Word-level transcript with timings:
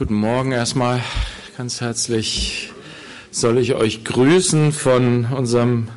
Guten 0.00 0.14
Morgen 0.14 0.52
erstmal. 0.52 1.02
Ganz 1.58 1.82
herzlich 1.82 2.72
soll 3.30 3.58
ich 3.58 3.74
euch 3.74 4.02
grüßen 4.02 4.72
von 4.72 5.26
unserem 5.26 5.88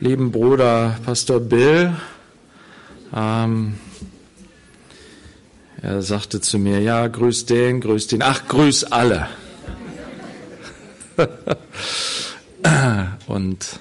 lieben 0.00 0.32
Bruder 0.32 0.98
Pastor 1.02 1.40
Bill. 1.40 1.96
Ähm, 3.14 3.78
er 5.80 6.02
sagte 6.02 6.42
zu 6.42 6.58
mir, 6.58 6.80
ja, 6.80 7.06
grüß 7.06 7.46
den, 7.46 7.80
grüß 7.80 8.06
den, 8.08 8.20
ach, 8.20 8.48
grüß 8.48 8.84
alle. 8.92 9.28
Und 13.26 13.80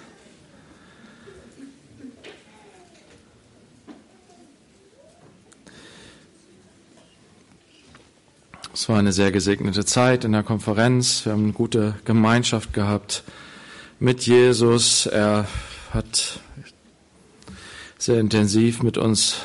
Es 8.86 8.90
war 8.90 9.00
eine 9.00 9.14
sehr 9.14 9.32
gesegnete 9.32 9.84
Zeit 9.84 10.26
in 10.26 10.32
der 10.32 10.44
Konferenz. 10.44 11.26
Wir 11.26 11.32
haben 11.32 11.46
eine 11.46 11.54
gute 11.54 11.96
Gemeinschaft 12.06 12.72
gehabt 12.72 13.24
mit 14.00 14.28
Jesus. 14.28 15.08
Er 15.08 15.48
hat 15.90 16.40
sehr 17.98 18.20
intensiv 18.20 18.84
mit 18.84 19.00
uns 19.00 19.38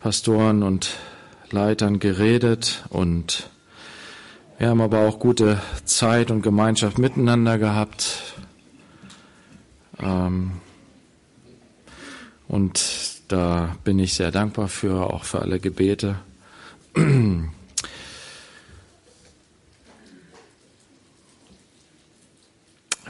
Pastoren 0.00 0.64
und 0.64 0.96
Leitern 1.52 2.00
geredet 2.00 2.82
und 2.88 3.48
wir 4.58 4.70
haben 4.70 4.80
aber 4.80 5.06
auch 5.06 5.20
gute 5.20 5.62
Zeit 5.84 6.32
und 6.32 6.42
Gemeinschaft 6.42 6.98
miteinander 6.98 7.56
gehabt. 7.56 8.34
Ähm, 10.00 10.54
und 12.48 13.22
da 13.28 13.76
bin 13.84 14.00
ich 14.00 14.14
sehr 14.14 14.32
dankbar 14.32 14.66
für, 14.66 15.08
auch 15.08 15.22
für 15.22 15.40
alle 15.40 15.60
Gebete. 15.60 16.16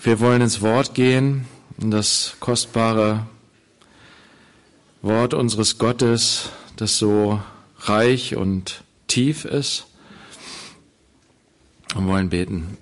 Wir 0.05 0.19
wollen 0.19 0.43
ins 0.43 0.61
Wort 0.63 0.95
gehen, 0.95 1.47
in 1.81 1.93
das 1.93 2.35
kostbare 2.41 3.25
Wort 5.01 5.33
unseres 5.33 5.79
Gottes, 5.79 6.51
das 6.75 6.99
so 6.99 7.41
reich 7.79 8.35
und 8.35 8.83
tief 9.07 9.45
ist. 9.45 9.87
Und 11.95 12.09
wollen 12.09 12.31
beten. 12.31 12.79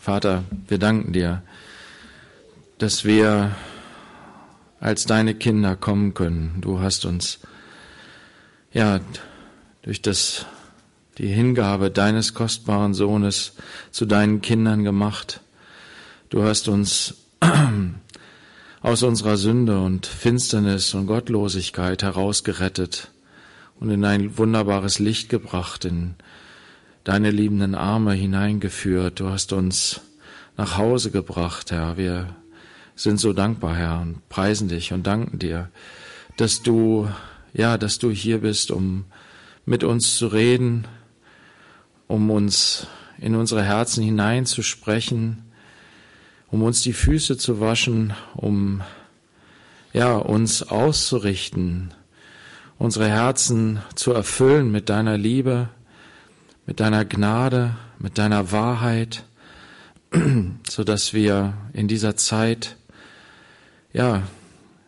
Vater, 0.00 0.42
wir 0.66 0.78
danken 0.78 1.12
dir, 1.12 1.44
dass 2.78 3.04
wir 3.04 3.54
als 4.80 5.04
deine 5.06 5.36
Kinder 5.36 5.76
kommen 5.76 6.14
können. 6.14 6.56
Du 6.62 6.80
hast 6.80 7.04
uns 7.04 7.38
ja 8.72 8.98
durch 9.82 10.02
das 10.02 10.46
die 11.16 11.28
Hingabe 11.28 11.92
deines 11.92 12.34
kostbaren 12.34 12.92
Sohnes 12.92 13.52
zu 13.92 14.04
deinen 14.04 14.40
Kindern 14.40 14.82
gemacht. 14.82 15.40
Du 16.30 16.42
hast 16.42 16.68
uns 16.68 17.14
aus 18.82 19.02
unserer 19.02 19.36
Sünde 19.36 19.80
und 19.80 20.06
Finsternis 20.06 20.94
und 20.94 21.06
Gottlosigkeit 21.06 22.02
herausgerettet 22.02 23.10
und 23.78 23.90
in 23.90 24.04
ein 24.04 24.38
wunderbares 24.38 24.98
Licht 24.98 25.28
gebracht, 25.28 25.84
in 25.84 26.14
deine 27.04 27.30
liebenden 27.30 27.74
Arme 27.74 28.14
hineingeführt. 28.14 29.20
Du 29.20 29.28
hast 29.28 29.52
uns 29.52 30.00
nach 30.56 30.78
Hause 30.78 31.10
gebracht, 31.10 31.70
Herr. 31.70 31.98
Wir 31.98 32.34
sind 32.96 33.20
so 33.20 33.32
dankbar, 33.32 33.76
Herr, 33.76 34.00
und 34.00 34.26
preisen 34.30 34.68
dich 34.68 34.92
und 34.92 35.06
danken 35.06 35.38
dir, 35.38 35.70
dass 36.38 36.62
du, 36.62 37.08
ja, 37.52 37.76
dass 37.76 37.98
du 37.98 38.10
hier 38.10 38.38
bist, 38.38 38.70
um 38.70 39.04
mit 39.66 39.84
uns 39.84 40.16
zu 40.16 40.28
reden, 40.28 40.86
um 42.06 42.30
uns 42.30 42.86
in 43.18 43.34
unsere 43.34 43.62
Herzen 43.62 44.02
hineinzusprechen, 44.02 45.44
um 46.54 46.62
uns 46.62 46.82
die 46.82 46.92
Füße 46.92 47.36
zu 47.36 47.58
waschen, 47.58 48.14
um 48.36 48.80
ja, 49.92 50.14
uns 50.14 50.62
auszurichten, 50.62 51.92
unsere 52.78 53.08
Herzen 53.08 53.80
zu 53.96 54.12
erfüllen 54.12 54.70
mit 54.70 54.88
deiner 54.88 55.18
Liebe, 55.18 55.68
mit 56.64 56.78
deiner 56.78 57.04
Gnade, 57.04 57.74
mit 57.98 58.18
deiner 58.18 58.52
Wahrheit, 58.52 59.24
so 60.68 60.84
dass 60.84 61.12
wir 61.12 61.54
in 61.72 61.88
dieser 61.88 62.14
Zeit 62.14 62.76
ja 63.92 64.22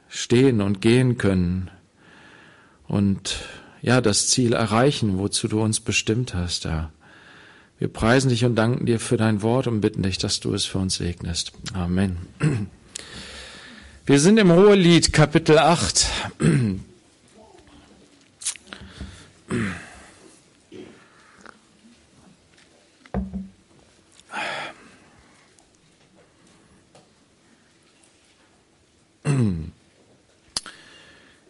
stehen 0.08 0.60
und 0.60 0.80
gehen 0.80 1.18
können 1.18 1.68
und 2.86 3.40
ja 3.82 4.00
das 4.00 4.28
Ziel 4.28 4.52
erreichen, 4.52 5.18
wozu 5.18 5.48
du 5.48 5.60
uns 5.60 5.80
bestimmt 5.80 6.32
hast, 6.32 6.62
Ja. 6.62 6.92
Wir 7.78 7.88
preisen 7.88 8.30
dich 8.30 8.44
und 8.44 8.56
danken 8.56 8.86
dir 8.86 8.98
für 8.98 9.18
dein 9.18 9.42
Wort 9.42 9.66
und 9.66 9.82
bitten 9.82 10.02
dich, 10.02 10.16
dass 10.16 10.40
du 10.40 10.54
es 10.54 10.64
für 10.64 10.78
uns 10.78 10.96
segnest. 10.96 11.52
Amen. 11.74 12.16
Wir 14.06 14.20
sind 14.20 14.38
im 14.38 14.50
Hohelied 14.50 15.12
Kapitel 15.12 15.58
8. 15.58 16.06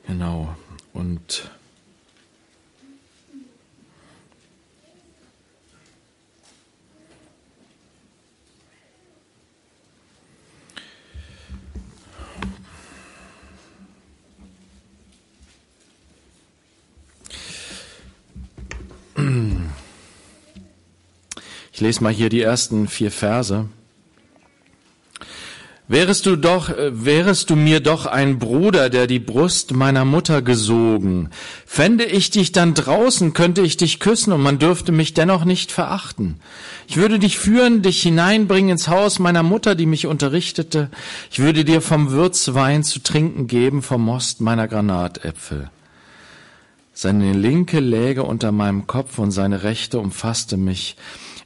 Genau. 0.06 0.56
Und 0.92 1.50
Ich 21.76 21.82
lese 21.82 22.02
mal 22.02 22.10
hier 22.10 22.30
die 22.30 22.40
ersten 22.40 22.88
vier 22.88 23.10
Verse. 23.10 23.66
Wärest 25.88 26.24
du 26.24 26.36
doch, 26.36 26.70
äh, 26.70 27.04
wärest 27.04 27.50
du 27.50 27.54
mir 27.54 27.80
doch 27.80 28.06
ein 28.06 28.38
Bruder, 28.38 28.88
der 28.88 29.06
die 29.06 29.18
Brust 29.18 29.74
meiner 29.74 30.06
Mutter 30.06 30.40
gesogen, 30.40 31.28
fände 31.66 32.06
ich 32.06 32.30
dich 32.30 32.52
dann 32.52 32.72
draußen, 32.72 33.34
könnte 33.34 33.60
ich 33.60 33.76
dich 33.76 34.00
küssen 34.00 34.32
und 34.32 34.42
man 34.42 34.58
dürfte 34.58 34.90
mich 34.90 35.12
dennoch 35.12 35.44
nicht 35.44 35.70
verachten. 35.70 36.40
Ich 36.88 36.96
würde 36.96 37.18
dich 37.18 37.38
führen, 37.38 37.82
dich 37.82 38.00
hineinbringen 38.00 38.70
ins 38.70 38.88
Haus 38.88 39.18
meiner 39.18 39.42
Mutter, 39.42 39.74
die 39.74 39.84
mich 39.84 40.06
unterrichtete. 40.06 40.88
Ich 41.30 41.40
würde 41.40 41.62
dir 41.62 41.82
vom 41.82 42.10
Würzwein 42.10 42.84
zu 42.84 43.00
trinken 43.00 43.48
geben, 43.48 43.82
vom 43.82 44.02
Most 44.02 44.40
meiner 44.40 44.66
Granatäpfel. 44.66 45.68
Seine 46.94 47.34
linke 47.34 47.80
läge 47.80 48.22
unter 48.22 48.50
meinem 48.50 48.86
Kopf 48.86 49.18
und 49.18 49.30
seine 49.30 49.62
rechte 49.62 49.98
umfasste 49.98 50.56
mich. 50.56 50.96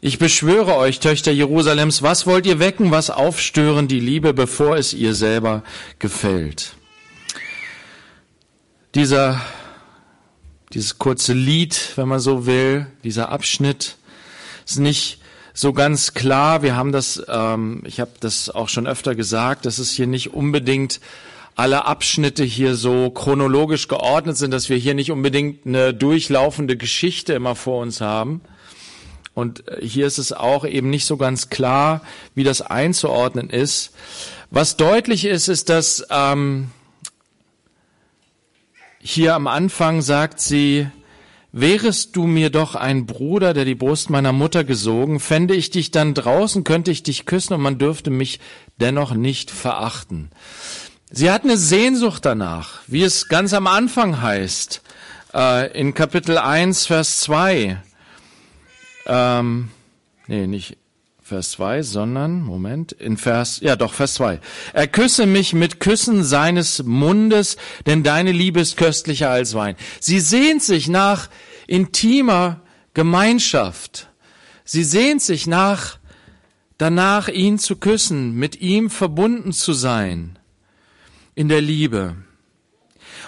Ich 0.02 0.18
beschwöre 0.18 0.76
euch, 0.76 0.98
Töchter 0.98 1.30
Jerusalems, 1.30 2.02
was 2.02 2.26
wollt 2.26 2.46
ihr 2.46 2.58
wecken, 2.58 2.90
was 2.90 3.10
aufstören 3.10 3.86
die 3.86 4.00
Liebe, 4.00 4.32
bevor 4.32 4.78
es 4.78 4.94
ihr 4.94 5.14
selber 5.14 5.62
gefällt? 5.98 6.72
Dieser, 8.94 9.42
dieses 10.72 10.98
kurze 10.98 11.34
Lied, 11.34 11.92
wenn 11.96 12.08
man 12.08 12.18
so 12.18 12.46
will, 12.46 12.86
dieser 13.04 13.28
Abschnitt, 13.28 13.96
ist 14.64 14.78
nicht 14.78 15.20
so 15.52 15.74
ganz 15.74 16.14
klar. 16.14 16.62
Wir 16.62 16.76
haben 16.76 16.92
das, 16.92 17.22
ähm, 17.28 17.82
ich 17.84 18.00
habe 18.00 18.12
das 18.20 18.48
auch 18.48 18.70
schon 18.70 18.86
öfter 18.86 19.14
gesagt, 19.14 19.66
dass 19.66 19.78
es 19.78 19.90
hier 19.90 20.06
nicht 20.06 20.32
unbedingt 20.32 21.00
alle 21.56 21.84
Abschnitte 21.84 22.42
hier 22.42 22.74
so 22.74 23.10
chronologisch 23.10 23.86
geordnet 23.86 24.38
sind, 24.38 24.52
dass 24.52 24.70
wir 24.70 24.78
hier 24.78 24.94
nicht 24.94 25.10
unbedingt 25.10 25.66
eine 25.66 25.92
durchlaufende 25.92 26.78
Geschichte 26.78 27.34
immer 27.34 27.54
vor 27.54 27.82
uns 27.82 28.00
haben, 28.00 28.40
und 29.34 29.66
äh, 29.68 29.86
hier 29.86 30.06
ist 30.06 30.18
es 30.18 30.32
auch 30.32 30.64
eben 30.64 30.90
nicht 30.90 31.06
so 31.06 31.16
ganz 31.16 31.48
klar, 31.50 32.02
wie 32.34 32.44
das 32.44 32.62
einzuordnen 32.62 33.50
ist. 33.50 33.92
Was 34.50 34.76
deutlich 34.76 35.24
ist, 35.24 35.48
ist, 35.48 35.68
dass 35.68 36.04
ähm, 36.10 36.70
hier 38.98 39.34
am 39.34 39.46
Anfang 39.46 40.02
sagt 40.02 40.40
sie, 40.40 40.88
Wärest 41.52 42.14
du 42.14 42.26
mir 42.26 42.50
doch 42.50 42.76
ein 42.76 43.06
Bruder, 43.06 43.54
der 43.54 43.64
die 43.64 43.74
Brust 43.74 44.08
meiner 44.08 44.32
Mutter 44.32 44.62
gesogen, 44.62 45.18
fände 45.18 45.54
ich 45.54 45.70
dich 45.70 45.90
dann 45.90 46.14
draußen, 46.14 46.62
könnte 46.62 46.92
ich 46.92 47.02
dich 47.02 47.26
küssen 47.26 47.54
und 47.54 47.60
man 47.60 47.76
dürfte 47.76 48.10
mich 48.10 48.38
dennoch 48.76 49.14
nicht 49.14 49.50
verachten. 49.50 50.30
Sie 51.10 51.28
hat 51.28 51.42
eine 51.42 51.56
Sehnsucht 51.56 52.24
danach, 52.24 52.82
wie 52.86 53.02
es 53.02 53.26
ganz 53.26 53.52
am 53.52 53.66
Anfang 53.66 54.22
heißt, 54.22 54.80
äh, 55.34 55.76
in 55.76 55.92
Kapitel 55.92 56.38
1, 56.38 56.86
Vers 56.86 57.18
2. 57.20 57.82
Ähm, 59.06 59.70
nee, 60.26 60.46
nicht 60.46 60.76
Vers 61.22 61.52
2, 61.52 61.82
sondern, 61.84 62.42
Moment, 62.42 62.90
in 62.90 63.16
Vers, 63.16 63.60
ja 63.62 63.76
doch, 63.76 63.94
Vers 63.94 64.14
2. 64.14 64.40
Er 64.72 64.88
küsse 64.88 65.26
mich 65.26 65.52
mit 65.52 65.78
Küssen 65.78 66.24
seines 66.24 66.82
Mundes, 66.82 67.56
denn 67.86 68.02
deine 68.02 68.32
Liebe 68.32 68.58
ist 68.58 68.76
köstlicher 68.76 69.30
als 69.30 69.54
Wein. 69.54 69.76
Sie 70.00 70.18
sehnt 70.18 70.60
sich 70.62 70.88
nach 70.88 71.28
intimer 71.68 72.60
Gemeinschaft. 72.94 74.08
Sie 74.64 74.82
sehnt 74.82 75.22
sich 75.22 75.46
nach, 75.46 75.98
danach 76.78 77.28
ihn 77.28 77.60
zu 77.60 77.76
küssen, 77.76 78.34
mit 78.34 78.60
ihm 78.60 78.90
verbunden 78.90 79.52
zu 79.52 79.72
sein 79.72 80.36
in 81.36 81.48
der 81.48 81.60
Liebe. 81.60 82.16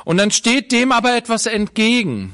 Und 0.04 0.16
dann 0.16 0.32
steht 0.32 0.72
dem 0.72 0.90
aber 0.90 1.16
etwas 1.16 1.46
entgegen. 1.46 2.32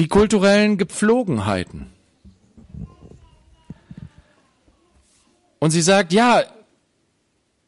Die 0.00 0.08
kulturellen 0.08 0.78
Gepflogenheiten. 0.78 1.92
Und 5.58 5.72
sie 5.72 5.82
sagt, 5.82 6.14
ja, 6.14 6.42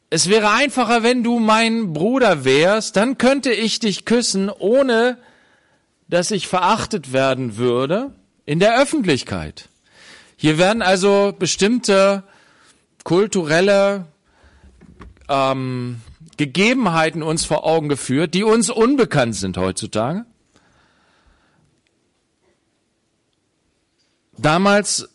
es 0.09 0.31
wäre 0.31 0.51
einfacher, 0.51 1.03
wenn 1.03 1.23
du 1.23 1.39
mein 1.39 1.93
Bruder 1.93 2.47
wärst, 2.47 2.97
dann 2.97 3.19
könnte 3.19 3.53
ich 3.53 3.81
dich 3.81 4.07
küssen, 4.07 4.49
ohne 4.49 5.19
dass 6.09 6.31
ich 6.31 6.49
verachtet 6.49 7.13
werden 7.13 7.59
würde 7.59 8.15
in 8.47 8.61
der 8.61 8.81
Öffentlichkeit. 8.81 9.69
Hier 10.37 10.57
werden 10.57 10.81
also 10.81 11.35
bestimmte 11.39 12.23
kulturelle 13.05 14.07
ähm, 15.29 16.01
Gegebenheiten 16.39 17.23
uns 17.23 17.45
vor 17.45 17.67
Augen 17.67 17.91
geführt, 17.91 18.33
die 18.33 18.43
uns 18.43 18.71
unbekannt 18.71 19.37
sind 19.37 19.59
heutzutage. 19.59 20.25
Damals 24.43 25.09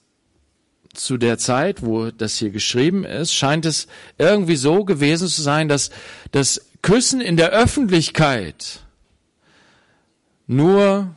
zu 0.94 1.18
der 1.18 1.38
Zeit, 1.38 1.86
wo 1.86 2.12
das 2.12 2.38
hier 2.38 2.50
geschrieben 2.50 3.04
ist, 3.04 3.34
scheint 3.34 3.66
es 3.66 3.88
irgendwie 4.18 4.56
so 4.56 4.84
gewesen 4.84 5.28
zu 5.28 5.42
sein, 5.42 5.68
dass 5.68 5.92
das 6.32 6.66
Küssen 6.82 7.22
in 7.22 7.38
der 7.38 7.50
Öffentlichkeit 7.50 8.82
nur 10.48 11.14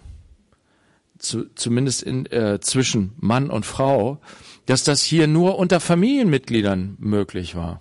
zu, 1.18 1.46
zumindest 1.54 2.02
in, 2.02 2.26
äh, 2.26 2.60
zwischen 2.60 3.12
Mann 3.18 3.48
und 3.48 3.64
Frau, 3.64 4.20
dass 4.66 4.84
das 4.84 5.02
hier 5.02 5.26
nur 5.26 5.58
unter 5.58 5.80
Familienmitgliedern 5.80 6.96
möglich 6.98 7.54
war. 7.54 7.80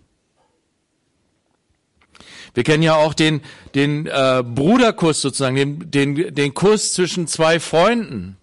Wir 2.54 2.64
kennen 2.64 2.84
ja 2.84 2.96
auch 2.96 3.14
den, 3.14 3.42
den 3.76 4.06
äh, 4.08 4.44
Bruderkuss 4.44 5.22
sozusagen, 5.22 5.56
den, 5.56 5.92
den, 5.92 6.36
den 6.36 6.54
Kuss 6.54 6.94
zwischen 6.94 7.28
zwei 7.28 7.60
Freunden 7.60 8.39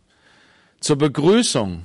zur 0.86 0.96
Begrüßung. 0.96 1.84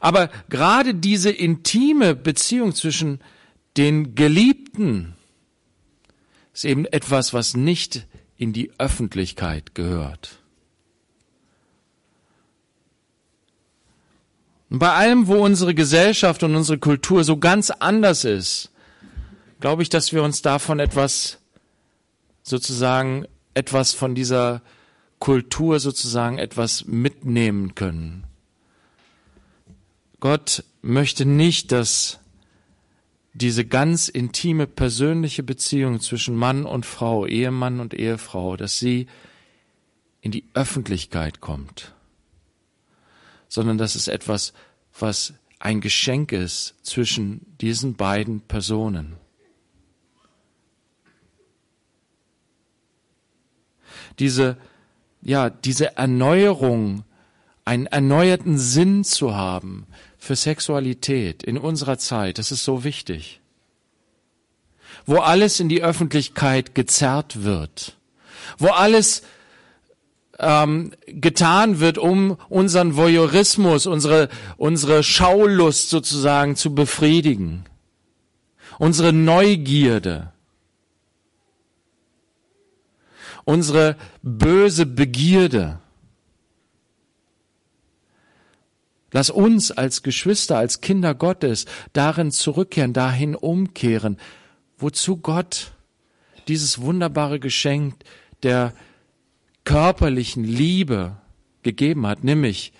Aber 0.00 0.28
gerade 0.48 0.94
diese 0.94 1.30
intime 1.30 2.14
Beziehung 2.14 2.74
zwischen 2.74 3.20
den 3.76 4.14
Geliebten 4.14 5.14
ist 6.52 6.64
eben 6.64 6.84
etwas, 6.84 7.32
was 7.32 7.56
nicht 7.56 8.06
in 8.36 8.52
die 8.52 8.70
Öffentlichkeit 8.78 9.74
gehört. 9.74 10.38
Und 14.68 14.78
bei 14.78 14.92
allem, 14.92 15.26
wo 15.26 15.42
unsere 15.44 15.74
Gesellschaft 15.74 16.42
und 16.42 16.54
unsere 16.54 16.78
Kultur 16.78 17.24
so 17.24 17.38
ganz 17.38 17.70
anders 17.70 18.24
ist, 18.24 18.70
glaube 19.60 19.82
ich, 19.82 19.88
dass 19.88 20.12
wir 20.12 20.22
uns 20.22 20.42
davon 20.42 20.78
etwas 20.78 21.38
sozusagen, 22.42 23.26
etwas 23.54 23.94
von 23.94 24.14
dieser 24.14 24.62
Kultur 25.22 25.78
sozusagen 25.78 26.38
etwas 26.38 26.84
mitnehmen 26.86 27.76
können. 27.76 28.24
Gott 30.18 30.64
möchte 30.82 31.24
nicht, 31.24 31.70
dass 31.70 32.18
diese 33.32 33.64
ganz 33.64 34.08
intime 34.08 34.66
persönliche 34.66 35.44
Beziehung 35.44 36.00
zwischen 36.00 36.34
Mann 36.34 36.66
und 36.66 36.86
Frau, 36.86 37.24
Ehemann 37.24 37.78
und 37.78 37.94
Ehefrau, 37.94 38.56
dass 38.56 38.80
sie 38.80 39.06
in 40.22 40.32
die 40.32 40.44
Öffentlichkeit 40.54 41.40
kommt, 41.40 41.94
sondern 43.46 43.78
dass 43.78 43.94
es 43.94 44.08
etwas, 44.08 44.52
was 44.98 45.34
ein 45.60 45.80
Geschenk 45.80 46.32
ist 46.32 46.74
zwischen 46.82 47.46
diesen 47.60 47.94
beiden 47.94 48.40
Personen. 48.40 49.14
Diese, 54.18 54.56
ja, 55.22 55.50
diese 55.50 55.96
Erneuerung, 55.96 57.04
einen 57.64 57.86
erneuerten 57.86 58.58
Sinn 58.58 59.04
zu 59.04 59.34
haben, 59.34 59.86
für 60.18 60.36
Sexualität 60.36 61.42
in 61.42 61.58
unserer 61.58 61.98
Zeit, 61.98 62.38
das 62.38 62.52
ist 62.52 62.64
so 62.64 62.84
wichtig. 62.84 63.40
Wo 65.04 65.16
alles 65.16 65.58
in 65.58 65.68
die 65.68 65.82
Öffentlichkeit 65.82 66.76
gezerrt 66.76 67.42
wird, 67.42 67.96
wo 68.56 68.68
alles 68.68 69.22
ähm, 70.38 70.92
getan 71.06 71.80
wird, 71.80 71.98
um 71.98 72.36
unseren 72.48 72.96
Voyeurismus, 72.96 73.86
unsere, 73.86 74.28
unsere 74.56 75.02
Schaulust 75.02 75.90
sozusagen 75.90 76.54
zu 76.54 76.72
befriedigen, 76.72 77.64
unsere 78.78 79.12
Neugierde, 79.12 80.32
unsere 83.44 83.96
böse 84.22 84.86
Begierde. 84.86 85.80
Lass 89.12 89.28
uns 89.28 89.70
als 89.70 90.02
Geschwister, 90.02 90.56
als 90.56 90.80
Kinder 90.80 91.14
Gottes 91.14 91.66
darin 91.92 92.30
zurückkehren, 92.30 92.92
dahin 92.94 93.34
umkehren, 93.34 94.16
wozu 94.78 95.18
Gott 95.18 95.72
dieses 96.48 96.80
wunderbare 96.80 97.38
Geschenk 97.38 97.94
der 98.42 98.72
körperlichen 99.64 100.44
Liebe 100.44 101.16
gegeben 101.62 102.06
hat, 102.06 102.24
nämlich 102.24 102.72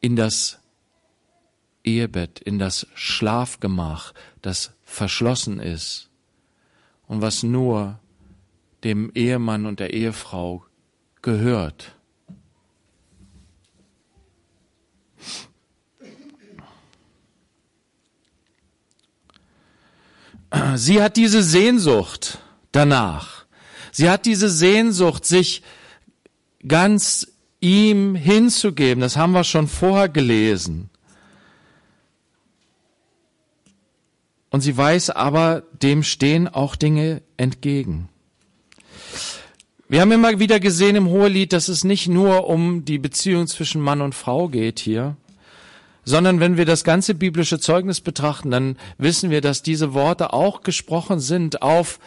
in 0.00 0.16
das 0.16 0.58
Ehebett, 1.84 2.40
in 2.40 2.58
das 2.58 2.86
Schlafgemach, 2.94 4.14
das 4.42 4.72
verschlossen 4.84 5.60
ist 5.60 6.10
und 7.06 7.20
was 7.20 7.42
nur 7.42 8.00
dem 8.84 9.10
Ehemann 9.14 9.66
und 9.66 9.80
der 9.80 9.94
Ehefrau 9.94 10.64
gehört. 11.22 11.96
Sie 20.76 21.02
hat 21.02 21.16
diese 21.16 21.42
Sehnsucht 21.42 22.38
danach. 22.70 23.46
Sie 23.90 24.08
hat 24.08 24.26
diese 24.26 24.48
Sehnsucht, 24.48 25.24
sich 25.24 25.62
ganz 26.66 27.32
ihm 27.60 28.14
hinzugeben. 28.14 29.00
Das 29.00 29.16
haben 29.16 29.32
wir 29.32 29.44
schon 29.44 29.66
vorher 29.66 30.08
gelesen. 30.08 30.90
Und 34.50 34.60
sie 34.60 34.76
weiß 34.76 35.10
aber, 35.10 35.62
dem 35.82 36.02
stehen 36.02 36.46
auch 36.46 36.76
Dinge 36.76 37.22
entgegen. 37.36 38.08
Wir 39.94 40.00
haben 40.00 40.10
immer 40.10 40.40
wieder 40.40 40.58
gesehen 40.58 40.96
im 40.96 41.06
Hohelied, 41.06 41.52
dass 41.52 41.68
es 41.68 41.84
nicht 41.84 42.08
nur 42.08 42.48
um 42.48 42.84
die 42.84 42.98
Beziehung 42.98 43.46
zwischen 43.46 43.80
Mann 43.80 44.00
und 44.00 44.12
Frau 44.12 44.48
geht 44.48 44.80
hier, 44.80 45.16
sondern 46.02 46.40
wenn 46.40 46.56
wir 46.56 46.64
das 46.64 46.82
ganze 46.82 47.14
biblische 47.14 47.60
Zeugnis 47.60 48.00
betrachten, 48.00 48.50
dann 48.50 48.76
wissen 48.98 49.30
wir, 49.30 49.40
dass 49.40 49.62
diese 49.62 49.94
Worte 49.94 50.32
auch 50.32 50.62
gesprochen 50.62 51.20
sind 51.20 51.62
auf 51.62 52.00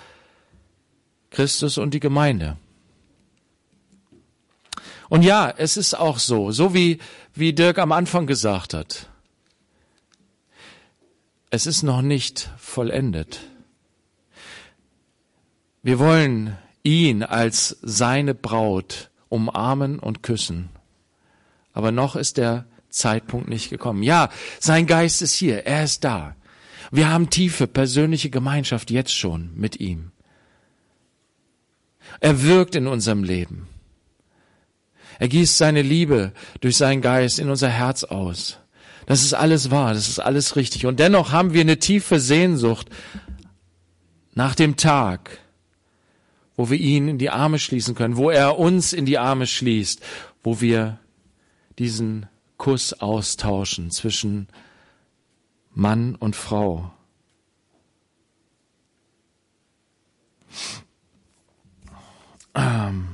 Christus 1.30 1.78
und 1.78 1.94
die 1.94 2.02
Gemeinde. 2.02 2.58
Und 5.08 5.22
ja, 5.24 5.50
es 5.56 5.78
ist 5.78 5.94
auch 5.94 6.20
so, 6.20 6.52
so 6.52 6.74
wie, 6.74 7.00
wie 7.36 7.54
Dirk 7.54 7.80
am 7.80 7.94
Anfang 7.94 8.28
gesagt 8.28 8.74
hat. 8.74 9.08
Es 11.52 11.66
ist 11.66 11.84
noch 11.84 12.02
nicht 12.02 12.50
vollendet. 12.58 13.40
Wir 15.84 16.00
wollen 16.00 16.58
ihn 16.88 17.22
als 17.22 17.78
seine 17.82 18.34
Braut 18.34 19.12
umarmen 19.28 20.00
und 20.00 20.24
küssen. 20.24 20.70
Aber 21.74 21.92
noch 21.92 22.16
ist 22.16 22.38
der 22.38 22.66
Zeitpunkt 22.90 23.50
nicht 23.50 23.70
gekommen. 23.70 24.04
Ja, 24.04 24.30
sein 24.62 24.88
Geist 24.88 25.22
ist 25.22 25.34
hier, 25.34 25.66
er 25.66 25.84
ist 25.84 26.06
da. 26.06 26.36
Wir 26.90 27.10
haben 27.10 27.30
tiefe 27.30 27.68
persönliche 27.68 28.30
Gemeinschaft 28.30 28.90
jetzt 28.90 29.14
schon 29.14 29.52
mit 29.54 29.82
ihm. 29.82 30.12
Er 32.22 32.42
wirkt 32.42 32.76
in 32.76 32.88
unserem 32.88 33.24
Leben. 33.24 33.68
Er 35.20 35.28
gießt 35.28 35.58
seine 35.58 35.82
Liebe 35.82 36.32
durch 36.62 36.78
seinen 36.78 37.02
Geist 37.02 37.38
in 37.38 37.50
unser 37.50 37.70
Herz 37.70 38.06
aus. 38.06 38.60
Das 39.08 39.24
ist 39.24 39.34
alles 39.34 39.72
wahr, 39.72 39.94
das 39.94 40.08
ist 40.08 40.20
alles 40.20 40.56
richtig. 40.56 40.86
Und 40.86 41.02
dennoch 41.02 41.34
haben 41.34 41.54
wir 41.54 41.62
eine 41.62 41.80
tiefe 41.80 42.22
Sehnsucht 42.22 42.88
nach 44.36 44.56
dem 44.56 44.78
Tag, 44.78 45.40
wo 46.58 46.70
wir 46.72 46.78
ihn 46.78 47.08
in 47.08 47.18
die 47.20 47.30
Arme 47.30 47.60
schließen 47.60 47.96
können, 47.96 48.18
wo 48.18 48.30
er 48.30 48.60
uns 48.60 48.92
in 48.92 49.06
die 49.06 49.20
Arme 49.20 49.48
schließt, 49.48 50.02
wo 50.44 50.60
wir 50.60 51.00
diesen 51.78 52.26
Kuss 52.58 52.94
austauschen 52.94 53.92
zwischen 53.92 54.48
Mann 55.74 56.16
und 56.16 56.36
Frau. 56.36 56.92
Ähm. 62.56 63.10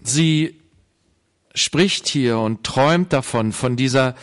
Sie 0.00 0.60
spricht 1.54 2.06
hier 2.06 2.38
und 2.38 2.64
träumt 2.64 3.12
davon, 3.12 3.52
von 3.52 3.76
dieser 3.76 4.14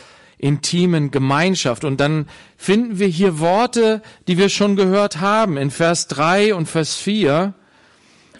intimen 0.43 1.09
Gemeinschaft. 1.09 1.85
Und 1.85 2.01
dann 2.01 2.27
finden 2.57 2.99
wir 2.99 3.07
hier 3.07 3.39
Worte, 3.39 4.01
die 4.27 4.37
wir 4.37 4.49
schon 4.49 4.75
gehört 4.75 5.21
haben 5.21 5.55
in 5.55 5.71
Vers 5.71 6.07
3 6.07 6.53
und 6.53 6.67
Vers 6.67 6.95
4. 6.97 7.53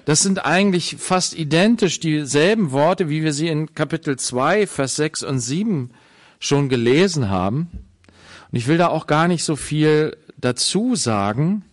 Das 0.04 0.22
sind 0.22 0.46
eigentlich 0.46 0.98
fast 1.00 1.34
identisch 1.34 2.02
dieselben 2.02 2.72
Worte, 2.72 3.08
wie 3.08 3.24
wir 3.24 3.32
sie 3.32 3.48
in 3.48 3.74
Kapitel 3.74 4.20
2, 4.20 4.68
Vers 4.68 4.98
6 4.98 5.24
und 5.24 5.40
7 5.40 5.92
schon 6.40 6.68
gelesen 6.68 7.30
haben. 7.30 7.70
Und 8.52 8.58
ich 8.58 8.68
will 8.68 8.78
da 8.78 8.90
auch 8.90 9.08
gar 9.08 9.30
nicht 9.30 9.46
so 9.46 9.56
viel 9.56 10.18
dazu 10.36 10.98
sagen. 10.98 11.64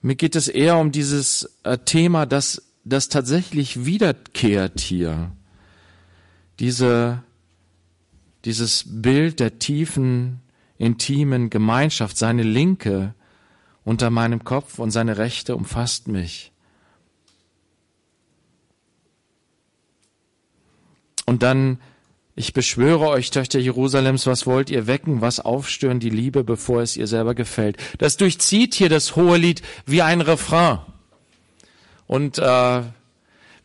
Mir 0.00 0.14
geht 0.14 0.34
es 0.34 0.48
eher 0.48 0.78
um 0.78 0.92
dieses 0.92 1.58
äh, 1.64 1.76
Thema, 1.76 2.24
das, 2.24 2.62
das 2.84 3.10
tatsächlich 3.10 3.84
wiederkehrt 3.84 4.80
hier. 4.80 5.30
Diese, 6.58 7.22
dieses 8.48 8.84
Bild 8.86 9.40
der 9.40 9.58
tiefen, 9.58 10.40
intimen 10.78 11.50
Gemeinschaft, 11.50 12.16
seine 12.16 12.42
Linke 12.42 13.14
unter 13.84 14.08
meinem 14.08 14.42
Kopf 14.42 14.78
und 14.78 14.90
seine 14.90 15.18
Rechte 15.18 15.54
umfasst 15.54 16.08
mich. 16.08 16.50
Und 21.26 21.42
dann, 21.42 21.78
ich 22.36 22.54
beschwöre 22.54 23.08
euch, 23.08 23.30
Töchter 23.30 23.58
Jerusalems, 23.58 24.26
was 24.26 24.46
wollt 24.46 24.70
ihr 24.70 24.86
wecken, 24.86 25.20
was 25.20 25.40
aufstören 25.40 26.00
die 26.00 26.08
Liebe, 26.08 26.42
bevor 26.42 26.80
es 26.80 26.96
ihr 26.96 27.06
selber 27.06 27.34
gefällt. 27.34 27.76
Das 27.98 28.16
durchzieht 28.16 28.74
hier 28.74 28.88
das 28.88 29.14
hohe 29.14 29.36
Lied 29.36 29.60
wie 29.84 30.00
ein 30.00 30.22
Refrain. 30.22 30.78
Und 32.06 32.38
äh, 32.38 32.82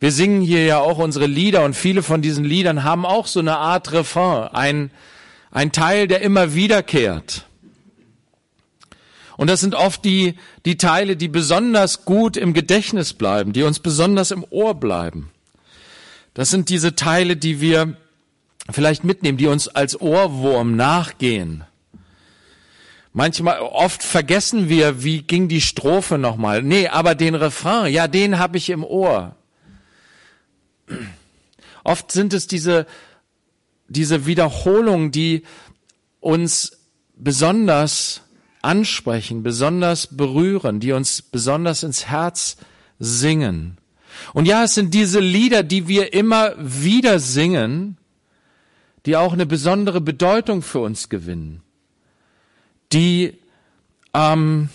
wir 0.04 0.12
singen 0.12 0.42
hier 0.42 0.66
ja 0.66 0.80
auch 0.80 0.98
unsere 0.98 1.24
Lieder 1.24 1.64
und 1.64 1.72
viele 1.72 2.02
von 2.02 2.20
diesen 2.20 2.44
Liedern 2.44 2.84
haben 2.84 3.06
auch 3.06 3.26
so 3.26 3.40
eine 3.40 3.56
Art 3.56 3.90
Refrain, 3.90 4.48
ein, 4.52 4.90
ein 5.50 5.72
Teil, 5.72 6.08
der 6.08 6.20
immer 6.20 6.52
wiederkehrt. 6.52 7.46
Und 9.38 9.48
das 9.48 9.60
sind 9.60 9.74
oft 9.74 10.04
die, 10.04 10.34
die 10.66 10.76
Teile, 10.76 11.16
die 11.16 11.28
besonders 11.28 12.04
gut 12.04 12.36
im 12.36 12.52
Gedächtnis 12.52 13.14
bleiben, 13.14 13.54
die 13.54 13.62
uns 13.62 13.78
besonders 13.78 14.30
im 14.30 14.44
Ohr 14.50 14.74
bleiben. 14.74 15.30
Das 16.34 16.50
sind 16.50 16.68
diese 16.68 16.94
Teile, 16.94 17.38
die 17.38 17.62
wir 17.62 17.96
vielleicht 18.70 19.04
mitnehmen, 19.04 19.38
die 19.38 19.46
uns 19.46 19.68
als 19.68 19.98
Ohrwurm 19.98 20.76
nachgehen. 20.76 21.64
Manchmal, 23.14 23.58
oft 23.58 24.02
vergessen 24.02 24.68
wir, 24.68 25.02
wie 25.02 25.22
ging 25.22 25.48
die 25.48 25.62
Strophe 25.62 26.18
nochmal. 26.18 26.62
Nee, 26.62 26.88
aber 26.88 27.14
den 27.14 27.34
Refrain, 27.34 27.90
ja, 27.90 28.06
den 28.06 28.38
habe 28.38 28.58
ich 28.58 28.68
im 28.68 28.84
Ohr. 28.84 29.34
Oft 31.84 32.12
sind 32.12 32.32
es 32.32 32.46
diese, 32.46 32.86
diese 33.88 34.26
Wiederholungen, 34.26 35.10
die 35.10 35.42
uns 36.20 36.78
besonders 37.16 38.22
ansprechen, 38.62 39.42
besonders 39.42 40.16
berühren, 40.16 40.80
die 40.80 40.92
uns 40.92 41.22
besonders 41.22 41.82
ins 41.82 42.06
Herz 42.06 42.56
singen. 42.98 43.78
Und 44.32 44.46
ja, 44.46 44.64
es 44.64 44.74
sind 44.74 44.94
diese 44.94 45.20
Lieder, 45.20 45.62
die 45.62 45.86
wir 45.88 46.12
immer 46.12 46.54
wieder 46.58 47.18
singen, 47.18 47.98
die 49.06 49.16
auch 49.16 49.34
eine 49.34 49.46
besondere 49.46 50.00
Bedeutung 50.00 50.62
für 50.62 50.78
uns 50.78 51.08
gewinnen. 51.08 51.62
Die, 52.92 53.34
ähm, 54.14 54.70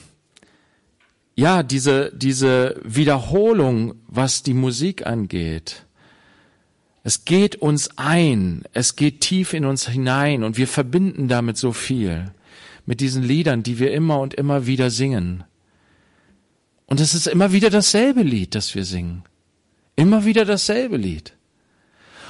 ja, 1.36 1.64
diese, 1.64 2.12
diese 2.14 2.80
Wiederholung, 2.84 3.96
was 4.08 4.44
die 4.44 4.54
Musik 4.54 5.08
angeht. 5.08 5.86
Es 7.04 7.26
geht 7.26 7.56
uns 7.56 7.98
ein, 7.98 8.64
es 8.74 8.96
geht 8.96 9.22
tief 9.22 9.54
in 9.54 9.66
uns 9.66 9.88
hinein 9.88 10.44
und 10.44 10.58
wir 10.58 10.68
verbinden 10.68 11.28
damit 11.28 11.58
so 11.58 11.72
viel. 11.72 12.32
Mit 12.86 13.02
diesen 13.02 13.24
Liedern, 13.24 13.64
die 13.64 13.80
wir 13.80 13.92
immer 13.94 14.20
und 14.20 14.34
immer 14.34 14.66
wieder 14.66 14.90
singen. 14.90 15.44
Und 16.88 17.00
es 17.00 17.14
ist 17.14 17.28
immer 17.28 17.52
wieder 17.52 17.70
dasselbe 17.70 18.24
Lied, 18.24 18.56
das 18.56 18.74
wir 18.74 18.84
singen. 18.84 19.24
Immer 19.96 20.26
wieder 20.26 20.44
dasselbe 20.44 20.98
Lied. 20.98 21.34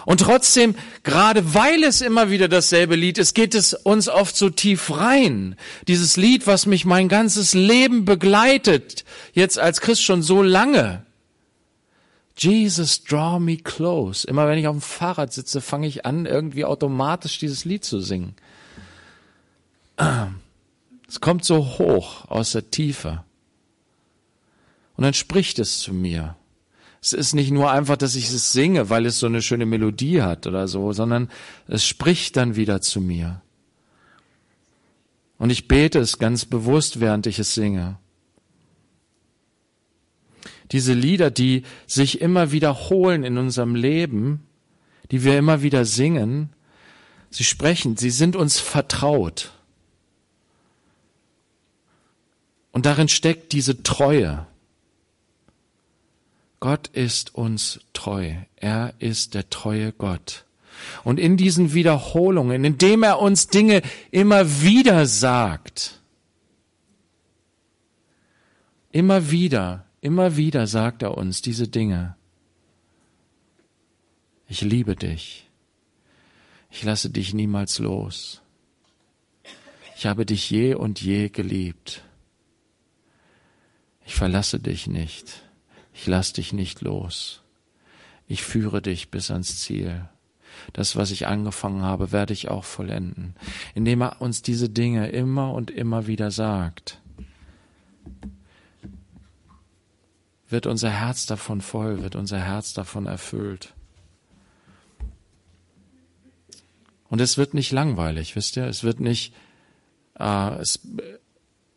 Und 0.05 0.21
trotzdem, 0.21 0.75
gerade 1.03 1.53
weil 1.53 1.83
es 1.83 2.01
immer 2.01 2.29
wieder 2.29 2.47
dasselbe 2.47 2.95
Lied 2.95 3.17
ist, 3.17 3.35
geht 3.35 3.55
es 3.55 3.73
uns 3.73 4.09
oft 4.09 4.35
so 4.35 4.49
tief 4.49 4.91
rein. 4.97 5.55
Dieses 5.87 6.17
Lied, 6.17 6.47
was 6.47 6.65
mich 6.65 6.85
mein 6.85 7.09
ganzes 7.09 7.53
Leben 7.53 8.05
begleitet, 8.05 9.05
jetzt 9.33 9.59
als 9.59 9.81
Christ 9.81 10.03
schon 10.03 10.21
so 10.21 10.41
lange. 10.41 11.05
Jesus, 12.39 13.03
draw 13.03 13.39
me 13.39 13.57
close. 13.57 14.25
Immer 14.25 14.47
wenn 14.47 14.57
ich 14.57 14.67
auf 14.67 14.75
dem 14.75 14.81
Fahrrad 14.81 15.33
sitze, 15.33 15.61
fange 15.61 15.87
ich 15.87 16.05
an, 16.05 16.25
irgendwie 16.25 16.65
automatisch 16.65 17.37
dieses 17.37 17.65
Lied 17.65 17.83
zu 17.83 17.99
singen. 17.99 18.35
Es 21.07 21.19
kommt 21.19 21.43
so 21.43 21.77
hoch 21.77 22.25
aus 22.29 22.53
der 22.53 22.71
Tiefe. 22.71 23.23
Und 24.95 25.03
dann 25.03 25.13
spricht 25.13 25.59
es 25.59 25.79
zu 25.79 25.93
mir. 25.93 26.35
Es 27.01 27.13
ist 27.13 27.33
nicht 27.33 27.51
nur 27.51 27.71
einfach, 27.71 27.97
dass 27.97 28.15
ich 28.15 28.29
es 28.29 28.51
singe, 28.51 28.89
weil 28.89 29.05
es 29.05 29.19
so 29.19 29.25
eine 29.25 29.41
schöne 29.41 29.65
Melodie 29.65 30.21
hat 30.21 30.47
oder 30.47 30.67
so, 30.67 30.91
sondern 30.93 31.29
es 31.67 31.85
spricht 31.85 32.35
dann 32.37 32.55
wieder 32.55 32.81
zu 32.81 32.99
mir. 32.99 33.41
Und 35.37 35.49
ich 35.49 35.67
bete 35.67 35.99
es 35.99 36.19
ganz 36.19 36.45
bewusst, 36.45 36.99
während 36.99 37.25
ich 37.25 37.39
es 37.39 37.53
singe. 37.53 37.97
Diese 40.71 40.93
Lieder, 40.93 41.31
die 41.31 41.63
sich 41.87 42.21
immer 42.21 42.51
wiederholen 42.51 43.23
in 43.23 43.37
unserem 43.37 43.75
Leben, 43.75 44.45
die 45.11 45.23
wir 45.23 45.37
immer 45.37 45.61
wieder 45.63 45.85
singen, 45.85 46.49
sie 47.29 47.43
sprechen, 47.43 47.97
sie 47.97 48.11
sind 48.11 48.35
uns 48.35 48.59
vertraut. 48.59 49.51
Und 52.71 52.85
darin 52.85 53.07
steckt 53.07 53.51
diese 53.51 53.81
Treue. 53.81 54.45
Gott 56.59 56.87
ist 56.89 57.33
uns 57.35 57.79
treu. 57.93 58.33
Er 58.57 58.93
ist 58.99 59.33
der 59.33 59.49
treue 59.49 59.93
Gott. 59.93 60.45
Und 61.03 61.19
in 61.19 61.37
diesen 61.37 61.73
Wiederholungen, 61.73 62.63
indem 62.63 63.03
er 63.03 63.19
uns 63.19 63.47
Dinge 63.47 63.81
immer 64.11 64.61
wieder 64.61 65.05
sagt, 65.05 66.01
immer 68.91 69.31
wieder, 69.31 69.85
immer 70.01 70.37
wieder 70.37 70.67
sagt 70.67 71.01
er 71.03 71.17
uns 71.17 71.41
diese 71.41 71.67
Dinge. 71.67 72.15
Ich 74.47 74.61
liebe 74.61 74.95
dich. 74.95 75.47
Ich 76.71 76.83
lasse 76.83 77.09
dich 77.09 77.33
niemals 77.33 77.79
los. 77.79 78.41
Ich 79.95 80.05
habe 80.05 80.25
dich 80.25 80.49
je 80.49 80.75
und 80.75 81.01
je 81.01 81.29
geliebt. 81.29 82.03
Ich 84.05 84.15
verlasse 84.15 84.59
dich 84.59 84.87
nicht. 84.87 85.43
Ich 85.93 86.07
lass 86.07 86.33
dich 86.33 86.53
nicht 86.53 86.81
los. 86.81 87.41
Ich 88.27 88.43
führe 88.43 88.81
dich 88.81 89.11
bis 89.11 89.29
ans 89.31 89.59
Ziel. 89.59 90.07
Das, 90.73 90.95
was 90.95 91.11
ich 91.11 91.27
angefangen 91.27 91.81
habe, 91.81 92.11
werde 92.11 92.33
ich 92.33 92.47
auch 92.47 92.63
vollenden, 92.63 93.35
indem 93.75 94.01
er 94.01 94.21
uns 94.21 94.41
diese 94.41 94.69
Dinge 94.69 95.09
immer 95.09 95.53
und 95.53 95.71
immer 95.71 96.07
wieder 96.07 96.31
sagt. 96.31 97.01
Wird 100.49 100.65
unser 100.65 100.89
Herz 100.89 101.27
davon 101.27 101.61
voll, 101.61 102.01
wird 102.01 102.15
unser 102.15 102.39
Herz 102.39 102.73
davon 102.73 103.05
erfüllt. 103.05 103.73
Und 107.09 107.21
es 107.21 107.37
wird 107.37 107.53
nicht 107.53 107.71
langweilig, 107.71 108.35
wisst 108.35 108.57
ihr? 108.57 108.65
Es 108.65 108.83
wird 108.83 108.99
nicht, 108.99 109.33
äh, 110.17 110.55
es, 110.59 110.79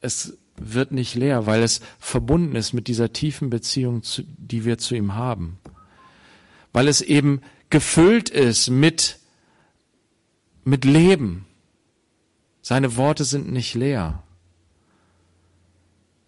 es 0.00 0.38
wird 0.57 0.93
nicht 0.93 1.14
leer, 1.14 1.47
weil 1.47 1.62
es 1.62 1.81
verbunden 1.99 2.57
ist 2.57 2.73
mit 2.73 2.87
dieser 2.88 3.12
tiefen 3.12 3.50
Beziehung, 3.50 4.02
die 4.19 4.64
wir 4.64 4.79
zu 4.79 4.95
ihm 4.95 5.14
haben. 5.14 5.59
Weil 6.73 6.88
es 6.88 7.00
eben 7.00 7.41
gefüllt 7.71 8.29
ist 8.29 8.69
mit, 8.69 9.19
mit 10.64 10.85
Leben. 10.85 11.47
Seine 12.61 12.97
Worte 12.97 13.25
sind 13.25 13.50
nicht 13.50 13.75
leer. 13.75 14.23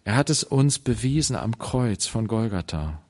Er 0.05 0.15
hat 0.15 0.29
es 0.29 0.43
uns 0.43 0.79
bewiesen 0.79 1.35
am 1.35 1.57
Kreuz 1.57 2.05
von 2.05 2.27
Golgatha. 2.27 3.01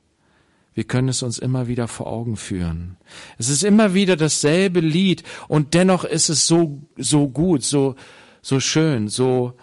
Wir 0.73 0.85
können 0.85 1.09
es 1.09 1.23
uns 1.23 1.37
immer 1.37 1.67
wieder 1.67 1.87
vor 1.87 2.07
Augen 2.07 2.37
führen. 2.37 2.97
Es 3.37 3.49
ist 3.49 3.63
immer 3.63 3.93
wieder 3.93 4.15
dasselbe 4.15 4.79
Lied 4.79 5.23
und 5.47 5.73
dennoch 5.73 6.05
ist 6.05 6.29
es 6.29 6.47
so, 6.47 6.81
so 6.97 7.27
gut, 7.27 7.63
so, 7.63 7.95
so 8.41 8.59
schön, 8.59 9.09
so, 9.09 9.53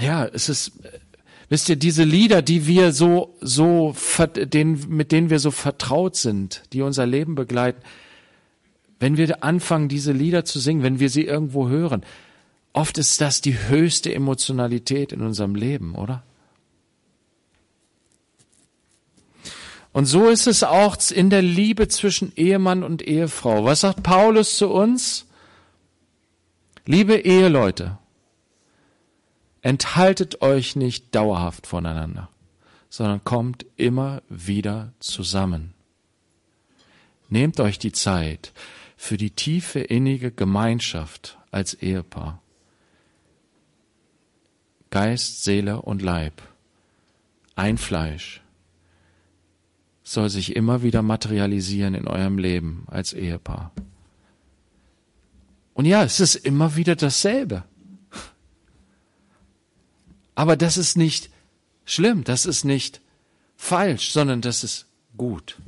ja, 0.00 0.26
es 0.26 0.48
ist, 0.48 0.72
wisst 1.48 1.68
ihr, 1.68 1.76
diese 1.76 2.04
Lieder, 2.04 2.42
die 2.42 2.66
wir 2.66 2.92
so, 2.92 3.36
so, 3.40 3.94
mit 4.88 5.12
denen 5.12 5.30
wir 5.30 5.38
so 5.38 5.50
vertraut 5.50 6.16
sind, 6.16 6.62
die 6.72 6.82
unser 6.82 7.06
Leben 7.06 7.34
begleiten, 7.34 7.82
wenn 8.98 9.16
wir 9.16 9.44
anfangen, 9.44 9.88
diese 9.88 10.12
Lieder 10.12 10.44
zu 10.44 10.58
singen, 10.58 10.82
wenn 10.82 11.00
wir 11.00 11.08
sie 11.08 11.24
irgendwo 11.24 11.68
hören, 11.68 12.04
oft 12.72 12.98
ist 12.98 13.20
das 13.20 13.40
die 13.40 13.58
höchste 13.68 14.14
Emotionalität 14.14 15.12
in 15.12 15.22
unserem 15.22 15.54
Leben, 15.54 15.94
oder? 15.94 16.22
Und 19.92 20.06
so 20.06 20.28
ist 20.28 20.46
es 20.46 20.62
auch 20.62 20.96
in 21.10 21.30
der 21.30 21.42
Liebe 21.42 21.88
zwischen 21.88 22.32
Ehemann 22.36 22.84
und 22.84 23.02
Ehefrau. 23.02 23.64
Was 23.64 23.80
sagt 23.80 24.02
Paulus 24.02 24.56
zu 24.56 24.70
uns? 24.70 25.26
Liebe 26.86 27.16
Eheleute, 27.16 27.98
enthaltet 29.62 30.42
euch 30.42 30.76
nicht 30.76 31.14
dauerhaft 31.14 31.66
voneinander, 31.66 32.28
sondern 32.88 33.24
kommt 33.24 33.66
immer 33.76 34.22
wieder 34.28 34.92
zusammen. 35.00 35.74
Nehmt 37.28 37.60
euch 37.60 37.78
die 37.78 37.92
Zeit 37.92 38.52
für 38.96 39.16
die 39.16 39.30
tiefe 39.30 39.80
innige 39.80 40.30
Gemeinschaft 40.30 41.38
als 41.50 41.74
Ehepaar. 41.74 42.40
Geist, 44.90 45.44
Seele 45.44 45.82
und 45.82 46.02
Leib. 46.02 46.42
Ein 47.54 47.78
Fleisch 47.78 48.42
soll 50.02 50.28
sich 50.28 50.56
immer 50.56 50.82
wieder 50.82 51.02
materialisieren 51.02 51.94
in 51.94 52.08
eurem 52.08 52.38
Leben 52.38 52.84
als 52.88 53.12
Ehepaar. 53.12 53.70
Und 55.74 55.84
ja, 55.84 56.02
es 56.02 56.18
ist 56.18 56.34
immer 56.34 56.74
wieder 56.74 56.96
dasselbe. 56.96 57.64
Aber 60.34 60.56
das 60.56 60.76
ist 60.76 60.96
nicht 60.96 61.30
schlimm, 61.84 62.24
das 62.24 62.44
ist 62.44 62.64
nicht 62.64 63.00
falsch, 63.56 64.10
sondern 64.10 64.40
das 64.40 64.64
ist 64.64 64.86
gut. 65.16 65.58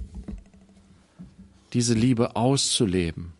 Diese 1.72 1.94
Liebe 1.94 2.34
auszuleben. 2.36 3.34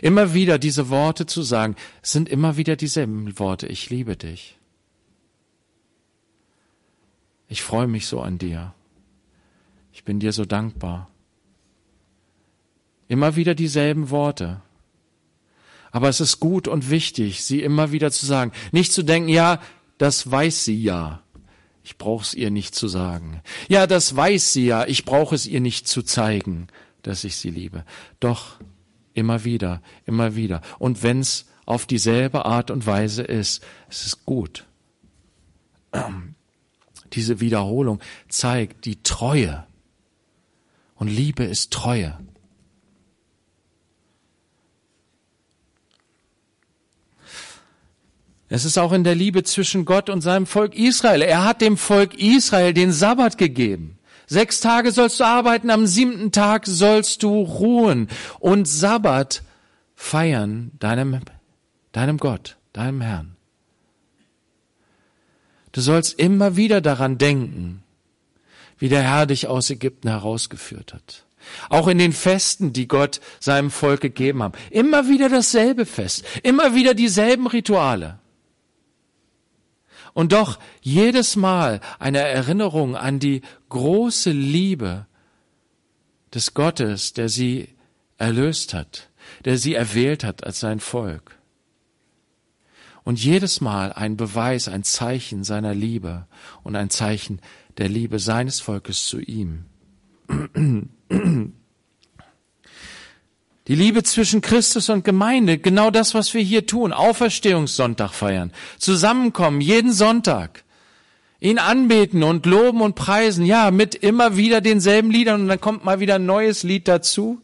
Immer 0.00 0.32
wieder 0.32 0.58
diese 0.58 0.88
Worte 0.88 1.26
zu 1.26 1.42
sagen, 1.42 1.76
sind 2.02 2.28
immer 2.28 2.56
wieder 2.56 2.76
dieselben 2.76 3.38
Worte, 3.38 3.66
ich 3.66 3.90
liebe 3.90 4.16
dich. 4.16 4.58
Ich 7.54 7.62
freue 7.62 7.86
mich 7.86 8.08
so 8.08 8.20
an 8.20 8.36
dir. 8.36 8.74
Ich 9.92 10.02
bin 10.02 10.18
dir 10.18 10.32
so 10.32 10.44
dankbar. 10.44 11.08
Immer 13.06 13.36
wieder 13.36 13.54
dieselben 13.54 14.10
Worte. 14.10 14.60
Aber 15.92 16.08
es 16.08 16.20
ist 16.20 16.40
gut 16.40 16.66
und 16.66 16.90
wichtig, 16.90 17.44
sie 17.44 17.62
immer 17.62 17.92
wieder 17.92 18.10
zu 18.10 18.26
sagen. 18.26 18.50
Nicht 18.72 18.92
zu 18.92 19.04
denken, 19.04 19.28
ja, 19.28 19.60
das 19.98 20.28
weiß 20.28 20.64
sie 20.64 20.82
ja. 20.82 21.22
Ich 21.84 21.96
brauche 21.96 22.24
es 22.24 22.34
ihr 22.34 22.50
nicht 22.50 22.74
zu 22.74 22.88
sagen. 22.88 23.40
Ja, 23.68 23.86
das 23.86 24.16
weiß 24.16 24.52
sie 24.52 24.66
ja. 24.66 24.84
Ich 24.86 25.04
brauche 25.04 25.36
es 25.36 25.46
ihr 25.46 25.60
nicht 25.60 25.86
zu 25.86 26.02
zeigen, 26.02 26.66
dass 27.02 27.22
ich 27.22 27.36
sie 27.36 27.50
liebe. 27.50 27.84
Doch 28.18 28.56
immer 29.12 29.44
wieder, 29.44 29.80
immer 30.06 30.34
wieder. 30.34 30.60
Und 30.80 31.04
wenn 31.04 31.20
es 31.20 31.46
auf 31.66 31.86
dieselbe 31.86 32.46
Art 32.46 32.72
und 32.72 32.84
Weise 32.84 33.22
ist, 33.22 33.64
es 33.88 34.06
ist 34.06 34.24
gut. 34.26 34.66
Diese 37.14 37.40
Wiederholung 37.40 38.00
zeigt 38.28 38.84
die 38.84 39.02
Treue 39.02 39.64
und 40.96 41.08
Liebe 41.08 41.44
ist 41.44 41.72
Treue. 41.72 42.18
Es 48.48 48.64
ist 48.64 48.78
auch 48.78 48.92
in 48.92 49.04
der 49.04 49.14
Liebe 49.14 49.42
zwischen 49.42 49.84
Gott 49.84 50.10
und 50.10 50.20
seinem 50.20 50.46
Volk 50.46 50.74
Israel. 50.76 51.22
Er 51.22 51.44
hat 51.44 51.60
dem 51.60 51.76
Volk 51.76 52.14
Israel 52.14 52.72
den 52.72 52.92
Sabbat 52.92 53.38
gegeben. 53.38 53.98
Sechs 54.26 54.60
Tage 54.60 54.92
sollst 54.92 55.20
du 55.20 55.24
arbeiten, 55.24 55.70
am 55.70 55.86
siebten 55.86 56.32
Tag 56.32 56.66
sollst 56.66 57.22
du 57.22 57.42
ruhen 57.42 58.08
und 58.38 58.66
Sabbat 58.66 59.42
feiern 59.94 60.70
deinem, 60.78 61.20
deinem 61.92 62.16
Gott, 62.18 62.56
deinem 62.72 63.00
Herrn. 63.00 63.33
Du 65.74 65.80
sollst 65.80 66.20
immer 66.20 66.54
wieder 66.54 66.80
daran 66.80 67.18
denken, 67.18 67.82
wie 68.78 68.88
der 68.88 69.02
Herr 69.02 69.26
dich 69.26 69.48
aus 69.48 69.70
Ägypten 69.70 70.08
herausgeführt 70.08 70.94
hat. 70.94 71.24
Auch 71.68 71.88
in 71.88 71.98
den 71.98 72.12
Festen, 72.12 72.72
die 72.72 72.86
Gott 72.86 73.20
seinem 73.40 73.72
Volk 73.72 74.00
gegeben 74.00 74.40
hat. 74.44 74.56
Immer 74.70 75.08
wieder 75.08 75.28
dasselbe 75.28 75.84
Fest, 75.84 76.24
immer 76.44 76.76
wieder 76.76 76.94
dieselben 76.94 77.48
Rituale. 77.48 78.20
Und 80.12 80.30
doch 80.32 80.60
jedes 80.80 81.34
Mal 81.34 81.80
eine 81.98 82.20
Erinnerung 82.20 82.94
an 82.94 83.18
die 83.18 83.42
große 83.68 84.30
Liebe 84.30 85.06
des 86.32 86.54
Gottes, 86.54 87.14
der 87.14 87.28
sie 87.28 87.68
erlöst 88.16 88.74
hat, 88.74 89.10
der 89.44 89.58
sie 89.58 89.74
erwählt 89.74 90.22
hat 90.22 90.44
als 90.44 90.60
sein 90.60 90.78
Volk. 90.78 91.36
Und 93.04 93.22
jedes 93.22 93.60
Mal 93.60 93.92
ein 93.92 94.16
Beweis, 94.16 94.66
ein 94.68 94.82
Zeichen 94.82 95.44
seiner 95.44 95.74
Liebe 95.74 96.26
und 96.62 96.74
ein 96.74 96.88
Zeichen 96.90 97.40
der 97.76 97.88
Liebe 97.88 98.18
seines 98.18 98.60
Volkes 98.60 99.06
zu 99.06 99.20
ihm. 99.20 99.66
Die 103.66 103.74
Liebe 103.74 104.02
zwischen 104.02 104.42
Christus 104.42 104.90
und 104.90 105.04
Gemeinde, 105.06 105.56
genau 105.56 105.90
das, 105.90 106.12
was 106.12 106.34
wir 106.34 106.42
hier 106.42 106.66
tun, 106.66 106.92
Auferstehungssonntag 106.92 108.12
feiern, 108.12 108.52
zusammenkommen, 108.78 109.62
jeden 109.62 109.90
Sonntag, 109.90 110.64
ihn 111.40 111.58
anbeten 111.58 112.22
und 112.24 112.44
loben 112.44 112.82
und 112.82 112.94
preisen, 112.94 113.46
ja, 113.46 113.70
mit 113.70 113.94
immer 113.94 114.36
wieder 114.36 114.60
denselben 114.60 115.10
Liedern 115.10 115.42
und 115.42 115.48
dann 115.48 115.62
kommt 115.62 115.82
mal 115.82 115.98
wieder 115.98 116.16
ein 116.16 116.26
neues 116.26 116.62
Lied 116.62 116.88
dazu. 116.88 117.40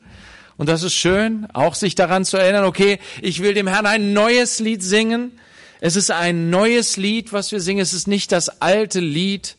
Und 0.59 0.69
das 0.69 0.83
ist 0.83 0.93
schön, 0.93 1.47
auch 1.55 1.75
sich 1.75 1.95
daran 1.95 2.27
zu 2.27 2.37
erinnern, 2.37 2.67
okay, 2.67 2.99
ich 3.23 3.43
will 3.43 3.55
dem 3.55 3.67
Herrn 3.67 3.87
ein 3.87 4.13
neues 4.13 4.61
Lied 4.61 4.83
singen. 4.83 5.33
Es 5.81 5.97
ist 5.97 6.11
ein 6.11 6.51
neues 6.51 6.97
Lied, 6.97 7.33
was 7.33 7.53
wir 7.53 7.61
singen. 7.61 7.81
Es 7.81 7.95
ist 7.95 8.07
nicht 8.07 8.33
das 8.33 8.61
alte 8.61 9.01
Lied, 9.01 9.57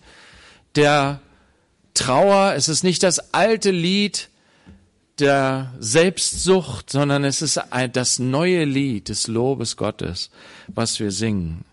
der 0.75 1.19
Trauer, 1.93 2.53
es 2.55 2.69
ist 2.69 2.83
nicht 2.83 3.03
das 3.03 3.33
alte 3.33 3.71
Lied 3.71 4.29
der 5.19 5.73
Selbstsucht, 5.79 6.89
sondern 6.89 7.23
es 7.23 7.41
ist 7.41 7.59
das 7.93 8.19
neue 8.19 8.63
Lied 8.65 9.09
des 9.09 9.27
Lobes 9.27 9.75
Gottes, 9.77 10.29
was 10.67 10.99
wir 10.99 11.11
singen. 11.11 11.65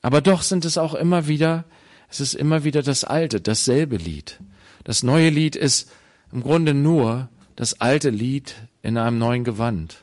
Aber 0.00 0.20
doch 0.20 0.42
sind 0.42 0.64
es 0.64 0.78
auch 0.78 0.94
immer 0.94 1.28
wieder, 1.28 1.64
es 2.08 2.20
ist 2.20 2.34
immer 2.34 2.64
wieder 2.64 2.82
das 2.82 3.04
alte, 3.04 3.40
dasselbe 3.40 3.96
Lied. 3.96 4.38
Das 4.84 5.02
neue 5.02 5.30
Lied 5.30 5.56
ist 5.56 5.90
im 6.32 6.42
Grunde 6.42 6.74
nur 6.74 7.28
das 7.56 7.80
alte 7.80 8.10
Lied 8.10 8.54
in 8.82 8.96
einem 8.96 9.18
neuen 9.18 9.44
Gewand. 9.44 10.01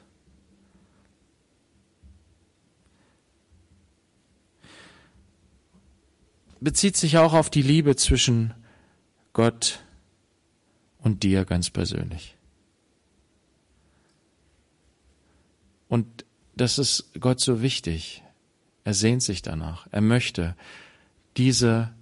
Bezieht 6.60 6.98
sich 6.98 7.18
auch 7.18 7.34
auf 7.34 7.50
die 7.50 7.62
Liebe 7.62 7.96
zwischen 7.96 8.54
Gott 9.34 9.80
und 11.00 11.24
dir 11.24 11.46
ganz 11.46 11.70
persönlich. 11.70 12.36
Und 15.88 16.26
das 16.56 16.78
ist 16.78 17.12
Gott 17.20 17.40
so 17.40 17.62
wichtig. 17.62 18.24
Er 18.84 18.94
sehnt 18.94 19.24
sich 19.24 19.42
danach. 19.42 19.88
Er 19.92 20.02
möchte 20.02 20.56
diese 21.38 21.94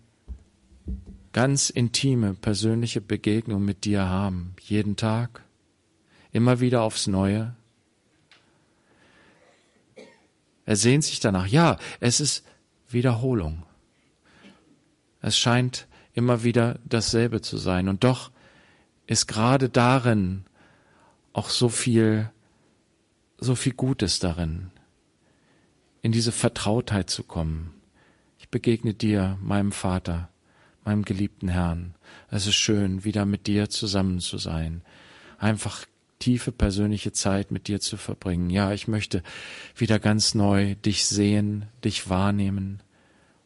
ganz 1.32 1.70
intime, 1.70 2.34
persönliche 2.34 3.02
Begegnung 3.02 3.64
mit 3.64 3.86
dir 3.86 4.06
haben. 4.08 4.56
Jeden 4.62 4.96
Tag. 4.96 5.44
Immer 6.32 6.60
wieder 6.60 6.82
aufs 6.82 7.08
Neue. 7.08 7.56
Er 10.66 10.76
sehnt 10.76 11.04
sich 11.04 11.20
danach. 11.20 11.48
Ja, 11.48 11.78
es 12.00 12.20
ist 12.20 12.44
Wiederholung. 12.90 13.64
Es 15.22 15.38
scheint 15.38 15.88
immer 16.14 16.44
wieder 16.44 16.80
dasselbe 16.86 17.42
zu 17.42 17.58
sein. 17.58 17.90
Und 17.90 18.04
doch 18.04 18.32
ist 19.06 19.28
gerade 19.28 19.70
darin 19.70 20.46
auch 21.34 21.50
so 21.50 21.70
viel, 21.70 22.30
so 23.38 23.56
viel 23.56 23.74
Gutes 23.74 24.20
darin, 24.20 24.72
in 26.02 26.12
diese 26.12 26.32
Vertrautheit 26.32 27.10
zu 27.10 27.24
kommen. 27.24 27.74
Ich 28.40 28.50
begegne 28.50 28.94
dir, 28.94 29.38
meinem 29.42 29.72
Vater, 29.72 30.30
meinem 30.84 31.04
geliebten 31.04 31.50
Herrn. 31.50 31.96
Es 32.32 32.48
ist 32.48 32.56
schön, 32.56 33.04
wieder 33.04 33.26
mit 33.26 33.46
dir 33.46 33.70
zusammen 33.70 34.20
zu 34.20 34.38
sein. 34.38 34.82
Einfach 35.38 35.86
tiefe 36.20 36.52
persönliche 36.52 37.12
Zeit 37.12 37.52
mit 37.52 37.68
dir 37.68 37.80
zu 37.80 37.98
verbringen. 37.98 38.50
Ja, 38.50 38.72
ich 38.72 38.88
möchte 38.88 39.22
wieder 39.76 40.00
ganz 40.00 40.34
neu 40.34 40.76
dich 40.76 41.06
sehen, 41.06 41.66
dich 41.84 42.10
wahrnehmen. 42.10 42.82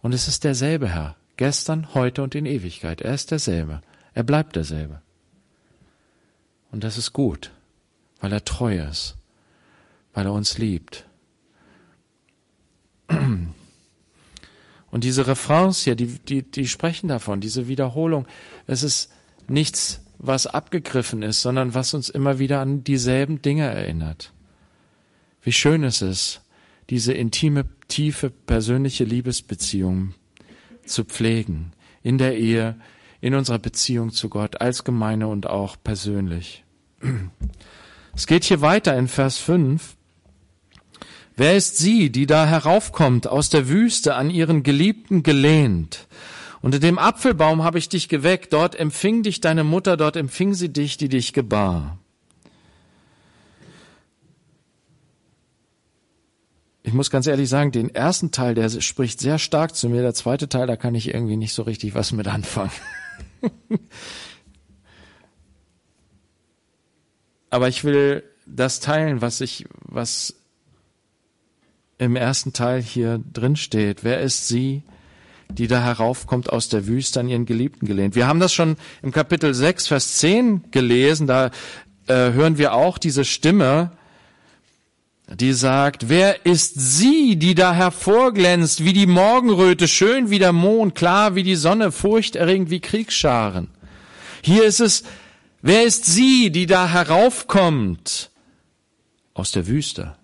Und 0.02 0.14
es 0.14 0.28
ist 0.28 0.44
derselbe 0.44 0.88
Herr, 0.88 1.16
Gestern, 1.38 1.94
heute 1.94 2.24
und 2.24 2.36
in 2.36 2.46
Ewigkeit. 2.46 3.02
Er 3.02 3.14
ist 3.14 3.32
derselbe. 3.32 3.82
Er 4.14 4.24
bleibt 4.24 4.56
derselbe. 4.56 5.02
Und 6.72 6.84
das 6.84 6.98
ist 6.98 7.14
gut, 7.14 7.52
weil 8.20 8.32
er 8.32 8.46
treu 8.46 8.78
ist, 8.80 9.18
weil 10.14 10.26
er 10.26 10.34
uns 10.34 10.58
liebt. 10.58 11.06
Und 14.92 15.04
diese 15.04 15.28
Refrains 15.28 15.84
hier, 15.84 15.96
die, 15.96 16.20
die, 16.20 16.44
die 16.44 16.68
sprechen 16.68 17.08
davon, 17.08 17.42
diese 17.42 17.68
Wiederholung. 17.68 18.28
Es 18.68 18.84
ist 18.84 19.12
nichts, 19.48 20.02
was 20.18 20.48
abgegriffen 20.48 21.24
ist, 21.24 21.42
sondern 21.42 21.74
was 21.74 21.94
uns 21.94 22.10
immer 22.10 22.40
wieder 22.40 22.60
an 22.60 22.84
dieselben 22.84 23.42
Dinge 23.42 23.64
erinnert. 23.64 24.34
Wie 25.42 25.52
schön 25.52 25.84
es 25.84 26.02
ist, 26.02 26.42
diese 26.90 27.14
intime, 27.14 27.66
tiefe, 27.88 28.30
persönliche 28.30 29.04
Liebesbeziehung 29.04 30.14
zu 30.92 31.04
pflegen, 31.04 31.72
in 32.04 32.18
der 32.18 32.38
Ehe, 32.38 32.76
in 33.22 33.36
unserer 33.36 33.60
Beziehung 33.60 34.12
zu 34.12 34.30
Gott 34.30 34.62
als 34.62 34.84
Gemeinde 34.84 35.28
und 35.28 35.48
auch 35.48 35.78
persönlich. 35.84 36.64
Es 38.14 38.28
geht 38.28 38.44
hier 38.44 38.60
weiter 38.60 38.98
in 38.98 39.08
Vers 39.08 39.38
5. 39.38 39.96
Wer 41.38 41.56
ist 41.56 41.78
sie, 41.78 42.12
die 42.12 42.26
da 42.26 42.46
heraufkommt 42.46 43.26
aus 43.26 43.50
der 43.50 43.70
Wüste 43.70 44.16
an 44.16 44.30
ihren 44.30 44.64
Geliebten 44.64 45.24
gelehnt? 45.24 46.08
Unter 46.62 46.80
dem 46.80 47.00
Apfelbaum 47.00 47.64
habe 47.64 47.80
ich 47.80 47.88
dich 47.88 48.10
geweckt, 48.10 48.52
dort 48.52 48.76
empfing 48.76 49.24
dich 49.24 49.40
deine 49.40 49.64
Mutter, 49.64 49.96
dort 49.96 50.18
empfing 50.18 50.54
sie 50.54 50.74
dich, 50.74 50.98
die 50.98 51.08
dich 51.08 51.32
gebar. 51.32 52.01
Ich 56.84 56.94
muss 56.94 57.12
ganz 57.12 57.28
ehrlich 57.28 57.48
sagen, 57.48 57.72
den 57.72 57.94
ersten 57.94 58.32
Teil, 58.32 58.56
der 58.56 58.70
spricht 58.82 59.20
sehr 59.20 59.38
stark 59.38 59.76
zu 59.76 59.88
mir. 59.88 60.02
Der 60.02 60.16
zweite 60.16 60.50
Teil, 60.50 60.66
da 60.66 60.76
kann 60.76 60.96
ich 60.96 61.14
irgendwie 61.14 61.38
nicht 61.38 61.54
so 61.54 61.62
richtig 61.62 61.94
was 61.94 62.12
mit 62.12 62.28
anfangen. 62.28 62.72
Aber 67.52 67.68
ich 67.68 67.84
will 67.84 68.24
das 68.48 68.80
teilen, 68.80 69.22
was 69.22 69.42
ich, 69.42 69.66
was 69.84 70.36
im 72.00 72.16
ersten 72.16 72.54
Teil 72.54 72.82
hier 72.82 73.22
drin 73.32 73.56
steht. 73.56 74.04
Wer 74.04 74.22
ist 74.22 74.48
sie, 74.48 74.82
die 75.50 75.68
da 75.68 75.84
heraufkommt 75.84 76.50
aus 76.50 76.68
der 76.70 76.88
Wüste 76.88 77.20
an 77.20 77.30
ihren 77.30 77.46
Geliebten 77.46 77.86
gelehnt? 77.86 78.16
Wir 78.16 78.26
haben 78.28 78.40
das 78.40 78.54
schon 78.54 78.78
im 79.04 79.12
Kapitel 79.12 79.54
6, 79.54 79.88
Vers 79.88 80.18
10 80.18 80.72
gelesen. 80.72 81.28
Da 81.28 81.52
äh, 82.08 82.32
hören 82.32 82.58
wir 82.58 82.74
auch 82.74 82.98
diese 82.98 83.24
Stimme, 83.24 83.92
die 85.36 85.54
sagt, 85.54 86.10
wer 86.10 86.46
ist 86.46 86.74
sie, 86.76 87.38
die 87.38 87.56
da 87.56 87.74
hervorglänzt, 87.74 88.84
wie 88.84 88.94
die 88.94 89.08
Morgenröte, 89.08 89.88
schön 89.88 90.30
wie 90.30 90.40
der 90.40 90.52
Mond, 90.52 90.94
klar 90.96 91.36
wie 91.36 91.44
die 91.44 91.56
Sonne, 91.56 91.92
furchterregend 91.92 92.70
wie 92.70 92.82
Kriegsscharen. 92.82 93.70
Hier 94.42 94.66
ist 94.66 94.82
es, 94.82 95.04
wer 95.62 95.84
ist 95.84 96.06
sie, 96.06 96.52
die 96.52 96.66
da 96.66 96.90
heraufkommt 96.90 98.30
aus 99.34 99.52
der 99.52 99.68
Wüste? 99.68 100.18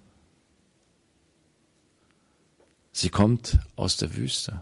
Sie 2.92 3.10
kommt 3.10 3.60
aus 3.76 3.96
der 3.96 4.16
Wüste. 4.18 4.62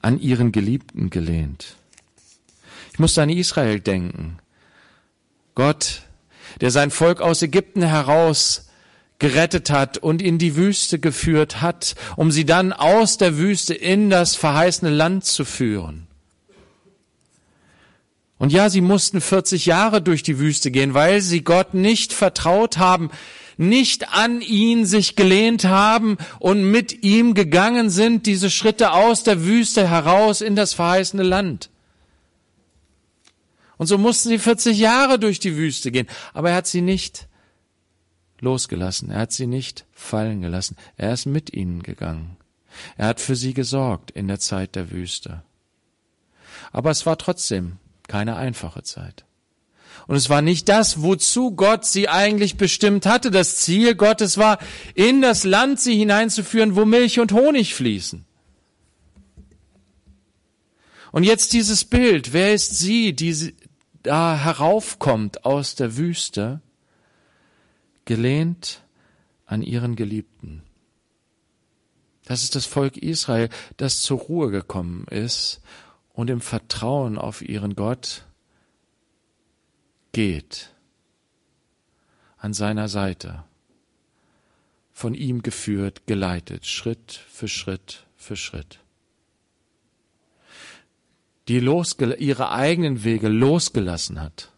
An 0.00 0.18
ihren 0.18 0.52
Geliebten 0.52 1.10
gelehnt. 1.10 1.76
Ich 2.92 2.98
musste 2.98 3.22
an 3.22 3.28
Israel 3.28 3.80
denken. 3.80 4.38
Gott 5.54 6.05
der 6.60 6.70
sein 6.70 6.90
Volk 6.90 7.20
aus 7.20 7.42
Ägypten 7.42 7.82
heraus 7.82 8.68
gerettet 9.18 9.70
hat 9.70 9.98
und 9.98 10.20
in 10.20 10.38
die 10.38 10.56
Wüste 10.56 10.98
geführt 10.98 11.62
hat, 11.62 11.94
um 12.16 12.30
sie 12.30 12.44
dann 12.44 12.72
aus 12.72 13.16
der 13.16 13.38
Wüste 13.38 13.74
in 13.74 14.10
das 14.10 14.36
verheißene 14.36 14.90
Land 14.90 15.24
zu 15.24 15.44
führen. 15.44 16.06
Und 18.38 18.52
ja, 18.52 18.68
sie 18.68 18.82
mussten 18.82 19.22
40 19.22 19.64
Jahre 19.64 20.02
durch 20.02 20.22
die 20.22 20.38
Wüste 20.38 20.70
gehen, 20.70 20.92
weil 20.92 21.22
sie 21.22 21.42
Gott 21.42 21.72
nicht 21.72 22.12
vertraut 22.12 22.76
haben, 22.76 23.10
nicht 23.56 24.12
an 24.12 24.42
ihn 24.42 24.84
sich 24.84 25.16
gelehnt 25.16 25.64
haben 25.64 26.18
und 26.38 26.70
mit 26.70 27.02
ihm 27.02 27.32
gegangen 27.32 27.88
sind, 27.88 28.26
diese 28.26 28.50
Schritte 28.50 28.92
aus 28.92 29.22
der 29.22 29.44
Wüste 29.44 29.88
heraus 29.88 30.42
in 30.42 30.56
das 30.56 30.74
verheißene 30.74 31.22
Land. 31.22 31.70
Und 33.78 33.86
so 33.86 33.98
mussten 33.98 34.30
sie 34.30 34.38
40 34.38 34.78
Jahre 34.78 35.18
durch 35.18 35.38
die 35.38 35.56
Wüste 35.56 35.90
gehen. 35.90 36.06
Aber 36.32 36.50
er 36.50 36.56
hat 36.56 36.66
sie 36.66 36.80
nicht 36.80 37.28
losgelassen. 38.40 39.10
Er 39.10 39.20
hat 39.20 39.32
sie 39.32 39.46
nicht 39.46 39.84
fallen 39.92 40.40
gelassen. 40.40 40.76
Er 40.96 41.12
ist 41.12 41.26
mit 41.26 41.52
ihnen 41.52 41.82
gegangen. 41.82 42.36
Er 42.96 43.08
hat 43.08 43.20
für 43.20 43.36
sie 43.36 43.54
gesorgt 43.54 44.10
in 44.10 44.28
der 44.28 44.40
Zeit 44.40 44.76
der 44.76 44.90
Wüste. 44.90 45.42
Aber 46.72 46.90
es 46.90 47.06
war 47.06 47.18
trotzdem 47.18 47.78
keine 48.08 48.36
einfache 48.36 48.82
Zeit. 48.82 49.24
Und 50.06 50.16
es 50.16 50.30
war 50.30 50.42
nicht 50.42 50.68
das, 50.68 51.02
wozu 51.02 51.52
Gott 51.52 51.84
sie 51.84 52.08
eigentlich 52.08 52.56
bestimmt 52.56 53.06
hatte. 53.06 53.30
Das 53.30 53.56
Ziel 53.56 53.94
Gottes 53.94 54.38
war, 54.38 54.58
in 54.94 55.20
das 55.20 55.44
Land 55.44 55.80
sie 55.80 55.96
hineinzuführen, 55.96 56.76
wo 56.76 56.84
Milch 56.84 57.18
und 57.18 57.32
Honig 57.32 57.74
fließen. 57.74 58.24
Und 61.12 61.24
jetzt 61.24 61.54
dieses 61.54 61.84
Bild. 61.84 62.32
Wer 62.32 62.54
ist 62.54 62.78
sie, 62.78 63.14
die, 63.14 63.54
da 64.06 64.36
heraufkommt 64.36 65.44
aus 65.44 65.74
der 65.74 65.96
Wüste, 65.96 66.60
gelehnt 68.04 68.84
an 69.46 69.62
ihren 69.62 69.96
Geliebten. 69.96 70.62
Das 72.24 72.42
ist 72.42 72.54
das 72.54 72.66
Volk 72.66 72.96
Israel, 72.96 73.48
das 73.76 74.00
zur 74.00 74.18
Ruhe 74.18 74.50
gekommen 74.50 75.06
ist 75.08 75.60
und 76.12 76.30
im 76.30 76.40
Vertrauen 76.40 77.18
auf 77.18 77.42
ihren 77.42 77.74
Gott 77.74 78.24
geht 80.12 80.72
an 82.38 82.52
seiner 82.52 82.88
Seite, 82.88 83.44
von 84.92 85.14
ihm 85.14 85.42
geführt, 85.42 86.06
geleitet, 86.06 86.66
Schritt 86.66 87.12
für 87.12 87.48
Schritt 87.48 88.06
für 88.16 88.36
Schritt 88.36 88.80
die 91.48 91.58
ihre 91.58 92.50
eigenen 92.50 93.04
Wege 93.04 93.28
losgelassen 93.28 94.20
hat. 94.20 94.50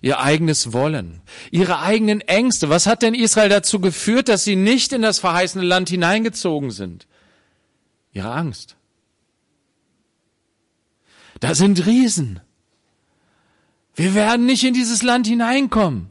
Ihr 0.00 0.18
eigenes 0.18 0.72
Wollen, 0.72 1.20
ihre 1.52 1.78
eigenen 1.78 2.20
Ängste. 2.22 2.68
Was 2.68 2.86
hat 2.86 3.02
denn 3.02 3.14
Israel 3.14 3.48
dazu 3.48 3.78
geführt, 3.78 4.28
dass 4.28 4.42
sie 4.42 4.56
nicht 4.56 4.92
in 4.92 5.02
das 5.02 5.20
verheißene 5.20 5.64
Land 5.64 5.88
hineingezogen 5.90 6.72
sind? 6.72 7.06
Ihre 8.12 8.32
Angst. 8.32 8.76
Da 11.38 11.54
sind 11.54 11.86
Riesen. 11.86 12.40
Wir 13.94 14.14
werden 14.14 14.46
nicht 14.46 14.64
in 14.64 14.74
dieses 14.74 15.02
Land 15.02 15.26
hineinkommen. 15.26 16.10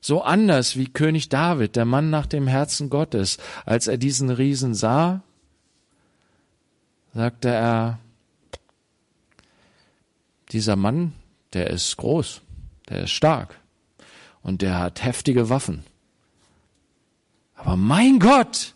So 0.00 0.22
anders 0.22 0.76
wie 0.76 0.86
König 0.86 1.28
David, 1.28 1.76
der 1.76 1.84
Mann 1.84 2.10
nach 2.10 2.26
dem 2.26 2.46
Herzen 2.46 2.90
Gottes, 2.90 3.38
als 3.66 3.86
er 3.86 3.98
diesen 3.98 4.30
Riesen 4.30 4.74
sah, 4.74 5.22
sagte 7.14 7.48
er, 7.48 7.98
dieser 10.52 10.76
Mann, 10.76 11.12
der 11.52 11.70
ist 11.70 11.96
groß, 11.96 12.40
der 12.88 13.04
ist 13.04 13.10
stark 13.10 13.58
und 14.42 14.62
der 14.62 14.78
hat 14.78 15.02
heftige 15.02 15.48
Waffen. 15.48 15.84
Aber 17.54 17.76
mein 17.76 18.18
Gott 18.18 18.74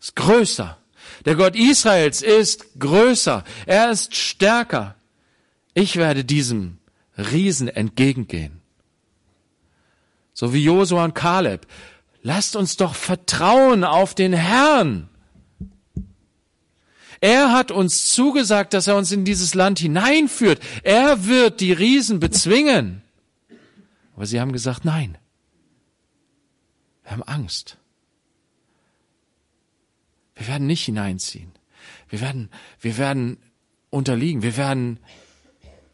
ist 0.00 0.16
größer. 0.16 0.76
Der 1.24 1.34
Gott 1.34 1.56
Israels 1.56 2.22
ist 2.22 2.78
größer. 2.78 3.44
Er 3.66 3.90
ist 3.90 4.14
stärker. 4.14 4.96
Ich 5.74 5.96
werde 5.96 6.24
diesem 6.24 6.78
Riesen 7.16 7.68
entgegengehen. 7.68 8.60
So 10.34 10.52
wie 10.52 10.62
Josua 10.62 11.04
und 11.04 11.14
Kaleb. 11.14 11.66
Lasst 12.22 12.54
uns 12.54 12.76
doch 12.76 12.94
vertrauen 12.94 13.84
auf 13.84 14.14
den 14.14 14.32
Herrn. 14.32 15.08
Er 17.20 17.52
hat 17.52 17.70
uns 17.70 18.06
zugesagt, 18.06 18.72
dass 18.72 18.86
er 18.86 18.96
uns 18.96 19.12
in 19.12 19.24
dieses 19.24 19.54
Land 19.54 19.78
hineinführt. 19.78 20.60
Er 20.82 21.26
wird 21.26 21.60
die 21.60 21.72
Riesen 21.72 22.18
bezwingen. 22.18 23.02
Aber 24.16 24.26
sie 24.26 24.40
haben 24.40 24.52
gesagt, 24.52 24.84
nein. 24.84 25.18
Wir 27.02 27.12
haben 27.12 27.22
Angst. 27.22 27.76
Wir 30.34 30.48
werden 30.48 30.66
nicht 30.66 30.84
hineinziehen. 30.84 31.52
Wir 32.08 32.20
werden, 32.20 32.48
wir 32.80 32.96
werden 32.96 33.36
unterliegen. 33.90 34.42
Wir 34.42 34.56
werden 34.56 34.98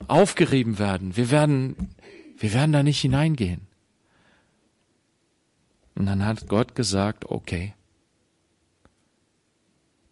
aufgerieben 0.07 0.79
werden. 0.79 1.17
Wir 1.17 1.31
werden, 1.31 1.95
wir 2.39 2.53
werden 2.53 2.73
da 2.73 2.83
nicht 2.83 3.01
hineingehen. 3.01 3.63
Und 5.97 6.07
dann 6.07 6.25
hat 6.25 6.47
Gott 6.47 6.75
gesagt, 6.75 7.25
okay, 7.25 7.75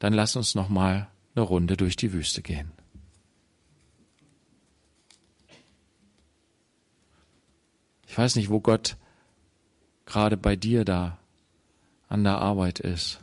dann 0.05 0.13
lass 0.13 0.37
uns 0.37 0.55
noch 0.55 0.69
mal 0.69 1.09
eine 1.35 1.47
Runde 1.47 1.79
durch 1.79 1.97
die 1.97 2.13
Wüste 2.13 2.43
gehen. 2.43 2.73
Ich 8.07 8.19
weiß 8.19 8.37
nicht, 8.37 8.51
wo 8.51 8.61
Gott 8.61 8.99
gerade 10.05 10.37
bei 10.37 10.57
dir 10.57 10.85
da 10.85 11.17
an 12.11 12.23
der 12.23 12.37
Arbeit 12.37 12.81
ist. 12.81 13.19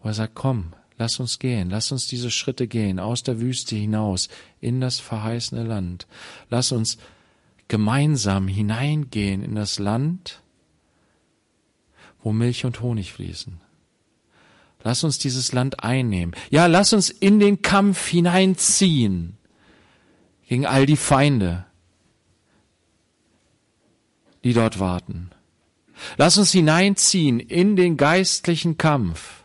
Wo 0.00 0.10
er 0.10 0.14
sagt, 0.14 0.36
komm, 0.36 0.74
lass 0.96 1.18
uns 1.18 1.40
gehen, 1.40 1.68
lass 1.68 1.90
uns 1.90 2.06
diese 2.06 2.30
Schritte 2.30 2.68
gehen, 2.68 3.00
aus 3.00 3.24
der 3.24 3.40
Wüste 3.40 3.74
hinaus, 3.74 4.28
in 4.60 4.80
das 4.80 5.00
verheißene 5.00 5.64
Land. 5.64 6.06
Lass 6.50 6.70
uns 6.70 6.98
gemeinsam 7.66 8.46
hineingehen 8.46 9.42
in 9.42 9.56
das 9.56 9.80
Land, 9.80 10.40
wo 12.22 12.30
Milch 12.30 12.64
und 12.64 12.80
Honig 12.80 13.12
fließen. 13.12 13.60
Lass 14.82 15.04
uns 15.04 15.18
dieses 15.18 15.52
Land 15.52 15.84
einnehmen. 15.84 16.34
Ja, 16.50 16.66
lass 16.66 16.92
uns 16.92 17.08
in 17.08 17.38
den 17.38 17.62
Kampf 17.62 18.08
hineinziehen 18.08 19.38
gegen 20.48 20.66
all 20.66 20.86
die 20.86 20.96
Feinde, 20.96 21.64
die 24.44 24.52
dort 24.52 24.80
warten. 24.80 25.30
Lass 26.16 26.36
uns 26.36 26.50
hineinziehen 26.50 27.38
in 27.38 27.76
den 27.76 27.96
geistlichen 27.96 28.76
Kampf. 28.76 29.44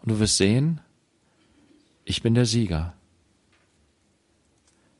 Und 0.00 0.10
du 0.10 0.18
wirst 0.18 0.38
sehen, 0.38 0.80
ich 2.04 2.22
bin 2.22 2.34
der 2.34 2.46
Sieger. 2.46 2.94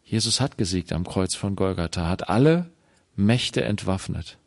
Jesus 0.04 0.40
hat 0.40 0.58
gesiegt 0.58 0.92
am 0.92 1.04
Kreuz 1.04 1.34
von 1.34 1.56
Golgatha, 1.56 2.08
hat 2.08 2.28
alle 2.28 2.70
Mächte 3.16 3.64
entwaffnet. 3.64 4.38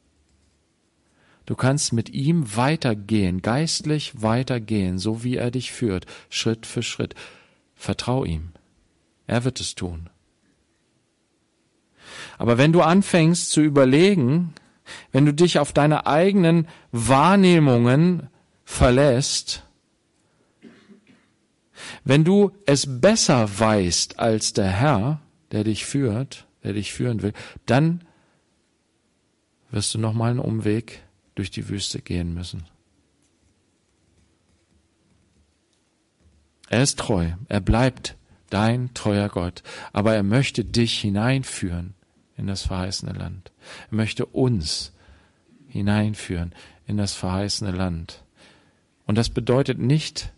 Du 1.48 1.56
kannst 1.56 1.94
mit 1.94 2.10
ihm 2.10 2.58
weitergehen, 2.58 3.42
geistlich 3.42 4.22
weitergehen, 4.22 5.00
so 5.00 5.24
wie 5.24 5.38
er 5.38 5.50
dich 5.50 5.72
führt, 5.72 6.06
Schritt 6.30 6.66
für 6.66 6.84
Schritt. 6.84 7.16
Vertrau 7.74 8.26
ihm. 8.26 8.50
Er 9.28 9.46
wird 9.46 9.62
es 9.62 9.74
tun. 9.74 10.10
Aber 12.38 12.58
wenn 12.58 12.74
du 12.74 12.82
anfängst 12.82 13.50
zu 13.50 13.62
überlegen, 13.62 14.54
wenn 15.14 15.26
du 15.26 15.34
dich 15.34 15.58
auf 15.58 15.72
deine 15.72 16.06
eigenen 16.06 16.68
Wahrnehmungen 16.92 18.28
verlässt, 18.66 19.64
wenn 22.04 22.26
du 22.26 22.52
es 22.66 23.00
besser 23.00 23.58
weißt 23.58 24.20
als 24.20 24.52
der 24.52 24.68
Herr, 24.68 25.22
der 25.52 25.64
dich 25.64 25.86
führt, 25.86 26.46
der 26.66 26.74
dich 26.74 26.92
führen 26.92 27.22
will, 27.22 27.32
dann 27.66 28.04
wirst 29.72 29.94
du 29.94 29.98
nochmal 29.98 30.32
einen 30.32 30.40
Umweg 30.40 31.07
durch 31.38 31.52
die 31.52 31.70
Wüste 31.70 32.02
gehen 32.02 32.34
müssen. 32.34 32.66
Er 36.70 36.84
ist 36.84 37.00
treu, 37.00 37.32
er 37.48 37.62
bleibt 37.62 38.18
dein 38.50 38.94
treuer 38.94 39.30
Gott, 39.30 39.64
aber 39.94 40.16
er 40.16 40.24
möchte 40.24 40.66
dich 40.66 41.00
hineinführen 41.00 41.94
in 42.38 42.48
das 42.48 42.64
verheißene 42.64 43.14
Land. 43.14 43.52
Er 43.92 43.96
möchte 43.96 44.26
uns 44.26 44.94
hineinführen 45.68 46.54
in 46.86 46.98
das 46.98 47.14
verheißene 47.14 47.72
Land. 47.72 48.24
Und 49.06 49.18
das 49.18 49.30
bedeutet 49.30 49.80
nicht 49.80 50.34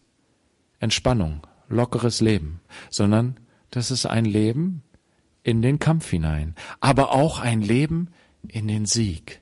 Entspannung, 0.79 1.45
lockeres 1.67 2.21
Leben, 2.21 2.61
sondern 2.89 3.39
das 3.71 3.91
ist 3.91 4.05
ein 4.05 4.25
Leben 4.25 4.83
in 5.43 5.61
den 5.61 5.79
Kampf 5.79 6.09
hinein, 6.09 6.55
aber 6.79 7.11
auch 7.11 7.39
ein 7.39 7.61
Leben 7.61 8.09
in 8.47 8.67
den 8.67 8.85
Sieg. 8.85 9.41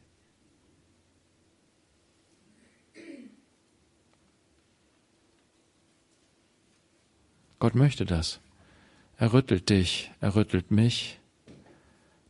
Gott 7.60 7.76
möchte 7.76 8.06
das. 8.06 8.39
Er 9.17 9.34
rüttelt 9.34 9.70
dich, 9.70 10.12
er 10.22 10.36
rüttelt 10.36 10.70
mich, 10.70 11.20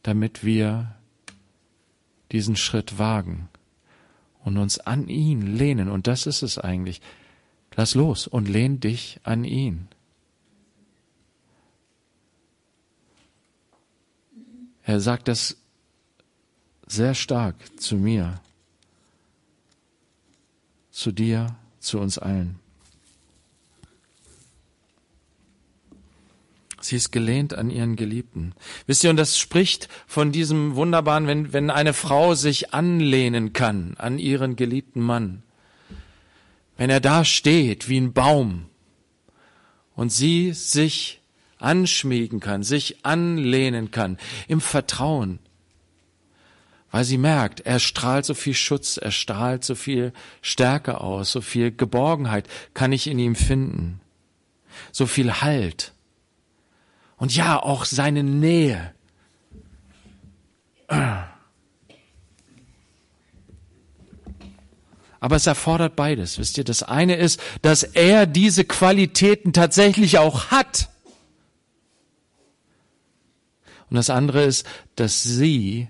damit 0.04 0.44
wir 0.44 0.96
diesen 2.32 2.56
Schritt 2.56 2.98
wagen 2.98 3.50
und 4.44 4.58
uns 4.58 4.80
an 4.80 5.10
ihn 5.10 5.58
lehnen. 5.58 5.90
Und 5.90 6.08
das 6.08 6.26
ist 6.26 6.44
es 6.44 6.58
eigentlich. 6.58 7.02
Lass 7.76 7.94
los 7.94 8.28
und 8.28 8.48
lehn 8.48 8.80
dich 8.80 9.20
an 9.24 9.44
ihn. 9.44 9.90
Er 14.84 15.02
sagt 15.02 15.28
das 15.28 15.58
sehr 16.86 17.13
stark 17.13 17.56
zu 17.78 17.98
mir, 17.98 18.40
zu 20.92 21.12
dir, 21.12 21.58
zu 21.80 22.00
uns 22.00 22.18
allen. 22.18 22.60
Sie 26.80 26.96
ist 26.96 27.12
gelehnt 27.12 27.54
an 27.54 27.70
ihren 27.70 27.96
Geliebten. 27.96 28.54
Wisst 28.86 29.04
ihr, 29.04 29.10
und 29.10 29.18
das 29.18 29.38
spricht 29.38 29.90
von 30.06 30.32
diesem 30.32 30.76
wunderbaren, 30.76 31.28
wenn, 31.28 31.54
wenn 31.54 31.70
eine 31.70 31.94
Frau 31.94 32.36
sich 32.36 32.74
anlehnen 32.74 33.54
kann 33.54 33.96
an 33.98 34.20
ihren 34.20 34.56
geliebten 34.56 35.02
Mann. 35.02 35.44
Wenn 36.78 36.90
er 36.90 37.00
da 37.00 37.26
steht 37.26 37.90
wie 37.90 38.00
ein 38.00 38.13
Baum 38.13 38.68
und 39.96 40.12
sie 40.12 40.54
sich 40.54 41.22
anschmiegen 41.58 42.40
kann, 42.40 42.62
sich 42.62 43.04
anlehnen 43.04 43.90
kann, 43.90 44.18
im 44.48 44.62
Vertrauen, 44.62 45.40
weil 46.92 47.04
sie 47.04 47.18
merkt, 47.18 47.62
er 47.62 47.80
strahlt 47.80 48.26
so 48.26 48.34
viel 48.34 48.54
Schutz, 48.54 48.98
er 48.98 49.12
strahlt 49.12 49.63
so 49.63 49.76
viel 49.76 50.13
Stärke 50.42 51.02
aus, 51.02 51.32
so 51.32 51.42
viel 51.42 51.72
Geborgenheit 51.72 52.48
kann 52.76 52.92
ich 52.92 53.08
in 53.08 53.20
ihm 53.20 53.36
finden, 53.36 54.00
so 54.92 55.08
viel 55.08 55.42
Halt. 55.42 55.94
Und 57.18 57.36
ja, 57.36 57.62
auch 57.62 57.86
seine 57.86 58.24
Nähe. 58.24 58.94
Aber 65.20 65.36
es 65.36 65.48
erfordert 65.48 65.96
beides, 65.96 66.38
wisst 66.38 66.58
ihr. 66.58 66.64
Das 66.64 66.84
eine 66.84 67.16
ist, 67.16 67.42
dass 67.62 67.84
er 67.84 68.28
diese 68.28 68.64
Qualitäten 68.64 69.52
tatsächlich 69.52 70.20
auch 70.20 70.52
hat. 70.52 70.90
Und 73.90 73.96
das 73.96 74.10
andere 74.10 74.44
ist, 74.44 74.66
dass 74.96 75.24
sie 75.24 75.88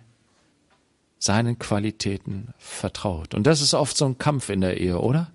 seinen 1.19 1.59
Qualitäten 1.59 2.53
vertraut. 2.57 3.33
Und 3.33 3.45
das 3.45 3.61
ist 3.61 3.73
oft 3.73 3.97
so 3.97 4.05
ein 4.05 4.17
Kampf 4.17 4.49
in 4.49 4.61
der 4.61 4.79
Ehe, 4.79 4.99
oder? 4.99 5.31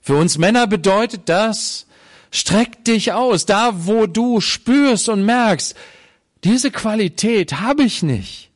Für 0.00 0.16
uns 0.16 0.36
Männer 0.36 0.66
bedeutet 0.66 1.28
das, 1.28 1.86
Streck 2.32 2.84
dich 2.84 3.12
aus, 3.12 3.44
da 3.44 3.86
wo 3.86 4.06
du 4.06 4.40
spürst 4.40 5.10
und 5.10 5.24
merkst, 5.24 5.76
diese 6.44 6.70
Qualität 6.70 7.60
habe 7.60 7.84
ich 7.84 8.02
nicht. 8.02 8.50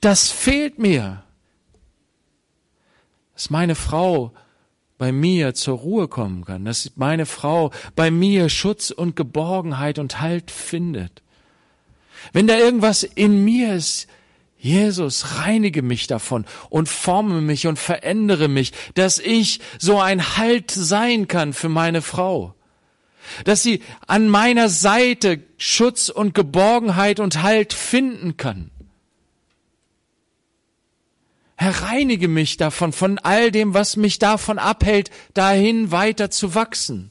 Das 0.00 0.30
fehlt 0.30 0.78
mir. 0.78 1.22
Dass 3.34 3.50
meine 3.50 3.74
Frau 3.74 4.32
bei 4.96 5.12
mir 5.12 5.54
zur 5.54 5.76
Ruhe 5.78 6.08
kommen 6.08 6.44
kann, 6.46 6.64
dass 6.64 6.92
meine 6.96 7.26
Frau 7.26 7.72
bei 7.94 8.10
mir 8.10 8.48
Schutz 8.48 8.90
und 8.90 9.16
Geborgenheit 9.16 9.98
und 9.98 10.20
Halt 10.20 10.50
findet. 10.50 11.22
Wenn 12.32 12.46
da 12.46 12.56
irgendwas 12.56 13.02
in 13.02 13.44
mir 13.44 13.74
ist, 13.74 14.08
Jesus, 14.64 15.36
reinige 15.36 15.82
mich 15.82 16.06
davon 16.06 16.46
und 16.70 16.88
forme 16.88 17.42
mich 17.42 17.66
und 17.66 17.78
verändere 17.78 18.48
mich, 18.48 18.72
dass 18.94 19.18
ich 19.18 19.60
so 19.78 20.00
ein 20.00 20.38
Halt 20.38 20.70
sein 20.70 21.28
kann 21.28 21.52
für 21.52 21.68
meine 21.68 22.00
Frau. 22.00 22.54
Dass 23.44 23.62
sie 23.62 23.82
an 24.06 24.26
meiner 24.26 24.70
Seite 24.70 25.42
Schutz 25.58 26.08
und 26.08 26.34
Geborgenheit 26.34 27.20
und 27.20 27.42
Halt 27.42 27.74
finden 27.74 28.38
kann. 28.38 28.70
Herr, 31.56 31.82
reinige 31.82 32.28
mich 32.28 32.56
davon, 32.56 32.94
von 32.94 33.18
all 33.18 33.50
dem, 33.50 33.74
was 33.74 33.96
mich 33.96 34.18
davon 34.18 34.58
abhält, 34.58 35.10
dahin 35.34 35.90
weiter 35.90 36.30
zu 36.30 36.54
wachsen. 36.54 37.10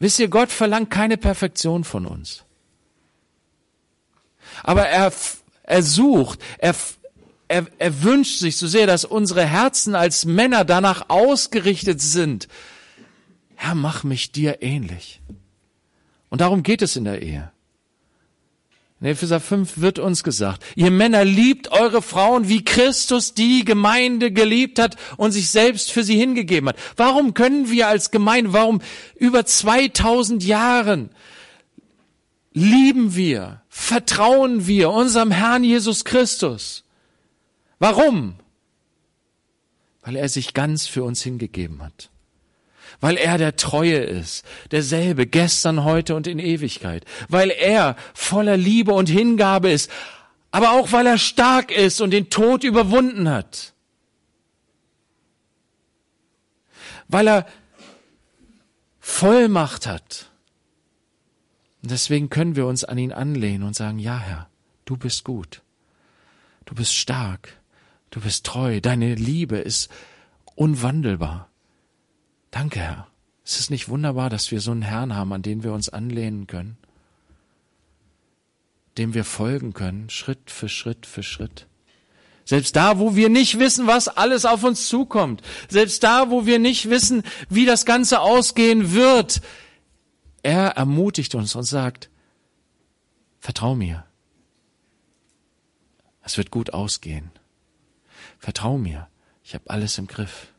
Wisst 0.00 0.18
ihr, 0.18 0.26
Gott 0.26 0.50
verlangt 0.50 0.90
keine 0.90 1.16
Perfektion 1.16 1.84
von 1.84 2.06
uns. 2.06 2.42
Aber 4.64 4.88
er 4.88 5.12
er 5.66 5.82
sucht, 5.82 6.38
er, 6.58 6.74
er, 7.48 7.66
er 7.78 8.02
wünscht 8.02 8.38
sich 8.38 8.56
so 8.56 8.66
sehr, 8.66 8.86
dass 8.86 9.04
unsere 9.04 9.44
Herzen 9.44 9.94
als 9.94 10.24
Männer 10.24 10.64
danach 10.64 11.10
ausgerichtet 11.10 12.00
sind. 12.00 12.48
Herr, 13.56 13.74
mach 13.74 14.04
mich 14.04 14.32
dir 14.32 14.62
ähnlich. 14.62 15.20
Und 16.28 16.40
darum 16.40 16.62
geht 16.62 16.82
es 16.82 16.96
in 16.96 17.04
der 17.04 17.22
Ehe. 17.22 17.50
In 19.00 19.08
Epheser 19.08 19.40
5 19.40 19.78
wird 19.78 19.98
uns 19.98 20.24
gesagt, 20.24 20.64
ihr 20.74 20.90
Männer 20.90 21.22
liebt 21.22 21.70
eure 21.70 22.00
Frauen, 22.00 22.48
wie 22.48 22.64
Christus 22.64 23.34
die 23.34 23.62
Gemeinde 23.64 24.32
geliebt 24.32 24.78
hat 24.78 24.96
und 25.18 25.32
sich 25.32 25.50
selbst 25.50 25.92
für 25.92 26.02
sie 26.02 26.16
hingegeben 26.16 26.70
hat. 26.70 26.76
Warum 26.96 27.34
können 27.34 27.70
wir 27.70 27.88
als 27.88 28.10
Gemeinde, 28.10 28.54
warum 28.54 28.80
über 29.16 29.44
2000 29.44 30.42
Jahren 30.44 31.10
lieben 32.56 33.14
wir, 33.14 33.60
vertrauen 33.68 34.66
wir 34.66 34.90
unserem 34.90 35.30
Herrn 35.30 35.62
Jesus 35.62 36.06
Christus. 36.06 36.84
Warum? 37.78 38.36
Weil 40.00 40.16
er 40.16 40.30
sich 40.30 40.54
ganz 40.54 40.86
für 40.86 41.04
uns 41.04 41.22
hingegeben 41.22 41.82
hat. 41.82 42.08
Weil 42.98 43.18
er 43.18 43.36
der 43.36 43.56
Treue 43.56 43.98
ist, 43.98 44.46
derselbe 44.70 45.26
gestern, 45.26 45.84
heute 45.84 46.14
und 46.14 46.26
in 46.26 46.38
Ewigkeit. 46.38 47.04
Weil 47.28 47.50
er 47.50 47.94
voller 48.14 48.56
Liebe 48.56 48.94
und 48.94 49.10
Hingabe 49.10 49.70
ist, 49.70 49.90
aber 50.50 50.70
auch 50.70 50.92
weil 50.92 51.06
er 51.06 51.18
stark 51.18 51.70
ist 51.70 52.00
und 52.00 52.10
den 52.10 52.30
Tod 52.30 52.64
überwunden 52.64 53.28
hat. 53.28 53.74
Weil 57.06 57.28
er 57.28 57.46
Vollmacht 58.98 59.86
hat 59.86 60.30
und 61.86 61.92
deswegen 61.92 62.30
können 62.30 62.56
wir 62.56 62.66
uns 62.66 62.82
an 62.82 62.98
ihn 62.98 63.12
anlehnen 63.12 63.62
und 63.62 63.76
sagen, 63.76 64.00
ja 64.00 64.18
Herr, 64.18 64.48
du 64.86 64.96
bist 64.96 65.22
gut, 65.22 65.62
du 66.64 66.74
bist 66.74 66.92
stark, 66.92 67.60
du 68.10 68.20
bist 68.20 68.44
treu, 68.44 68.80
deine 68.80 69.14
Liebe 69.14 69.58
ist 69.58 69.88
unwandelbar. 70.56 71.48
Danke 72.50 72.80
Herr. 72.80 73.06
Ist 73.44 73.60
es 73.60 73.70
nicht 73.70 73.88
wunderbar, 73.88 74.30
dass 74.30 74.50
wir 74.50 74.60
so 74.60 74.72
einen 74.72 74.82
Herrn 74.82 75.14
haben, 75.14 75.32
an 75.32 75.42
den 75.42 75.62
wir 75.62 75.72
uns 75.72 75.88
anlehnen 75.88 76.48
können? 76.48 76.76
dem 78.98 79.14
wir 79.14 79.22
folgen 79.22 79.72
können, 79.72 80.10
Schritt 80.10 80.50
für 80.50 80.68
Schritt 80.68 81.06
für 81.06 81.22
Schritt. 81.22 81.68
Selbst 82.44 82.74
da, 82.74 82.98
wo 82.98 83.14
wir 83.14 83.28
nicht 83.28 83.60
wissen, 83.60 83.86
was 83.86 84.08
alles 84.08 84.44
auf 84.44 84.64
uns 84.64 84.88
zukommt. 84.88 85.42
Selbst 85.68 86.02
da, 86.02 86.30
wo 86.30 86.46
wir 86.46 86.58
nicht 86.58 86.90
wissen, 86.90 87.22
wie 87.48 87.66
das 87.66 87.84
Ganze 87.84 88.20
ausgehen 88.20 88.92
wird. 88.92 89.40
Er 90.46 90.68
ermutigt 90.76 91.34
uns 91.34 91.56
und 91.56 91.64
sagt, 91.64 92.08
vertrau 93.40 93.74
mir. 93.74 94.04
Es 96.22 96.38
wird 96.38 96.52
gut 96.52 96.72
ausgehen. 96.72 97.32
Vertrau 98.38 98.78
mir. 98.78 99.08
Ich 99.42 99.54
habe 99.54 99.68
alles 99.68 99.98
im 99.98 100.06
Griff. 100.06 100.52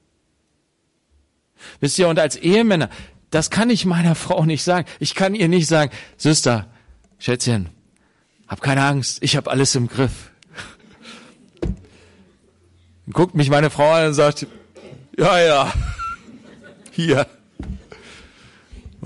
Wisst 1.80 1.98
ihr, 2.00 2.10
und 2.10 2.20
als 2.20 2.36
Ehemänner, 2.36 2.90
das 3.30 3.50
kann 3.50 3.70
ich 3.70 3.86
meiner 3.86 4.16
Frau 4.16 4.44
nicht 4.44 4.62
sagen. 4.62 4.86
Ich 5.00 5.16
kann 5.16 5.34
ihr 5.34 5.48
nicht 5.48 5.68
sagen, 5.68 5.94
Süster, 6.18 6.70
Schätzchen, 7.18 7.70
hab 8.46 8.60
keine 8.60 8.84
Angst, 8.84 9.24
ich 9.24 9.38
habe 9.38 9.50
alles 9.50 9.74
im 9.74 9.88
Griff. 9.88 10.32
Guckt 13.10 13.36
mich 13.36 13.50
meine 13.50 13.70
Frau 13.70 13.90
an 13.90 14.08
und 14.08 14.16
sagt, 14.16 14.48
ja, 15.18 15.40
ja, 15.40 15.74
hier. 16.92 17.26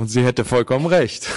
Und 0.02 0.08
sie 0.08 0.24
hätte 0.24 0.46
vollkommen 0.46 0.88
recht. 0.88 1.30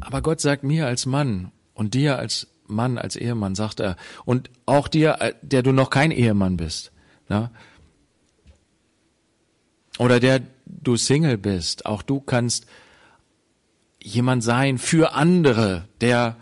Aber 0.00 0.20
Gott 0.20 0.42
sagt 0.42 0.64
mir 0.64 0.86
als 0.86 1.06
Mann 1.06 1.50
und 1.72 1.94
dir 1.94 2.18
als 2.18 2.48
Mann, 2.66 2.98
als 2.98 3.16
Ehemann, 3.16 3.54
sagt 3.54 3.80
er, 3.80 3.96
und 4.26 4.50
auch 4.66 4.86
dir, 4.86 5.34
der 5.40 5.62
du 5.62 5.72
noch 5.72 5.88
kein 5.88 6.10
Ehemann 6.10 6.58
bist, 6.58 6.92
na? 7.30 7.50
oder 9.96 10.20
der 10.20 10.42
du 10.66 10.98
Single 10.98 11.38
bist, 11.38 11.86
auch 11.86 12.02
du 12.02 12.20
kannst 12.20 12.66
jemand 13.98 14.44
sein 14.44 14.76
für 14.76 15.14
andere, 15.14 15.88
der 16.02 16.36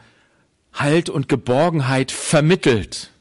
Halt 0.73 1.09
und 1.09 1.29
Geborgenheit 1.29 2.11
vermittelt. 2.11 3.13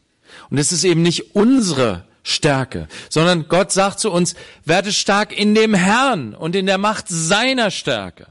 Und 0.50 0.58
es 0.58 0.72
ist 0.72 0.86
eben 0.86 1.04
nicht 1.04 1.36
unsere 1.36 2.10
Stärke, 2.24 2.88
sondern 3.10 3.48
Gott 3.48 3.72
sagt 3.72 4.00
zu 4.00 4.12
uns, 4.12 4.36
werde 4.64 4.92
stark 4.92 5.38
in 5.38 5.56
dem 5.56 5.74
Herrn 5.74 6.36
und 6.36 6.56
in 6.56 6.66
der 6.66 6.78
Macht 6.78 7.06
seiner 7.08 7.72
Stärke. 7.72 8.28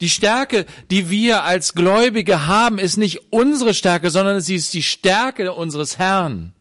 Die 0.00 0.10
Stärke, 0.10 0.66
die 0.90 1.10
wir 1.10 1.44
als 1.44 1.74
Gläubige 1.74 2.46
haben, 2.46 2.78
ist 2.78 2.96
nicht 2.96 3.32
unsere 3.32 3.74
Stärke, 3.74 4.10
sondern 4.10 4.40
sie 4.40 4.54
ist 4.54 4.74
die 4.74 4.82
Stärke 4.82 5.52
unseres 5.52 5.98
Herrn. 5.98 6.52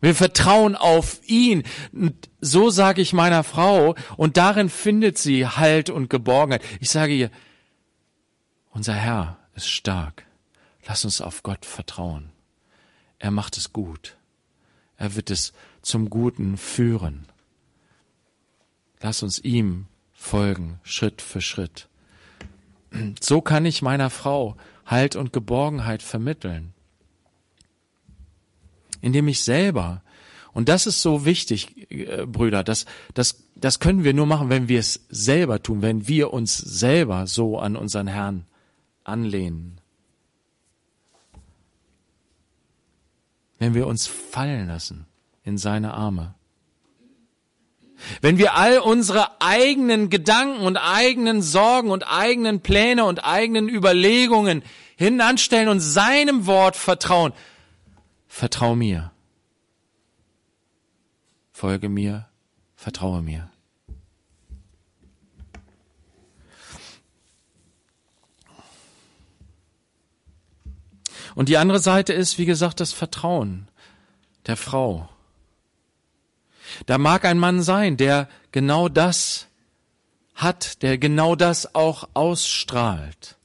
Wir 0.00 0.14
vertrauen 0.14 0.76
auf 0.76 1.20
ihn. 1.26 1.62
Und 1.92 2.28
so 2.40 2.68
sage 2.68 3.00
ich 3.00 3.12
meiner 3.12 3.42
Frau, 3.42 3.94
und 4.16 4.36
darin 4.36 4.68
findet 4.68 5.18
sie 5.18 5.46
Halt 5.46 5.88
und 5.88 6.10
Geborgenheit. 6.10 6.62
Ich 6.80 6.90
sage 6.90 7.14
ihr, 7.14 7.30
unser 8.70 8.94
Herr 8.94 9.38
ist 9.54 9.68
stark. 9.68 10.26
Lass 10.86 11.04
uns 11.04 11.20
auf 11.20 11.42
Gott 11.42 11.64
vertrauen. 11.64 12.33
Er 13.24 13.30
macht 13.30 13.56
es 13.56 13.72
gut. 13.72 14.18
Er 14.98 15.16
wird 15.16 15.30
es 15.30 15.54
zum 15.80 16.10
Guten 16.10 16.58
führen. 16.58 17.24
Lass 19.00 19.22
uns 19.22 19.38
ihm 19.38 19.86
folgen, 20.12 20.78
Schritt 20.82 21.22
für 21.22 21.40
Schritt. 21.40 21.88
So 23.22 23.40
kann 23.40 23.64
ich 23.64 23.80
meiner 23.80 24.10
Frau 24.10 24.58
Halt 24.84 25.16
und 25.16 25.32
Geborgenheit 25.32 26.02
vermitteln. 26.02 26.74
Indem 29.00 29.26
ich 29.28 29.40
selber, 29.40 30.02
und 30.52 30.68
das 30.68 30.86
ist 30.86 31.00
so 31.00 31.24
wichtig, 31.24 31.90
äh, 31.90 32.26
Brüder, 32.26 32.62
das, 32.62 32.84
das, 33.14 33.42
das 33.54 33.80
können 33.80 34.04
wir 34.04 34.12
nur 34.12 34.26
machen, 34.26 34.50
wenn 34.50 34.68
wir 34.68 34.80
es 34.80 35.06
selber 35.08 35.62
tun, 35.62 35.80
wenn 35.80 36.06
wir 36.06 36.34
uns 36.34 36.58
selber 36.58 37.26
so 37.26 37.58
an 37.58 37.74
unseren 37.74 38.06
Herrn 38.06 38.44
anlehnen. 39.02 39.80
Wenn 43.58 43.74
wir 43.74 43.86
uns 43.86 44.06
fallen 44.06 44.68
lassen 44.68 45.06
in 45.44 45.58
seine 45.58 45.94
Arme. 45.94 46.34
Wenn 48.20 48.38
wir 48.38 48.54
all 48.54 48.78
unsere 48.78 49.40
eigenen 49.40 50.10
Gedanken 50.10 50.66
und 50.66 50.76
eigenen 50.76 51.42
Sorgen 51.42 51.90
und 51.90 52.02
eigenen 52.02 52.60
Pläne 52.60 53.04
und 53.04 53.24
eigenen 53.24 53.68
Überlegungen 53.68 54.62
hinanstellen 54.96 55.68
und 55.68 55.80
seinem 55.80 56.46
Wort 56.46 56.76
vertrauen, 56.76 57.32
vertrau 58.26 58.74
mir. 58.74 59.12
Folge 61.52 61.88
mir, 61.88 62.26
vertraue 62.74 63.22
mir. 63.22 63.50
Und 71.34 71.48
die 71.48 71.56
andere 71.56 71.80
Seite 71.80 72.12
ist, 72.12 72.38
wie 72.38 72.46
gesagt, 72.46 72.80
das 72.80 72.92
Vertrauen 72.92 73.68
der 74.46 74.56
Frau. 74.56 75.08
Da 76.86 76.98
mag 76.98 77.24
ein 77.24 77.38
Mann 77.38 77.62
sein, 77.62 77.96
der 77.96 78.28
genau 78.52 78.88
das 78.88 79.48
hat, 80.34 80.82
der 80.82 80.98
genau 80.98 81.36
das 81.36 81.74
auch 81.74 82.08
ausstrahlt. 82.14 83.36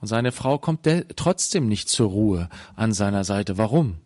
Und 0.00 0.08
seine 0.08 0.32
Frau 0.32 0.58
kommt 0.58 0.88
trotzdem 1.16 1.68
nicht 1.68 1.88
zur 1.88 2.10
Ruhe 2.10 2.48
an 2.74 2.92
seiner 2.92 3.24
Seite. 3.24 3.58
Warum? 3.58 3.98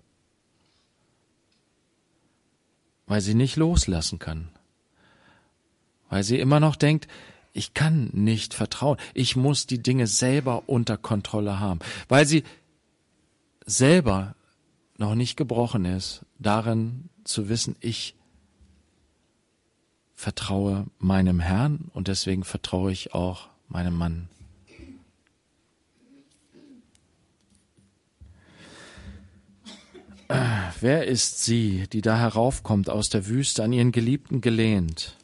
Weil 3.06 3.20
sie 3.20 3.34
nicht 3.34 3.56
loslassen 3.56 4.18
kann. 4.18 4.48
Weil 6.08 6.22
sie 6.22 6.38
immer 6.38 6.60
noch 6.60 6.76
denkt, 6.76 7.08
ich 7.52 7.74
kann 7.74 8.10
nicht 8.12 8.54
vertrauen. 8.54 8.98
Ich 9.14 9.36
muss 9.36 9.66
die 9.66 9.82
Dinge 9.82 10.06
selber 10.06 10.68
unter 10.68 10.96
Kontrolle 10.96 11.58
haben. 11.58 11.80
Weil 12.08 12.26
sie 12.26 12.44
selber 13.66 14.34
noch 14.98 15.14
nicht 15.14 15.36
gebrochen 15.36 15.84
ist, 15.84 16.24
darin 16.38 17.08
zu 17.24 17.48
wissen, 17.48 17.76
ich 17.80 18.14
vertraue 20.14 20.86
meinem 20.98 21.40
Herrn 21.40 21.90
und 21.94 22.08
deswegen 22.08 22.44
vertraue 22.44 22.92
ich 22.92 23.14
auch 23.14 23.48
meinem 23.68 23.94
Mann. 23.96 24.28
Wer 30.80 31.06
ist 31.06 31.44
sie, 31.44 31.86
die 31.92 32.02
da 32.02 32.16
heraufkommt 32.16 32.88
aus 32.88 33.08
der 33.08 33.26
Wüste 33.26 33.64
an 33.64 33.72
ihren 33.72 33.92
Geliebten 33.92 34.40
gelehnt? 34.40 35.16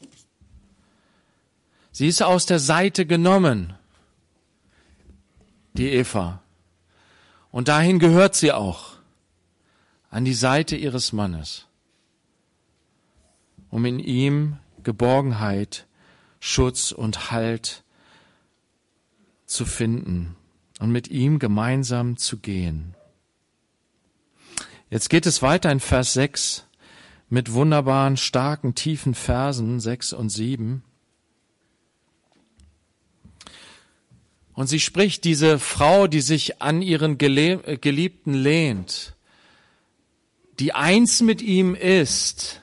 Sie 1.96 2.08
ist 2.08 2.22
aus 2.22 2.44
der 2.44 2.58
Seite 2.58 3.06
genommen, 3.06 3.72
die 5.72 5.88
Eva. 5.88 6.42
Und 7.50 7.68
dahin 7.68 7.98
gehört 7.98 8.34
sie 8.34 8.52
auch 8.52 8.98
an 10.10 10.26
die 10.26 10.34
Seite 10.34 10.76
ihres 10.76 11.14
Mannes, 11.14 11.68
um 13.70 13.86
in 13.86 13.98
ihm 13.98 14.58
Geborgenheit, 14.82 15.86
Schutz 16.38 16.92
und 16.92 17.30
Halt 17.30 17.82
zu 19.46 19.64
finden 19.64 20.36
und 20.80 20.92
mit 20.92 21.08
ihm 21.08 21.38
gemeinsam 21.38 22.18
zu 22.18 22.36
gehen. 22.36 22.94
Jetzt 24.90 25.08
geht 25.08 25.24
es 25.24 25.40
weiter 25.40 25.72
in 25.72 25.80
Vers 25.80 26.12
6 26.12 26.66
mit 27.30 27.54
wunderbaren, 27.54 28.18
starken, 28.18 28.74
tiefen 28.74 29.14
Versen 29.14 29.80
6 29.80 30.12
und 30.12 30.28
7. 30.28 30.82
Und 34.56 34.68
sie 34.68 34.80
spricht, 34.80 35.24
diese 35.24 35.58
Frau, 35.58 36.06
die 36.06 36.22
sich 36.22 36.62
an 36.62 36.80
ihren 36.80 37.18
Geliebten 37.18 38.32
lehnt, 38.32 39.14
die 40.58 40.72
eins 40.72 41.20
mit 41.20 41.42
ihm 41.42 41.74
ist, 41.74 42.62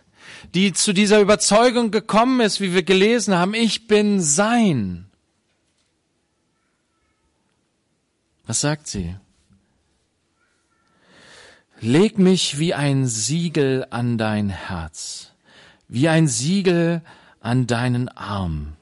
die 0.56 0.74
zu 0.74 0.94
dieser 0.94 1.22
Überzeugung 1.22 1.92
gekommen 1.92 2.42
ist, 2.42 2.60
wie 2.62 2.74
wir 2.74 2.82
gelesen 2.82 3.36
haben, 3.36 3.54
ich 3.54 3.86
bin 3.86 4.22
sein. 4.22 5.06
Was 8.48 8.62
sagt 8.62 8.88
sie? 8.88 9.16
Leg 11.80 12.18
mich 12.18 12.58
wie 12.58 12.74
ein 12.74 13.06
Siegel 13.06 13.86
an 13.92 14.18
dein 14.18 14.50
Herz, 14.50 15.32
wie 15.88 16.10
ein 16.10 16.28
Siegel 16.28 17.04
an 17.40 17.68
deinen 17.68 18.10
Arm. 18.10 18.78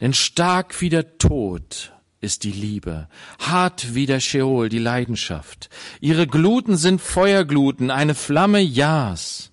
Denn 0.00 0.14
stark 0.14 0.80
wie 0.80 0.88
der 0.88 1.18
Tod 1.18 1.92
ist 2.20 2.44
die 2.44 2.52
Liebe, 2.52 3.08
hart 3.38 3.94
wie 3.94 4.06
der 4.06 4.20
Scheol 4.20 4.68
die 4.68 4.78
Leidenschaft. 4.78 5.70
Ihre 6.00 6.26
Gluten 6.26 6.76
sind 6.76 7.00
Feuergluten, 7.00 7.90
eine 7.90 8.14
Flamme 8.14 8.60
Jas. 8.60 9.50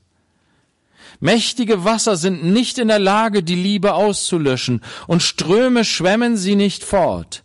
Mächtige 1.20 1.84
Wasser 1.84 2.16
sind 2.16 2.44
nicht 2.44 2.78
in 2.78 2.90
der 2.90 3.00
Lage, 3.00 3.42
die 3.42 3.56
Liebe 3.56 3.94
auszulöschen, 3.94 4.82
und 5.08 5.24
Ströme 5.24 5.84
schwemmen 5.84 6.38
sie 6.38 6.56
nicht 6.56 6.84
fort. 6.84 7.44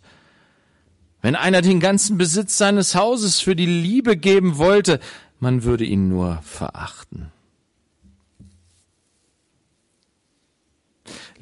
Wenn 1.21 1.35
einer 1.35 1.61
den 1.61 1.79
ganzen 1.79 2.17
Besitz 2.17 2.57
seines 2.57 2.95
Hauses 2.95 3.39
für 3.39 3.55
die 3.55 3.65
Liebe 3.65 4.17
geben 4.17 4.57
wollte, 4.57 4.99
man 5.39 5.63
würde 5.63 5.85
ihn 5.85 6.09
nur 6.09 6.39
verachten. 6.43 7.32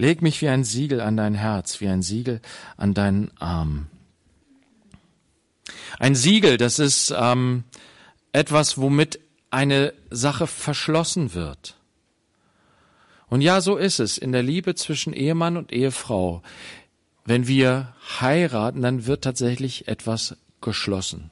Leg 0.02 0.24
mich 0.24 0.42
wie 0.42 0.50
ein 0.50 0.64
Siegel 0.64 1.00
an 1.00 1.16
dein 1.16 1.36
Herz, 1.36 1.80
wie 1.80 1.88
ein 1.88 2.02
Siegel 2.02 2.42
an 2.76 2.96
deinen 2.96 3.30
Arm. 3.38 3.86
Ein 6.00 6.16
Siegel, 6.16 6.58
das 6.58 6.80
ist 6.80 7.14
ähm, 7.16 7.66
etwas, 8.32 8.80
womit 8.80 9.20
eine 9.52 9.94
Sache 10.10 10.48
verschlossen 10.48 11.36
wird. 11.36 11.76
Und 13.28 13.42
ja, 13.42 13.62
so 13.62 13.78
ist 13.78 14.00
es 14.00 14.18
in 14.18 14.32
der 14.32 14.42
Liebe 14.42 14.74
zwischen 14.74 15.14
Ehemann 15.14 15.56
und 15.56 15.72
Ehefrau. 15.72 16.42
Wenn 17.24 17.46
wir 17.46 17.94
heiraten, 18.20 18.82
dann 18.82 19.06
wird 19.06 19.24
tatsächlich 19.24 19.88
etwas 19.88 20.36
geschlossen. 20.62 21.30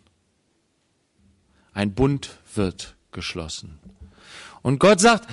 Ein 1.73 1.95
Bund 1.95 2.37
wird 2.53 2.93
geschlossen. 3.11 3.79
Und 4.61 4.79
Gott 4.79 4.99
sagt, 4.99 5.27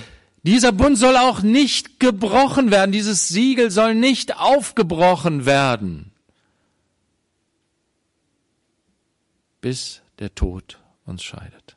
dieser 0.47 0.71
Bund 0.71 0.97
soll 0.97 1.17
auch 1.17 1.41
nicht 1.41 1.99
gebrochen 1.99 2.71
werden, 2.71 2.93
dieses 2.93 3.27
Siegel 3.27 3.69
soll 3.69 3.95
nicht 3.95 4.37
aufgebrochen 4.37 5.45
werden, 5.45 6.13
bis 9.59 10.01
der 10.19 10.33
Tod 10.33 10.79
uns 11.05 11.21
scheidet. 11.21 11.75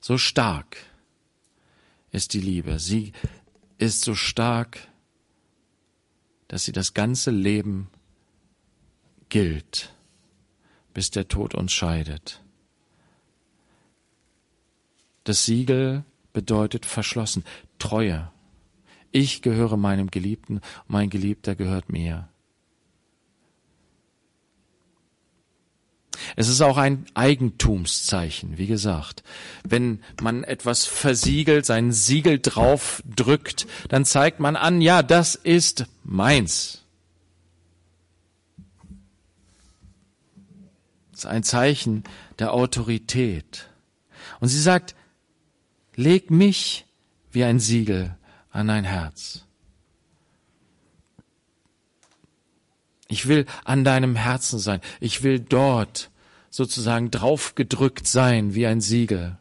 So 0.00 0.18
stark 0.18 0.78
ist 2.10 2.34
die 2.34 2.40
Liebe. 2.40 2.80
Sie 2.80 3.12
ist 3.78 4.02
so 4.02 4.16
stark, 4.16 4.88
dass 6.48 6.64
sie 6.64 6.72
das 6.72 6.94
ganze 6.94 7.30
Leben 7.30 7.88
gilt, 9.28 9.94
bis 10.94 11.12
der 11.12 11.28
Tod 11.28 11.54
uns 11.54 11.72
scheidet. 11.72 12.42
Das 15.22 15.44
Siegel 15.44 16.02
bedeutet 16.32 16.86
verschlossen, 16.86 17.44
Treue. 17.78 18.30
Ich 19.12 19.42
gehöre 19.42 19.76
meinem 19.76 20.10
Geliebten, 20.10 20.60
mein 20.86 21.10
Geliebter 21.10 21.54
gehört 21.56 21.90
mir. 21.90 22.28
Es 26.36 26.48
ist 26.48 26.60
auch 26.60 26.76
ein 26.76 27.06
Eigentumszeichen, 27.14 28.58
wie 28.58 28.66
gesagt. 28.66 29.22
Wenn 29.64 30.00
man 30.20 30.44
etwas 30.44 30.86
versiegelt, 30.86 31.66
sein 31.66 31.92
Siegel 31.92 32.38
drauf 32.38 33.02
drückt, 33.04 33.66
dann 33.88 34.04
zeigt 34.04 34.40
man 34.40 34.56
an, 34.56 34.80
ja, 34.80 35.02
das 35.02 35.34
ist 35.34 35.86
meins. 36.04 36.84
Das 41.10 41.20
ist 41.20 41.26
ein 41.26 41.42
Zeichen 41.42 42.04
der 42.38 42.52
Autorität. 42.54 43.68
Und 44.40 44.48
sie 44.48 44.60
sagt, 44.60 44.94
leg 46.00 46.30
mich 46.30 46.86
wie 47.30 47.44
ein 47.44 47.60
Siegel 47.60 48.16
an 48.50 48.68
dein 48.68 48.84
Herz. 48.84 49.44
Ich 53.08 53.28
will 53.28 53.44
an 53.64 53.84
deinem 53.84 54.16
Herzen 54.16 54.58
sein. 54.58 54.80
Ich 55.00 55.22
will 55.22 55.40
dort 55.40 56.10
sozusagen 56.48 57.10
draufgedrückt 57.10 58.06
sein 58.06 58.54
wie 58.54 58.66
ein 58.66 58.80
Siegel. 58.80 59.36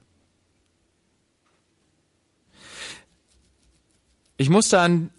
Ich 4.38 4.49
musste 4.49 4.80
an 4.80 5.12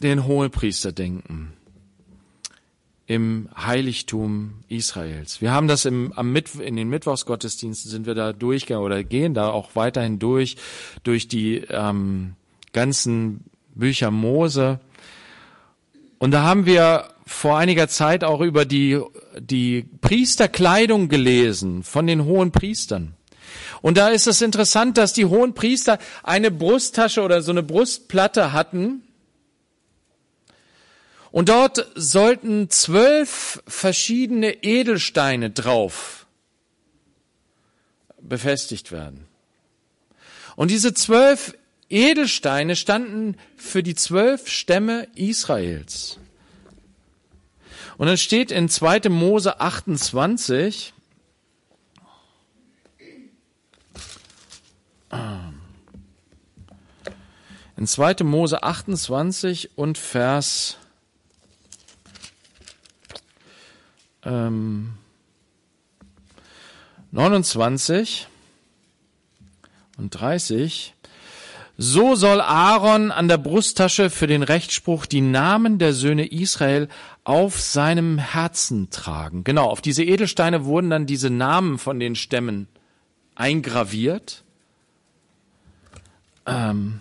den 0.00 0.26
Hohepriester 0.26 0.92
denken 0.92 1.56
im 3.06 3.48
Heiligtum 3.56 4.54
Israels. 4.68 5.40
Wir 5.40 5.52
haben 5.52 5.68
das 5.68 5.84
im, 5.84 6.12
am 6.14 6.32
Mittw 6.32 6.62
in 6.62 6.76
den 6.76 6.88
Mittwochsgottesdiensten 6.88 7.90
sind 7.90 8.06
wir 8.06 8.14
da 8.14 8.32
durchgegangen 8.32 8.84
oder 8.84 9.04
gehen 9.04 9.34
da 9.34 9.48
auch 9.48 9.70
weiterhin 9.74 10.18
durch, 10.18 10.56
durch 11.02 11.28
die 11.28 11.58
ähm, 11.68 12.34
ganzen 12.72 13.44
Bücher 13.74 14.10
Mose. 14.10 14.80
Und 16.18 16.30
da 16.30 16.42
haben 16.42 16.64
wir 16.64 17.08
vor 17.26 17.58
einiger 17.58 17.88
Zeit 17.88 18.24
auch 18.24 18.40
über 18.40 18.64
die, 18.64 19.00
die 19.38 19.86
Priesterkleidung 20.00 21.08
gelesen 21.08 21.82
von 21.82 22.06
den 22.06 22.24
hohen 22.24 22.52
Priestern. 22.52 23.14
Und 23.82 23.98
da 23.98 24.08
ist 24.08 24.26
es 24.26 24.40
interessant, 24.40 24.96
dass 24.96 25.12
die 25.12 25.26
hohen 25.26 25.54
Priester 25.54 25.98
eine 26.22 26.50
Brusttasche 26.50 27.22
oder 27.22 27.42
so 27.42 27.50
eine 27.50 27.62
Brustplatte 27.62 28.52
hatten. 28.52 29.02
Und 31.34 31.48
dort 31.48 31.90
sollten 31.96 32.70
zwölf 32.70 33.60
verschiedene 33.66 34.62
Edelsteine 34.62 35.50
drauf 35.50 36.26
befestigt 38.20 38.92
werden. 38.92 39.26
Und 40.54 40.70
diese 40.70 40.94
zwölf 40.94 41.56
Edelsteine 41.88 42.76
standen 42.76 43.36
für 43.56 43.82
die 43.82 43.96
zwölf 43.96 44.46
Stämme 44.46 45.08
Israels. 45.16 46.20
Und 47.98 48.06
dann 48.06 48.16
steht 48.16 48.52
in 48.52 48.68
2. 48.68 49.08
Mose 49.08 49.58
28, 49.60 50.94
in 57.76 57.86
2. 57.88 58.22
Mose 58.22 58.62
28 58.62 59.76
und 59.76 59.98
Vers 59.98 60.78
ähm, 64.24 64.94
29 67.12 68.26
und 69.98 70.10
30, 70.10 70.94
so 71.76 72.14
soll 72.14 72.40
Aaron 72.40 73.10
an 73.10 73.28
der 73.28 73.38
Brusttasche 73.38 74.10
für 74.10 74.26
den 74.26 74.42
Rechtsspruch 74.42 75.06
die 75.06 75.20
Namen 75.20 75.78
der 75.78 75.92
Söhne 75.92 76.26
Israel 76.26 76.88
auf 77.24 77.60
seinem 77.60 78.18
Herzen 78.18 78.90
tragen. 78.90 79.44
Genau, 79.44 79.66
auf 79.66 79.80
diese 79.80 80.04
Edelsteine 80.04 80.64
wurden 80.64 80.90
dann 80.90 81.06
diese 81.06 81.30
Namen 81.30 81.78
von 81.78 81.98
den 81.98 82.14
Stämmen 82.14 82.68
eingraviert. 83.34 84.44
Ähm 86.46 87.00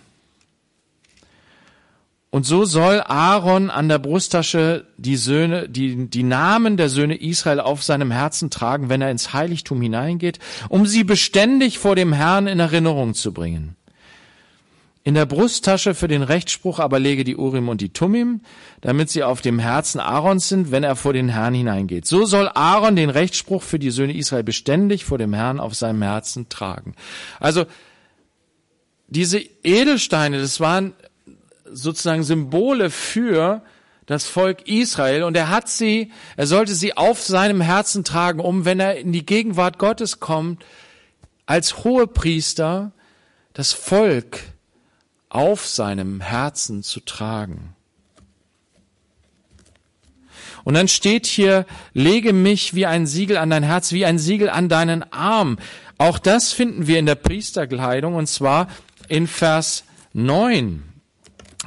und 2.33 2.47
so 2.47 2.65
soll 2.65 2.99
Aaron 3.05 3.69
an 3.69 3.89
der 3.89 3.99
Brusttasche 3.99 4.87
die 4.97 5.17
Söhne, 5.17 5.69
die, 5.69 6.09
die 6.09 6.23
Namen 6.23 6.77
der 6.77 6.89
Söhne 6.89 7.15
Israel 7.15 7.59
auf 7.59 7.83
seinem 7.83 8.09
Herzen 8.09 8.49
tragen, 8.49 8.89
wenn 8.89 9.03
er 9.03 9.11
ins 9.11 9.33
Heiligtum 9.33 9.79
hineingeht, 9.79 10.39
um 10.67 10.87
sie 10.87 11.03
beständig 11.03 11.77
vor 11.77 11.95
dem 11.95 12.11
Herrn 12.11 12.47
in 12.47 12.59
Erinnerung 12.59 13.13
zu 13.13 13.33
bringen. 13.33 13.75
In 15.03 15.13
der 15.13 15.27
Brusttasche 15.27 15.93
für 15.93 16.07
den 16.07 16.23
Rechtsspruch 16.23 16.79
aber 16.79 16.97
lege 16.97 17.23
die 17.23 17.35
Urim 17.35 17.69
und 17.69 17.81
die 17.81 17.93
Tumim, 17.93 18.41
damit 18.81 19.11
sie 19.11 19.21
auf 19.21 19.41
dem 19.41 19.59
Herzen 19.59 19.99
Aarons 19.99 20.49
sind, 20.49 20.71
wenn 20.71 20.83
er 20.83 20.95
vor 20.95 21.13
den 21.13 21.29
Herrn 21.29 21.53
hineingeht. 21.53 22.07
So 22.07 22.25
soll 22.25 22.49
Aaron 22.55 22.95
den 22.95 23.11
Rechtsspruch 23.11 23.61
für 23.61 23.77
die 23.77 23.91
Söhne 23.91 24.17
Israel 24.17 24.43
beständig 24.43 25.05
vor 25.05 25.19
dem 25.19 25.35
Herrn 25.35 25.59
auf 25.59 25.75
seinem 25.75 26.01
Herzen 26.01 26.49
tragen. 26.49 26.95
Also 27.39 27.65
diese 29.07 29.37
Edelsteine, 29.37 30.39
das 30.39 30.59
waren 30.59 30.93
sozusagen 31.73 32.23
Symbole 32.23 32.89
für 32.89 33.61
das 34.05 34.25
Volk 34.25 34.67
Israel 34.67 35.23
und 35.23 35.35
er 35.35 35.49
hat 35.49 35.69
sie, 35.69 36.11
er 36.35 36.47
sollte 36.47 36.75
sie 36.75 36.97
auf 36.97 37.21
seinem 37.21 37.61
Herzen 37.61 38.03
tragen, 38.03 38.39
um, 38.39 38.65
wenn 38.65 38.79
er 38.79 38.97
in 38.97 39.11
die 39.11 39.25
Gegenwart 39.25 39.79
Gottes 39.79 40.19
kommt, 40.19 40.63
als 41.45 41.83
Hohepriester 41.83 42.91
das 43.53 43.73
Volk 43.73 44.39
auf 45.29 45.65
seinem 45.65 46.21
Herzen 46.21 46.83
zu 46.83 46.99
tragen. 46.99 47.75
Und 50.63 50.75
dann 50.75 50.87
steht 50.87 51.25
hier, 51.25 51.65
lege 51.93 52.31
mich 52.31 52.73
wie 52.73 52.85
ein 52.85 53.05
Siegel 53.05 53.37
an 53.37 53.49
dein 53.49 53.63
Herz, 53.63 53.91
wie 53.91 54.05
ein 54.05 54.19
Siegel 54.19 54.49
an 54.49 54.69
deinen 54.69 55.03
Arm. 55.11 55.57
Auch 55.97 56.19
das 56.19 56.53
finden 56.53 56.87
wir 56.87 56.99
in 56.99 57.05
der 57.05 57.15
Priesterkleidung 57.15 58.15
und 58.15 58.27
zwar 58.27 58.67
in 59.09 59.27
Vers 59.27 59.83
9 60.13 60.92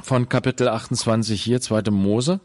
von 0.01 0.29
Kapitel 0.29 0.67
28 0.67 1.41
hier, 1.41 1.61
2. 1.61 1.91
Mose. 1.91 2.39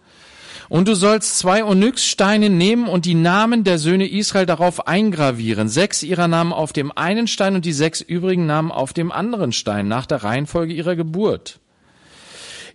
Und 0.68 0.88
du 0.88 0.94
sollst 0.94 1.38
zwei 1.38 1.64
Onyxsteine 1.64 2.50
nehmen 2.50 2.88
und 2.88 3.04
die 3.04 3.14
Namen 3.14 3.64
der 3.64 3.78
Söhne 3.78 4.08
Israel 4.08 4.46
darauf 4.46 4.86
eingravieren. 4.86 5.68
Sechs 5.68 6.02
ihrer 6.02 6.28
Namen 6.28 6.52
auf 6.52 6.72
dem 6.72 6.92
einen 6.96 7.26
Stein 7.26 7.54
und 7.54 7.64
die 7.64 7.72
sechs 7.72 8.00
übrigen 8.00 8.46
Namen 8.46 8.70
auf 8.70 8.92
dem 8.92 9.12
anderen 9.12 9.52
Stein, 9.52 9.88
nach 9.88 10.06
der 10.06 10.24
Reihenfolge 10.24 10.72
ihrer 10.72 10.96
Geburt. 10.96 11.58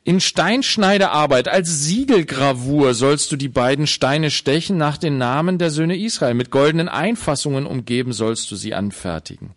In 0.04 0.22
Steinschneidearbeit 0.22 1.50
als 1.50 1.84
Siegelgravur 1.84 2.94
sollst 2.94 3.30
du 3.32 3.36
die 3.36 3.50
beiden 3.50 3.88
Steine 3.88 4.32
stechen 4.32 4.78
nach 4.78 4.98
den 4.98 5.18
Namen 5.18 5.58
der 5.58 5.70
Söhne 5.70 5.98
Israel. 5.98 6.34
Mit 6.34 6.50
goldenen 6.50 6.88
Einfassungen 6.88 7.66
umgeben 7.66 8.14
sollst 8.14 8.50
du 8.50 8.56
sie 8.56 8.74
anfertigen. 8.74 9.52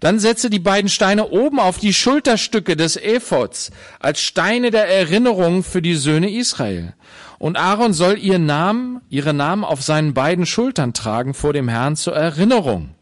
Dann 0.00 0.18
setze 0.18 0.50
die 0.50 0.58
beiden 0.58 0.88
Steine 0.88 1.28
oben 1.28 1.60
auf 1.60 1.78
die 1.78 1.94
Schulterstücke 1.94 2.76
des 2.76 2.96
Ephods 2.96 3.70
als 4.00 4.20
Steine 4.20 4.70
der 4.70 4.88
Erinnerung 4.88 5.62
für 5.62 5.82
die 5.82 5.94
Söhne 5.94 6.30
Israel. 6.30 6.94
Und 7.38 7.56
Aaron 7.56 7.92
soll 7.92 8.18
ihr 8.18 8.38
Namen, 8.38 9.00
ihre 9.10 9.34
Namen 9.34 9.64
auf 9.64 9.82
seinen 9.82 10.14
beiden 10.14 10.46
Schultern 10.46 10.94
tragen 10.94 11.34
vor 11.34 11.52
dem 11.52 11.68
Herrn 11.68 11.96
zur 11.96 12.14
Erinnerung. 12.14 12.94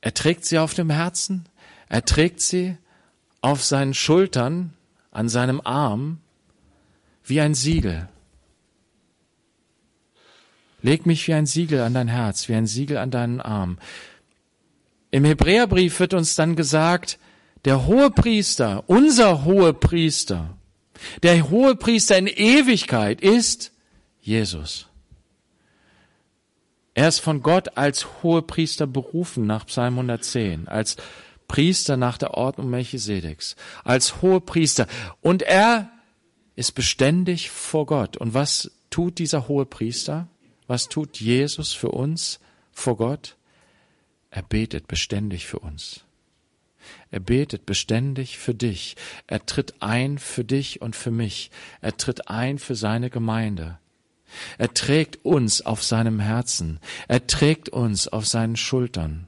Er 0.00 0.14
trägt 0.14 0.44
sie 0.44 0.58
auf 0.58 0.74
dem 0.74 0.90
Herzen, 0.90 1.46
er 1.88 2.04
trägt 2.04 2.40
sie 2.40 2.76
auf 3.40 3.62
seinen 3.64 3.94
Schultern, 3.94 4.74
an 5.10 5.28
seinem 5.28 5.60
Arm, 5.60 6.18
wie 7.24 7.40
ein 7.40 7.54
Siegel. 7.54 8.08
Leg 10.80 11.06
mich 11.06 11.26
wie 11.26 11.34
ein 11.34 11.46
Siegel 11.46 11.80
an 11.80 11.94
dein 11.94 12.08
Herz, 12.08 12.48
wie 12.48 12.54
ein 12.54 12.66
Siegel 12.66 12.98
an 12.98 13.10
deinen 13.10 13.40
Arm. 13.40 13.78
Im 15.10 15.24
Hebräerbrief 15.24 15.98
wird 16.00 16.14
uns 16.14 16.34
dann 16.34 16.54
gesagt, 16.54 17.18
der 17.64 17.86
hohe 17.86 18.10
Priester, 18.10 18.84
unser 18.86 19.44
hohe 19.44 19.74
Priester, 19.74 20.56
der 21.22 21.50
hohe 21.50 21.74
Priester 21.74 22.16
in 22.16 22.26
Ewigkeit 22.26 23.20
ist 23.20 23.72
Jesus. 24.20 24.86
Er 26.94 27.08
ist 27.08 27.20
von 27.20 27.42
Gott 27.42 27.76
als 27.76 28.22
hohe 28.22 28.42
Priester 28.42 28.86
berufen 28.86 29.46
nach 29.46 29.66
Psalm 29.66 29.94
110, 29.94 30.68
als 30.68 30.96
Priester 31.46 31.96
nach 31.96 32.18
der 32.18 32.34
Ordnung 32.34 32.70
Melchisedeks, 32.70 33.56
als 33.84 34.20
hohe 34.20 34.40
Priester. 34.40 34.86
Und 35.20 35.42
er 35.42 35.90
ist 36.56 36.72
beständig 36.72 37.50
vor 37.50 37.86
Gott. 37.86 38.16
Und 38.16 38.34
was 38.34 38.70
tut 38.90 39.18
dieser 39.18 39.48
hohe 39.48 39.64
Priester? 39.64 40.28
Was 40.68 40.88
tut 40.88 41.18
Jesus 41.18 41.72
für 41.72 41.90
uns 41.90 42.38
vor 42.70 42.96
Gott? 42.96 43.36
Er 44.30 44.42
betet 44.42 44.86
beständig 44.86 45.46
für 45.46 45.58
uns. 45.58 46.04
Er 47.10 47.20
betet 47.20 47.66
beständig 47.66 48.38
für 48.38 48.54
dich. 48.54 48.96
Er 49.26 49.44
tritt 49.44 49.82
ein 49.82 50.18
für 50.18 50.44
dich 50.44 50.80
und 50.80 50.94
für 50.94 51.10
mich. 51.10 51.50
Er 51.80 51.96
tritt 51.96 52.28
ein 52.28 52.58
für 52.58 52.76
seine 52.76 53.10
Gemeinde. 53.10 53.78
Er 54.58 54.72
trägt 54.74 55.24
uns 55.24 55.62
auf 55.62 55.82
seinem 55.82 56.20
Herzen. 56.20 56.80
Er 57.08 57.26
trägt 57.26 57.70
uns 57.70 58.06
auf 58.06 58.26
seinen 58.26 58.56
Schultern. 58.56 59.26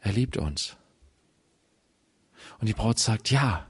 Er 0.00 0.12
liebt 0.12 0.36
uns. 0.36 0.76
Und 2.60 2.68
die 2.68 2.74
Braut 2.74 2.98
sagt, 2.98 3.30
ja, 3.30 3.66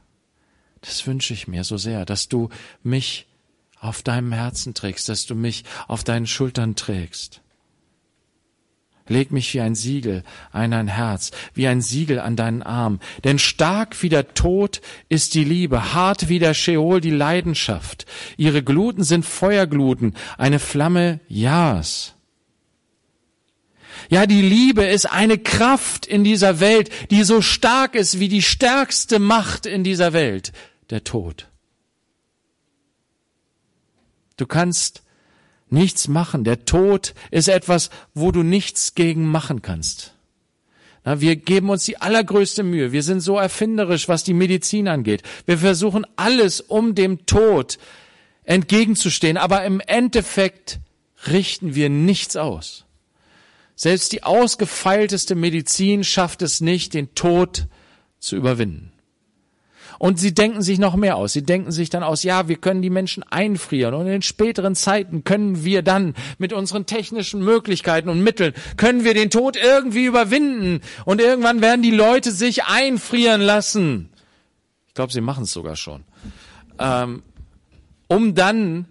das 0.80 1.06
wünsche 1.06 1.32
ich 1.32 1.46
mir 1.46 1.62
so 1.62 1.76
sehr, 1.76 2.04
dass 2.04 2.28
du 2.28 2.48
mich 2.82 3.28
auf 3.80 4.02
deinem 4.02 4.32
Herzen 4.32 4.74
trägst, 4.74 5.08
dass 5.08 5.26
du 5.26 5.34
mich 5.34 5.64
auf 5.86 6.04
deinen 6.04 6.26
Schultern 6.26 6.74
trägst. 6.74 7.42
Leg 9.08 9.32
mich 9.32 9.54
wie 9.54 9.60
ein 9.60 9.74
Siegel 9.74 10.22
an 10.52 10.70
dein 10.70 10.88
Herz, 10.88 11.30
wie 11.54 11.66
ein 11.66 11.80
Siegel 11.80 12.20
an 12.20 12.36
deinen 12.36 12.62
Arm. 12.62 13.00
Denn 13.24 13.38
stark 13.38 14.02
wie 14.02 14.10
der 14.10 14.34
Tod 14.34 14.80
ist 15.08 15.34
die 15.34 15.44
Liebe, 15.44 15.94
hart 15.94 16.28
wie 16.28 16.38
der 16.38 16.54
Scheol 16.54 17.00
die 17.00 17.10
Leidenschaft. 17.10 18.06
Ihre 18.36 18.62
Gluten 18.62 19.02
sind 19.02 19.24
Feuergluten, 19.24 20.14
eine 20.36 20.58
Flamme 20.58 21.20
Jahres. 21.28 22.14
Ja, 24.10 24.26
die 24.26 24.42
Liebe 24.42 24.84
ist 24.84 25.06
eine 25.06 25.38
Kraft 25.38 26.06
in 26.06 26.22
dieser 26.22 26.60
Welt, 26.60 26.90
die 27.10 27.24
so 27.24 27.42
stark 27.42 27.94
ist 27.94 28.20
wie 28.20 28.28
die 28.28 28.42
stärkste 28.42 29.18
Macht 29.18 29.66
in 29.66 29.84
dieser 29.84 30.12
Welt, 30.12 30.52
der 30.90 31.04
Tod. 31.04 31.47
Du 34.38 34.46
kannst 34.46 35.02
nichts 35.68 36.08
machen. 36.08 36.44
Der 36.44 36.64
Tod 36.64 37.14
ist 37.30 37.48
etwas, 37.48 37.90
wo 38.14 38.32
du 38.32 38.42
nichts 38.42 38.94
gegen 38.94 39.26
machen 39.26 39.60
kannst. 39.60 40.14
Na, 41.04 41.20
wir 41.20 41.36
geben 41.36 41.70
uns 41.70 41.84
die 41.84 41.98
allergrößte 41.98 42.62
Mühe. 42.62 42.92
Wir 42.92 43.02
sind 43.02 43.20
so 43.20 43.36
erfinderisch, 43.36 44.08
was 44.08 44.24
die 44.24 44.34
Medizin 44.34 44.88
angeht. 44.88 45.22
Wir 45.44 45.58
versuchen 45.58 46.06
alles, 46.16 46.60
um 46.60 46.94
dem 46.94 47.26
Tod 47.26 47.78
entgegenzustehen. 48.44 49.36
Aber 49.36 49.64
im 49.64 49.80
Endeffekt 49.80 50.80
richten 51.26 51.74
wir 51.74 51.90
nichts 51.90 52.36
aus. 52.36 52.84
Selbst 53.74 54.12
die 54.12 54.22
ausgefeilteste 54.22 55.34
Medizin 55.34 56.02
schafft 56.02 56.42
es 56.42 56.60
nicht, 56.60 56.94
den 56.94 57.14
Tod 57.14 57.66
zu 58.18 58.36
überwinden. 58.36 58.92
Und 59.98 60.18
sie 60.18 60.32
denken 60.32 60.62
sich 60.62 60.78
noch 60.78 60.94
mehr 60.96 61.16
aus. 61.16 61.32
Sie 61.32 61.42
denken 61.42 61.72
sich 61.72 61.90
dann 61.90 62.02
aus, 62.02 62.22
ja, 62.22 62.48
wir 62.48 62.56
können 62.56 62.82
die 62.82 62.90
Menschen 62.90 63.24
einfrieren 63.24 63.94
und 63.94 64.06
in 64.06 64.22
späteren 64.22 64.74
Zeiten 64.74 65.24
können 65.24 65.64
wir 65.64 65.82
dann 65.82 66.14
mit 66.38 66.52
unseren 66.52 66.86
technischen 66.86 67.44
Möglichkeiten 67.44 68.08
und 68.08 68.22
Mitteln, 68.22 68.54
können 68.76 69.04
wir 69.04 69.14
den 69.14 69.30
Tod 69.30 69.56
irgendwie 69.56 70.04
überwinden 70.04 70.80
und 71.04 71.20
irgendwann 71.20 71.60
werden 71.60 71.82
die 71.82 71.90
Leute 71.90 72.30
sich 72.30 72.64
einfrieren 72.64 73.40
lassen. 73.40 74.10
Ich 74.86 74.94
glaube, 74.94 75.12
sie 75.12 75.20
machen 75.20 75.44
es 75.44 75.52
sogar 75.52 75.76
schon. 75.76 76.04
Ähm, 76.78 77.22
um 78.08 78.34
dann 78.34 78.86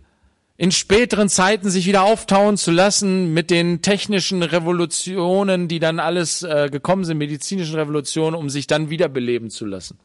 in 0.58 0.72
späteren 0.72 1.30
Zeiten 1.30 1.70
sich 1.70 1.86
wieder 1.86 2.04
auftauen 2.04 2.58
zu 2.58 2.72
lassen 2.72 3.34
mit 3.34 3.52
den 3.52 3.82
technischen 3.84 4.42
Revolutionen, 4.42 5.68
die 5.68 5.80
dann 5.80 6.00
alles 6.00 6.42
äh, 6.42 6.70
gekommen 6.72 7.06
sind, 7.06 7.20
medizinischen 7.20 7.76
Revolutionen, 7.76 8.36
um 8.36 8.50
sich 8.50 8.66
dann 8.66 8.90
wiederbeleben 8.90 9.52
zu 9.52 9.66
lassen. 9.66 10.00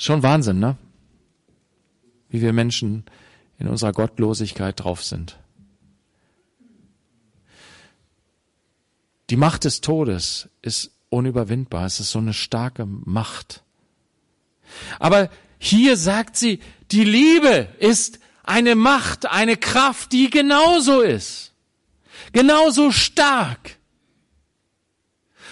Schon 0.00 0.22
Wahnsinn, 0.22 0.58
ne? 0.58 0.78
Wie 2.30 2.40
wir 2.40 2.54
Menschen 2.54 3.04
in 3.58 3.68
unserer 3.68 3.92
Gottlosigkeit 3.92 4.82
drauf 4.82 5.04
sind. 5.04 5.38
Die 9.28 9.36
Macht 9.36 9.64
des 9.64 9.82
Todes 9.82 10.48
ist 10.62 10.92
unüberwindbar. 11.10 11.84
Es 11.84 12.00
ist 12.00 12.12
so 12.12 12.18
eine 12.18 12.32
starke 12.32 12.86
Macht. 12.86 13.62
Aber 14.98 15.28
hier 15.58 15.98
sagt 15.98 16.34
sie, 16.34 16.60
die 16.92 17.04
Liebe 17.04 17.68
ist 17.78 18.20
eine 18.42 18.76
Macht, 18.76 19.26
eine 19.26 19.58
Kraft, 19.58 20.12
die 20.12 20.30
genauso 20.30 21.02
ist. 21.02 21.52
Genauso 22.32 22.90
stark. 22.90 23.76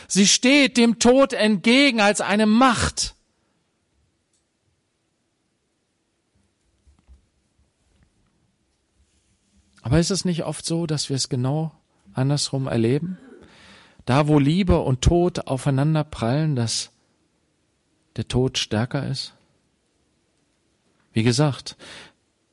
Sie 0.06 0.26
steht 0.26 0.78
dem 0.78 0.98
Tod 0.98 1.34
entgegen 1.34 2.00
als 2.00 2.22
eine 2.22 2.46
Macht. 2.46 3.14
Aber 9.88 9.98
ist 9.98 10.10
es 10.10 10.26
nicht 10.26 10.44
oft 10.44 10.66
so, 10.66 10.86
dass 10.86 11.08
wir 11.08 11.16
es 11.16 11.30
genau 11.30 11.72
andersrum 12.12 12.66
erleben? 12.66 13.16
Da, 14.04 14.28
wo 14.28 14.38
Liebe 14.38 14.80
und 14.80 15.00
Tod 15.00 15.46
aufeinander 15.46 16.04
prallen, 16.04 16.56
dass 16.56 16.90
der 18.16 18.28
Tod 18.28 18.58
stärker 18.58 19.08
ist? 19.08 19.32
Wie 21.14 21.22
gesagt, 21.22 21.78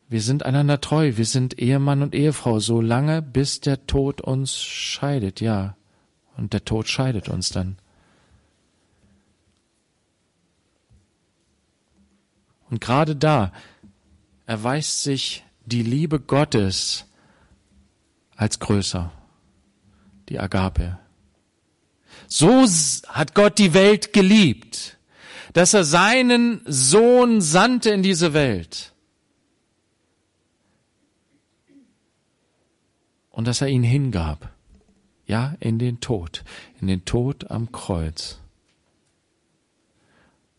wir 0.08 0.22
sind 0.22 0.46
einander 0.46 0.80
treu, 0.80 1.18
wir 1.18 1.26
sind 1.26 1.60
Ehemann 1.60 2.04
und 2.04 2.16
Ehefrau, 2.16 2.60
so 2.60 2.80
lange 2.80 3.22
bis 3.22 3.60
der 3.60 3.86
Tod 3.86 4.22
uns 4.22 4.56
scheidet, 4.64 5.42
ja. 5.42 5.76
Und 6.38 6.54
der 6.54 6.64
Tod 6.64 6.88
scheidet 6.88 7.28
uns 7.28 7.50
dann. 7.50 7.76
Und 12.70 12.80
gerade 12.80 13.18
da 13.18 13.52
erweist 14.46 15.04
sich 15.04 15.44
die 15.66 15.84
Liebe 15.84 16.22
Gottes 16.22 17.06
als 18.36 18.60
größer, 18.60 19.12
die 20.30 20.40
Agape. 20.40 21.00
So 22.28 22.66
hat 23.10 23.36
Gott 23.36 23.58
die 23.60 23.74
Welt 23.74 24.14
geliebt, 24.14 24.98
dass 25.54 25.74
er 25.74 25.84
seinen 25.84 26.62
Sohn 26.66 27.42
sandte 27.42 27.92
in 27.92 28.04
diese 28.04 28.34
Welt. 28.34 28.94
Und 33.30 33.48
dass 33.48 33.62
er 33.62 33.68
ihn 33.68 33.84
hingab. 33.84 34.52
Ja, 35.28 35.56
in 35.60 35.80
den 35.80 36.02
Tod, 36.02 36.44
in 36.80 36.88
den 36.88 37.04
Tod 37.04 37.50
am 37.50 37.72
Kreuz. 37.72 38.40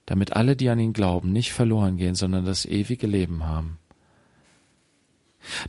Damit 0.06 0.34
alle, 0.34 0.56
die 0.56 0.68
an 0.68 0.80
ihn 0.80 0.92
glauben, 0.92 1.32
nicht 1.32 1.52
verloren 1.52 1.96
gehen, 1.96 2.14
sondern 2.14 2.44
das 2.44 2.64
ewige 2.64 3.06
Leben 3.06 3.44
haben. 3.44 3.78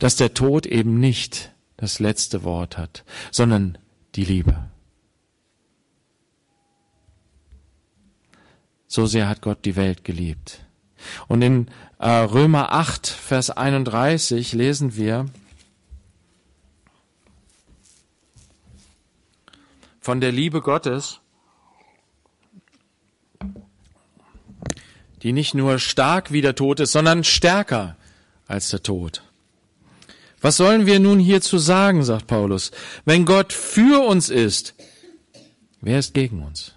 Dass 0.00 0.16
der 0.16 0.34
Tod 0.34 0.66
eben 0.66 0.98
nicht 0.98 1.52
das 1.78 2.00
letzte 2.00 2.44
Wort 2.44 2.76
hat, 2.76 3.04
sondern 3.30 3.78
die 4.14 4.24
Liebe. 4.24 4.68
So 8.86 9.06
sehr 9.06 9.28
hat 9.28 9.40
Gott 9.40 9.64
die 9.64 9.76
Welt 9.76 10.04
geliebt. 10.04 10.64
Und 11.28 11.40
in 11.42 11.68
äh, 11.98 12.08
Römer 12.10 12.72
8, 12.72 13.06
Vers 13.06 13.50
31 13.50 14.52
lesen 14.52 14.96
wir 14.96 15.26
von 20.00 20.20
der 20.20 20.32
Liebe 20.32 20.62
Gottes, 20.62 21.20
die 25.22 25.32
nicht 25.32 25.54
nur 25.54 25.78
stark 25.78 26.32
wie 26.32 26.40
der 26.40 26.54
Tod 26.54 26.80
ist, 26.80 26.92
sondern 26.92 27.22
stärker 27.22 27.96
als 28.46 28.70
der 28.70 28.82
Tod. 28.82 29.27
Was 30.40 30.56
sollen 30.56 30.86
wir 30.86 31.00
nun 31.00 31.18
hierzu 31.18 31.58
sagen, 31.58 32.04
sagt 32.04 32.26
Paulus? 32.26 32.70
Wenn 33.04 33.24
Gott 33.24 33.52
für 33.52 34.06
uns 34.06 34.28
ist, 34.30 34.74
wer 35.80 35.98
ist 35.98 36.14
gegen 36.14 36.42
uns? 36.42 36.74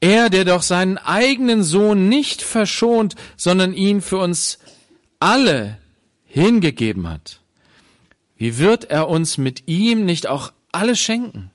Er, 0.00 0.30
der 0.30 0.44
doch 0.44 0.62
seinen 0.62 0.96
eigenen 0.96 1.62
Sohn 1.62 2.08
nicht 2.08 2.40
verschont, 2.40 3.16
sondern 3.36 3.74
ihn 3.74 4.00
für 4.00 4.18
uns 4.18 4.58
alle 5.18 5.78
hingegeben 6.24 7.08
hat. 7.08 7.40
Wie 8.36 8.56
wird 8.56 8.84
er 8.84 9.08
uns 9.08 9.36
mit 9.36 9.68
ihm 9.68 10.06
nicht 10.06 10.26
auch 10.26 10.52
alles 10.72 10.98
schenken? 10.98 11.50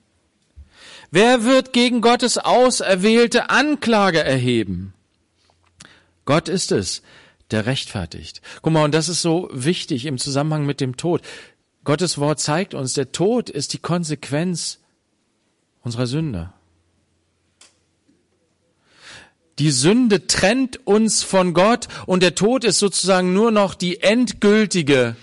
Wer 1.10 1.44
wird 1.44 1.74
gegen 1.74 2.02
Gottes 2.02 2.38
auserwählte 2.38 3.50
Anklage 3.50 4.24
erheben? 4.24 4.94
Gott 6.26 6.50
ist 6.50 6.72
es, 6.72 7.02
der 7.56 7.66
rechtfertigt. 7.66 8.42
Guck 8.62 8.74
mal, 8.74 8.84
und 8.84 8.94
das 8.94 9.08
ist 9.08 9.22
so 9.22 9.50
wichtig 9.54 10.06
im 10.06 10.18
Zusammenhang 10.18 10.66
mit 10.66 10.82
dem 10.82 10.98
Tod. 10.98 11.22
Gottes 11.86 12.18
Wort 12.18 12.42
zeigt 12.42 12.74
uns, 12.74 12.94
der 12.94 13.14
Tod 13.14 13.50
ist 13.50 13.72
die 13.72 13.78
Konsequenz 13.78 14.80
unserer 15.82 16.06
Sünde. 16.06 16.52
Die 19.58 19.72
Sünde 19.72 20.28
trennt 20.28 20.86
uns 20.86 21.24
von 21.24 21.54
Gott 21.54 21.88
und 22.08 22.22
der 22.24 22.36
Tod 22.36 22.66
ist 22.66 22.80
sozusagen 22.80 23.34
nur 23.34 23.52
noch 23.52 23.74
die 23.74 24.02
endgültige, 24.02 25.16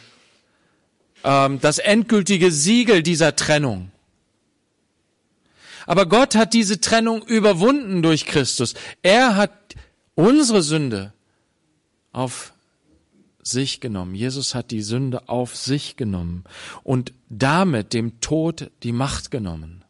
ähm, 1.25 1.61
das 1.61 1.79
endgültige 1.79 2.51
Siegel 2.51 3.03
dieser 3.03 3.37
Trennung. 3.37 3.91
Aber 5.85 6.07
Gott 6.07 6.35
hat 6.35 6.55
diese 6.55 6.81
Trennung 6.81 7.23
überwunden 7.27 8.03
durch 8.03 8.25
Christus. 8.25 8.73
Er 9.03 9.37
hat 9.37 9.53
unsere 10.15 10.63
Sünde 10.63 11.13
auf 12.13 12.53
sich 13.43 13.81
genommen. 13.81 14.15
Jesus 14.15 14.55
hat 14.55 14.71
die 14.71 14.83
Sünde 14.83 15.29
auf 15.29 15.57
sich 15.57 15.97
genommen 15.97 16.45
und 16.85 17.13
damit 17.29 17.93
dem 17.93 18.21
Tod 18.21 18.71
die 18.83 18.93
Macht 18.93 19.31
genommen. 19.31 19.85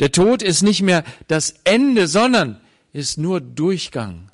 Der 0.00 0.10
Tod 0.10 0.42
ist 0.42 0.62
nicht 0.62 0.82
mehr 0.82 1.04
das 1.28 1.54
Ende, 1.64 2.08
sondern 2.08 2.60
ist 2.92 3.18
nur 3.18 3.40
Durchgang, 3.40 4.30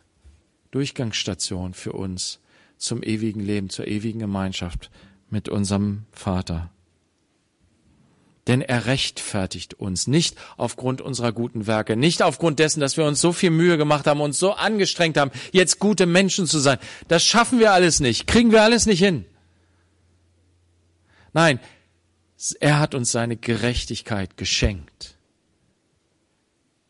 Durchgangsstation 0.70 1.74
für 1.74 1.92
uns 1.92 2.40
zum 2.76 3.02
ewigen 3.02 3.40
Leben, 3.40 3.68
zur 3.68 3.86
ewigen 3.86 4.20
Gemeinschaft 4.20 4.90
mit 5.30 5.48
unserem 5.48 6.04
Vater. 6.12 6.70
Denn 8.48 8.62
er 8.62 8.86
rechtfertigt 8.86 9.74
uns 9.74 10.06
nicht 10.06 10.36
aufgrund 10.56 11.00
unserer 11.02 11.32
guten 11.32 11.66
Werke, 11.66 11.96
nicht 11.96 12.22
aufgrund 12.22 12.58
dessen, 12.58 12.80
dass 12.80 12.96
wir 12.96 13.04
uns 13.04 13.20
so 13.20 13.32
viel 13.32 13.50
Mühe 13.50 13.76
gemacht 13.76 14.06
haben, 14.06 14.22
uns 14.22 14.38
so 14.38 14.54
angestrengt 14.54 15.18
haben, 15.18 15.30
jetzt 15.52 15.78
gute 15.78 16.06
Menschen 16.06 16.46
zu 16.46 16.58
sein. 16.58 16.78
Das 17.06 17.24
schaffen 17.24 17.60
wir 17.60 17.72
alles 17.72 18.00
nicht, 18.00 18.26
kriegen 18.26 18.50
wir 18.50 18.62
alles 18.62 18.86
nicht 18.86 19.00
hin. 19.00 19.26
Nein, 21.34 21.60
er 22.58 22.78
hat 22.78 22.94
uns 22.94 23.12
seine 23.12 23.36
Gerechtigkeit 23.36 24.36
geschenkt. 24.36 25.16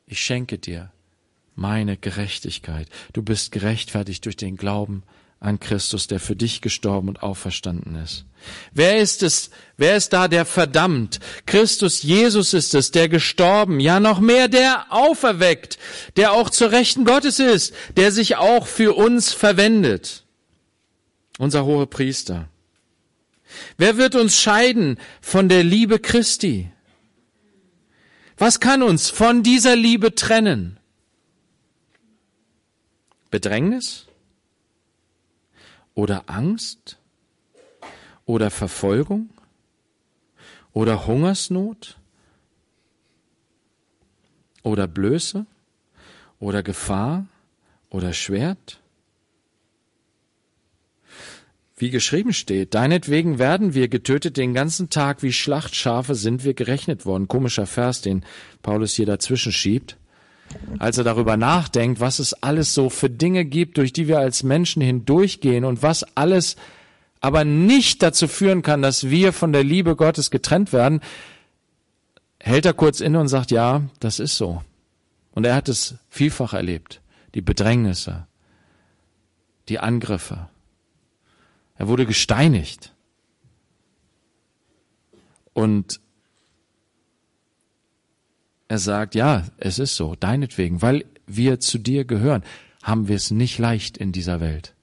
Ich 0.06 0.22
schenke 0.22 0.58
dir 0.58 0.92
meine 1.54 1.96
Gerechtigkeit. 1.96 2.88
Du 3.12 3.22
bist 3.22 3.50
gerechtfertigt 3.50 4.24
durch 4.24 4.36
den 4.36 4.56
Glauben 4.56 5.02
an 5.40 5.60
Christus, 5.60 6.08
der 6.08 6.18
für 6.18 6.34
dich 6.34 6.60
gestorben 6.60 7.08
und 7.08 7.22
auferstanden 7.22 7.94
ist. 7.96 8.24
Wer 8.72 8.98
ist 8.98 9.22
es, 9.22 9.50
wer 9.76 9.96
ist 9.96 10.12
da, 10.12 10.26
der 10.26 10.44
verdammt? 10.44 11.20
Christus 11.46 12.02
Jesus 12.02 12.54
ist 12.54 12.74
es, 12.74 12.90
der 12.90 13.08
gestorben, 13.08 13.78
ja 13.78 14.00
noch 14.00 14.20
mehr, 14.20 14.48
der 14.48 14.86
auferweckt, 14.90 15.78
der 16.16 16.32
auch 16.32 16.50
zur 16.50 16.72
Rechten 16.72 17.04
Gottes 17.04 17.38
ist, 17.38 17.74
der 17.96 18.10
sich 18.10 18.36
auch 18.36 18.66
für 18.66 18.96
uns 18.96 19.32
verwendet. 19.32 20.24
Unser 21.38 21.64
hohe 21.64 21.86
Priester. 21.86 22.48
Wer 23.76 23.96
wird 23.96 24.16
uns 24.16 24.40
scheiden 24.40 24.98
von 25.20 25.48
der 25.48 25.62
Liebe 25.62 26.00
Christi? 26.00 26.70
Was 28.36 28.60
kann 28.60 28.82
uns 28.82 29.10
von 29.10 29.42
dieser 29.42 29.76
Liebe 29.76 30.14
trennen? 30.14 30.78
Bedrängnis? 33.30 34.07
Oder 35.98 36.30
Angst? 36.30 36.96
Oder 38.24 38.52
Verfolgung? 38.52 39.30
Oder 40.72 41.08
Hungersnot? 41.08 41.98
Oder 44.62 44.86
Blöße? 44.86 45.44
Oder 46.38 46.62
Gefahr? 46.62 47.26
Oder 47.90 48.12
Schwert? 48.12 48.80
Wie 51.76 51.90
geschrieben 51.90 52.32
steht, 52.32 52.74
deinetwegen 52.74 53.40
werden 53.40 53.74
wir 53.74 53.88
getötet 53.88 54.36
den 54.36 54.54
ganzen 54.54 54.90
Tag, 54.90 55.24
wie 55.24 55.32
Schlachtschafe 55.32 56.14
sind 56.14 56.44
wir 56.44 56.54
gerechnet 56.54 57.06
worden. 57.06 57.26
Komischer 57.26 57.66
Vers, 57.66 58.02
den 58.02 58.24
Paulus 58.62 58.94
hier 58.94 59.06
dazwischen 59.06 59.50
schiebt 59.50 59.96
als 60.78 60.98
er 60.98 61.04
darüber 61.04 61.36
nachdenkt, 61.36 62.00
was 62.00 62.18
es 62.18 62.34
alles 62.34 62.74
so 62.74 62.90
für 62.90 63.10
Dinge 63.10 63.44
gibt, 63.44 63.78
durch 63.78 63.92
die 63.92 64.08
wir 64.08 64.18
als 64.18 64.42
Menschen 64.42 64.82
hindurchgehen 64.82 65.64
und 65.64 65.82
was 65.82 66.04
alles 66.16 66.56
aber 67.20 67.44
nicht 67.44 68.02
dazu 68.02 68.28
führen 68.28 68.62
kann, 68.62 68.82
dass 68.82 69.10
wir 69.10 69.32
von 69.32 69.52
der 69.52 69.64
Liebe 69.64 69.96
Gottes 69.96 70.30
getrennt 70.30 70.72
werden, 70.72 71.00
hält 72.38 72.64
er 72.66 72.74
kurz 72.74 73.00
inne 73.00 73.20
und 73.20 73.28
sagt, 73.28 73.50
ja, 73.50 73.82
das 74.00 74.20
ist 74.20 74.36
so. 74.36 74.62
Und 75.32 75.44
er 75.44 75.54
hat 75.54 75.68
es 75.68 75.96
vielfach 76.08 76.52
erlebt. 76.52 77.00
Die 77.34 77.40
Bedrängnisse, 77.40 78.26
die 79.68 79.78
Angriffe. 79.78 80.48
Er 81.76 81.88
wurde 81.88 82.06
gesteinigt. 82.06 82.92
Und 85.52 86.00
er 88.68 88.78
sagt, 88.78 89.14
ja, 89.14 89.44
es 89.56 89.78
ist 89.78 89.96
so, 89.96 90.14
deinetwegen, 90.14 90.82
weil 90.82 91.04
wir 91.26 91.58
zu 91.58 91.78
dir 91.78 92.04
gehören, 92.04 92.44
haben 92.82 93.08
wir 93.08 93.16
es 93.16 93.30
nicht 93.30 93.58
leicht 93.58 93.96
in 93.96 94.12
dieser 94.12 94.40
Welt. 94.40 94.74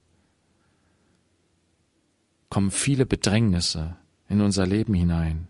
Kommen 2.50 2.70
viele 2.70 3.06
Bedrängnisse 3.06 3.96
in 4.28 4.40
unser 4.40 4.66
Leben 4.66 4.94
hinein. 4.94 5.48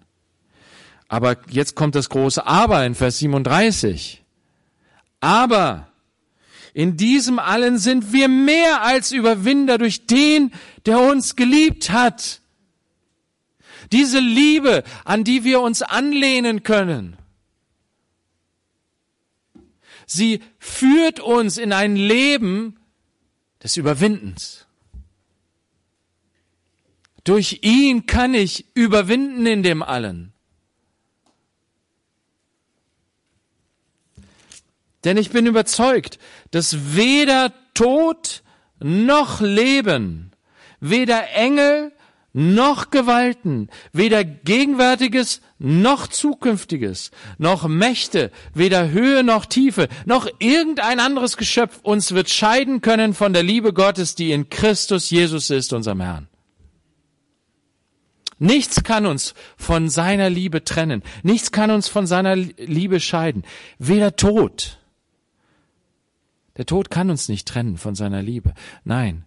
Aber 1.08 1.36
jetzt 1.48 1.74
kommt 1.76 1.94
das 1.94 2.08
große 2.08 2.46
Aber 2.46 2.84
in 2.84 2.94
Vers 2.94 3.18
37. 3.18 4.22
Aber 5.20 5.88
in 6.74 6.96
diesem 6.96 7.38
allen 7.38 7.78
sind 7.78 8.12
wir 8.12 8.28
mehr 8.28 8.82
als 8.82 9.12
Überwinder 9.12 9.78
durch 9.78 10.06
den, 10.06 10.52
der 10.84 11.00
uns 11.00 11.36
geliebt 11.36 11.90
hat. 11.90 12.40
Diese 13.92 14.18
Liebe, 14.18 14.82
an 15.04 15.24
die 15.24 15.44
wir 15.44 15.60
uns 15.60 15.80
anlehnen 15.80 16.64
können. 16.64 17.16
Sie 20.06 20.40
führt 20.58 21.20
uns 21.20 21.58
in 21.58 21.72
ein 21.72 21.96
Leben 21.96 22.78
des 23.62 23.76
Überwindens. 23.76 24.66
Durch 27.24 27.58
ihn 27.62 28.06
kann 28.06 28.34
ich 28.34 28.66
überwinden 28.74 29.46
in 29.46 29.64
dem 29.64 29.82
allen. 29.82 30.32
Denn 35.02 35.16
ich 35.16 35.30
bin 35.30 35.46
überzeugt, 35.46 36.20
dass 36.52 36.94
weder 36.96 37.52
Tod 37.74 38.44
noch 38.78 39.40
Leben, 39.40 40.32
weder 40.80 41.30
Engel 41.32 41.92
noch 42.36 42.90
Gewalten, 42.90 43.70
weder 43.94 44.22
Gegenwärtiges 44.22 45.40
noch 45.58 46.06
Zukünftiges, 46.06 47.10
noch 47.38 47.66
Mächte, 47.66 48.30
weder 48.52 48.90
Höhe 48.90 49.24
noch 49.24 49.46
Tiefe, 49.46 49.88
noch 50.04 50.28
irgendein 50.38 51.00
anderes 51.00 51.38
Geschöpf 51.38 51.80
uns 51.82 52.12
wird 52.12 52.28
scheiden 52.28 52.82
können 52.82 53.14
von 53.14 53.32
der 53.32 53.42
Liebe 53.42 53.72
Gottes, 53.72 54.16
die 54.16 54.32
in 54.32 54.50
Christus 54.50 55.08
Jesus 55.08 55.48
ist, 55.48 55.72
unserem 55.72 56.02
Herrn. 56.02 56.28
Nichts 58.38 58.84
kann 58.84 59.06
uns 59.06 59.32
von 59.56 59.88
seiner 59.88 60.28
Liebe 60.28 60.62
trennen. 60.62 61.02
Nichts 61.22 61.52
kann 61.52 61.70
uns 61.70 61.88
von 61.88 62.06
seiner 62.06 62.36
Liebe 62.36 63.00
scheiden. 63.00 63.44
Weder 63.78 64.14
Tod. 64.14 64.78
Der 66.58 66.66
Tod 66.66 66.90
kann 66.90 67.08
uns 67.08 67.30
nicht 67.30 67.48
trennen 67.48 67.78
von 67.78 67.94
seiner 67.94 68.20
Liebe. 68.20 68.52
Nein, 68.84 69.24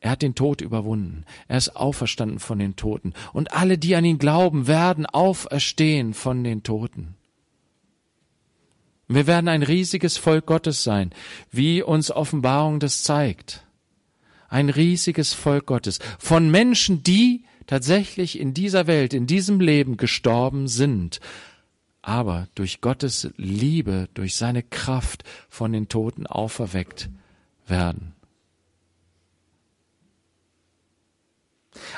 er 0.00 0.10
hat 0.10 0.22
den 0.22 0.34
Tod 0.34 0.60
überwunden. 0.60 1.24
Er 1.48 1.58
ist 1.58 1.76
auferstanden 1.76 2.38
von 2.38 2.58
den 2.58 2.76
Toten. 2.76 3.14
Und 3.32 3.52
alle, 3.52 3.78
die 3.78 3.96
an 3.96 4.04
ihn 4.04 4.18
glauben, 4.18 4.66
werden 4.66 5.06
auferstehen 5.06 6.14
von 6.14 6.44
den 6.44 6.62
Toten. 6.62 7.14
Wir 9.08 9.26
werden 9.26 9.48
ein 9.48 9.62
riesiges 9.62 10.16
Volk 10.16 10.46
Gottes 10.46 10.82
sein, 10.82 11.12
wie 11.50 11.82
uns 11.82 12.10
Offenbarung 12.10 12.80
das 12.80 13.04
zeigt. 13.04 13.64
Ein 14.48 14.68
riesiges 14.68 15.32
Volk 15.32 15.66
Gottes 15.66 15.98
von 16.18 16.50
Menschen, 16.50 17.02
die 17.02 17.44
tatsächlich 17.66 18.38
in 18.38 18.52
dieser 18.54 18.86
Welt, 18.86 19.14
in 19.14 19.26
diesem 19.26 19.60
Leben 19.60 19.96
gestorben 19.96 20.68
sind, 20.68 21.20
aber 22.02 22.48
durch 22.54 22.80
Gottes 22.80 23.30
Liebe, 23.36 24.08
durch 24.14 24.36
seine 24.36 24.62
Kraft 24.62 25.24
von 25.48 25.72
den 25.72 25.88
Toten 25.88 26.26
auferweckt 26.26 27.08
werden. 27.66 28.15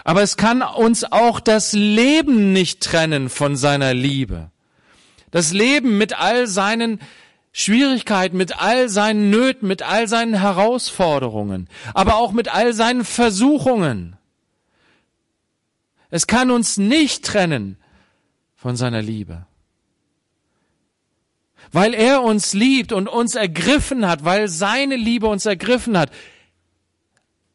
Aber 0.04 0.22
es 0.22 0.36
kann 0.36 0.62
uns 0.62 1.04
auch 1.04 1.40
das 1.40 1.72
Leben 1.72 2.52
nicht 2.52 2.82
trennen 2.82 3.28
von 3.28 3.56
seiner 3.56 3.94
Liebe. 3.94 4.50
Das 5.30 5.52
Leben 5.52 5.98
mit 5.98 6.18
all 6.18 6.46
seinen 6.46 7.00
Schwierigkeiten, 7.52 8.36
mit 8.36 8.60
all 8.60 8.88
seinen 8.88 9.30
Nöten, 9.30 9.66
mit 9.66 9.82
all 9.82 10.06
seinen 10.08 10.34
Herausforderungen, 10.34 11.68
aber 11.94 12.16
auch 12.16 12.32
mit 12.32 12.54
all 12.54 12.72
seinen 12.72 13.04
Versuchungen. 13.04 14.16
Es 16.10 16.26
kann 16.26 16.50
uns 16.50 16.78
nicht 16.78 17.24
trennen 17.24 17.76
von 18.56 18.76
seiner 18.76 19.02
Liebe. 19.02 19.46
Weil 21.70 21.92
er 21.92 22.22
uns 22.22 22.54
liebt 22.54 22.92
und 22.92 23.08
uns 23.08 23.34
ergriffen 23.34 24.06
hat, 24.06 24.24
weil 24.24 24.48
seine 24.48 24.96
Liebe 24.96 25.26
uns 25.26 25.44
ergriffen 25.44 25.98
hat. 25.98 26.10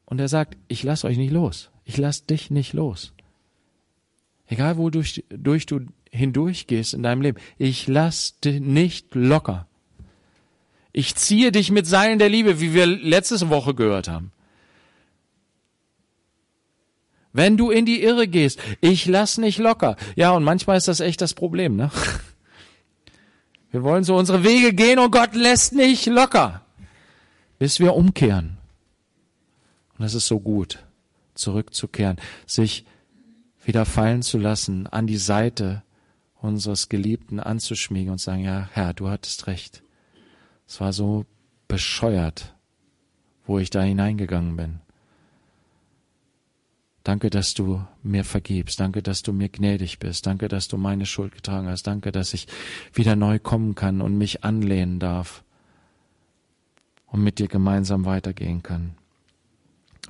Und 0.06 0.20
er 0.20 0.28
sagt, 0.28 0.58
ich 0.68 0.84
lass 0.84 1.04
euch 1.04 1.18
nicht 1.18 1.32
los. 1.32 1.72
Ich 1.86 1.98
lass 1.98 2.26
dich 2.26 2.50
nicht 2.50 2.74
los. 2.74 3.14
Egal 4.48 4.78
wo 4.78 4.90
durch, 4.90 5.24
durch 5.30 5.66
du 5.66 5.82
hindurchgehst 6.12 6.94
in 6.94 7.04
deinem 7.04 7.22
Leben, 7.22 7.40
ich 7.58 7.88
lass 7.88 8.40
dich 8.40 8.62
nicht 8.62 9.16
locker. 9.16 9.68
Ich 10.92 11.16
ziehe 11.16 11.52
dich 11.52 11.72
mit 11.72 11.88
Seilen 11.88 12.20
der 12.20 12.30
Liebe, 12.30 12.62
wie 12.62 12.74
wir 12.74 12.86
letzte 12.86 13.50
Woche 13.50 13.74
gehört 13.74 14.08
haben. 14.08 14.32
Wenn 17.34 17.58
du 17.58 17.72
in 17.72 17.88
die 17.88 18.04
Irre 18.04 18.28
gehst, 18.28 18.60
ich 18.80 19.08
lass 19.08 19.40
nicht 19.40 19.58
locker. 19.58 19.98
Ja, 20.16 20.32
und 20.32 20.44
manchmal 20.44 20.78
ist 20.78 20.88
das 20.88 21.00
echt 21.00 21.20
das 21.20 21.34
Problem, 21.34 21.76
ne? 21.76 21.90
Wir 23.72 23.82
wollen 23.82 24.04
so 24.04 24.16
unsere 24.16 24.44
Wege 24.44 24.72
gehen 24.72 25.00
und 25.00 25.10
Gott 25.10 25.34
lässt 25.34 25.74
nicht 25.74 26.06
locker, 26.06 26.62
bis 27.58 27.80
wir 27.80 27.96
umkehren. 27.96 28.58
Und 29.98 30.04
das 30.04 30.14
ist 30.14 30.28
so 30.28 30.40
gut, 30.40 30.78
zurückzukehren, 31.44 32.18
sich 32.48 32.86
wieder 33.64 33.86
fallen 33.86 34.22
zu 34.22 34.38
lassen, 34.38 34.88
an 34.88 35.08
die 35.08 35.18
Seite 35.18 35.84
unseres 36.36 36.90
Geliebten 36.90 37.40
anzuschmiegen 37.40 38.12
und 38.12 38.20
sagen, 38.20 38.44
ja, 38.44 38.70
Herr, 38.74 38.94
du 38.94 39.10
hattest 39.10 39.48
recht. 39.48 39.84
Es 40.68 40.82
war 40.82 40.92
so 40.92 41.26
bescheuert, 41.68 42.56
wo 43.46 43.60
ich 43.60 43.70
da 43.70 43.82
hineingegangen 43.82 44.58
bin. 44.58 44.80
Danke, 47.04 47.30
dass 47.30 47.54
du 47.54 47.86
mir 48.02 48.24
vergibst. 48.24 48.80
Danke, 48.80 49.04
dass 49.04 49.24
du 49.24 49.34
mir 49.34 49.50
gnädig 49.50 50.00
bist. 50.00 50.26
Danke, 50.26 50.48
dass 50.48 50.70
du 50.70 50.78
meine 50.78 51.06
Schuld 51.06 51.34
getragen 51.34 51.68
hast. 51.68 51.86
Danke, 51.88 52.14
dass 52.14 52.34
ich 52.34 52.48
wieder 52.94 53.18
neu 53.18 53.40
kommen 53.40 53.76
kann 53.76 54.02
und 54.02 54.18
mich 54.18 54.44
anlehnen 54.46 55.00
darf 55.00 55.44
und 57.08 57.22
mit 57.22 57.40
dir 57.40 57.48
gemeinsam 57.48 58.06
weitergehen 58.06 58.64
kann. 58.64 58.96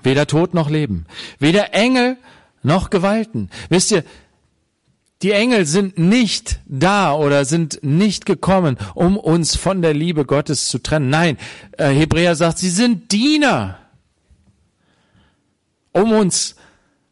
Weder 0.03 0.27
Tod 0.27 0.53
noch 0.53 0.69
Leben, 0.69 1.05
weder 1.39 1.73
Engel 1.73 2.17
noch 2.61 2.89
Gewalten. 2.89 3.49
Wisst 3.69 3.91
ihr, 3.91 4.03
die 5.23 5.31
Engel 5.31 5.65
sind 5.65 5.97
nicht 5.97 6.59
da 6.65 7.15
oder 7.15 7.45
sind 7.45 7.79
nicht 7.81 8.25
gekommen, 8.25 8.77
um 8.93 9.17
uns 9.17 9.55
von 9.55 9.81
der 9.81 9.93
Liebe 9.93 10.25
Gottes 10.25 10.67
zu 10.67 10.79
trennen. 10.79 11.09
Nein, 11.09 11.37
äh, 11.77 11.89
Hebräer 11.89 12.35
sagt, 12.35 12.57
sie 12.57 12.69
sind 12.69 13.11
Diener, 13.13 13.79
um 15.93 16.11
uns 16.11 16.55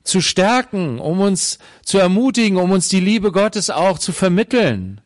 zu 0.04 0.20
stärken, 0.20 1.00
um 1.00 1.22
uns 1.22 1.60
zu 1.84 2.00
ermutigen, 2.00 2.58
um 2.58 2.72
uns 2.72 2.90
die 2.90 3.00
Liebe 3.00 3.32
Gottes 3.32 3.70
auch 3.70 3.98
zu 3.98 4.12
vermitteln. 4.12 5.00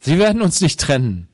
Sie 0.00 0.18
werden 0.18 0.40
uns 0.40 0.62
nicht 0.62 0.80
trennen. 0.80 1.28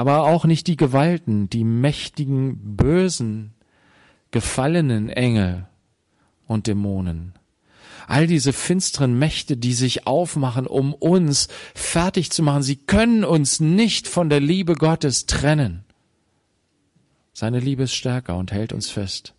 Aber 0.00 0.22
auch 0.22 0.46
nicht 0.46 0.66
die 0.66 0.78
Gewalten, 0.78 1.50
die 1.50 1.62
mächtigen, 1.62 2.74
bösen, 2.74 3.52
gefallenen 4.30 5.10
Engel 5.10 5.66
und 6.46 6.68
Dämonen. 6.68 7.34
All 8.06 8.26
diese 8.26 8.54
finsteren 8.54 9.18
Mächte, 9.18 9.58
die 9.58 9.74
sich 9.74 10.06
aufmachen, 10.06 10.66
um 10.66 10.94
uns 10.94 11.48
fertig 11.74 12.30
zu 12.30 12.42
machen, 12.42 12.62
sie 12.62 12.76
können 12.76 13.24
uns 13.24 13.60
nicht 13.60 14.08
von 14.08 14.30
der 14.30 14.40
Liebe 14.40 14.72
Gottes 14.72 15.26
trennen. 15.26 15.84
Seine 17.34 17.60
Liebe 17.60 17.82
ist 17.82 17.94
stärker 17.94 18.38
und 18.38 18.52
hält 18.52 18.72
uns 18.72 18.88
fest. 18.88 19.34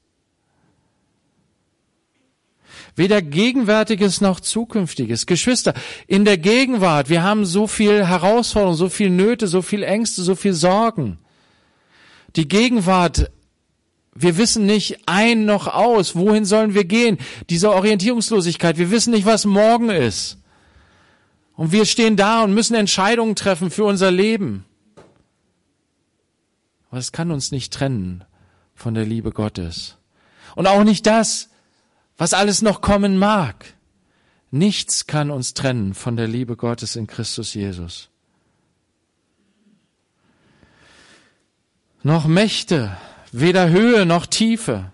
Weder 2.96 3.22
Gegenwärtiges 3.22 4.22
noch 4.22 4.40
Zukünftiges. 4.40 5.26
Geschwister, 5.26 5.74
in 6.08 6.26
der 6.26 6.38
Gegenwart, 6.38 7.10
wir 7.10 7.24
haben 7.24 7.46
so 7.46 7.68
viel 7.68 8.06
Herausforderungen, 8.06 8.78
so 8.78 8.90
viel 8.90 9.10
Nöte, 9.10 9.48
so 9.48 9.62
viel 9.62 9.84
Ängste, 9.84 10.24
so 10.24 10.36
viel 10.36 10.54
Sorgen. 10.54 11.20
Die 12.36 12.48
Gegenwart 12.48 13.32
wir 14.14 14.38
wissen 14.38 14.66
nicht 14.66 15.08
ein 15.08 15.46
noch 15.46 15.68
aus. 15.68 16.16
Wohin 16.16 16.46
sollen 16.46 16.74
wir 16.74 16.84
gehen? 16.84 17.18
Diese 17.50 17.72
Orientierungslosigkeit. 17.72 18.78
Wir 18.78 18.92
wissen 18.92 19.12
nicht, 19.12 19.26
was 19.26 19.46
morgen 19.46 19.90
ist. 19.90 20.38
Und 21.56 21.72
wir 21.72 21.86
stehen 21.86 22.18
da 22.18 22.44
und 22.44 22.54
müssen 22.54 22.76
Entscheidungen 22.76 23.36
treffen 23.36 23.72
für 23.72 23.86
unser 23.86 24.12
Leben. 24.12 24.66
Aber 26.90 27.00
es 27.00 27.12
kann 27.12 27.32
uns 27.32 27.52
nicht 27.52 27.72
trennen 27.72 28.26
von 28.76 28.94
der 28.94 29.06
Liebe 29.06 29.32
Gottes. 29.32 29.98
Und 30.56 30.68
auch 30.68 30.84
nicht 30.84 31.06
das, 31.06 31.50
was 32.22 32.36
alles 32.36 32.62
noch 32.62 32.82
kommen 32.82 33.18
mag. 33.18 33.74
Nichts 34.52 35.08
kann 35.08 35.32
uns 35.32 35.56
trennen 35.56 35.96
von 35.96 36.18
der 36.18 36.28
Liebe 36.28 36.56
Gottes 36.56 36.96
in 36.96 37.08
Christus 37.08 37.56
Jesus. 37.56 38.10
Noch 42.04 42.28
Mächte, 42.28 42.96
weder 43.32 43.72
Höhe 43.72 44.06
noch 44.06 44.28
Tiefe, 44.28 44.92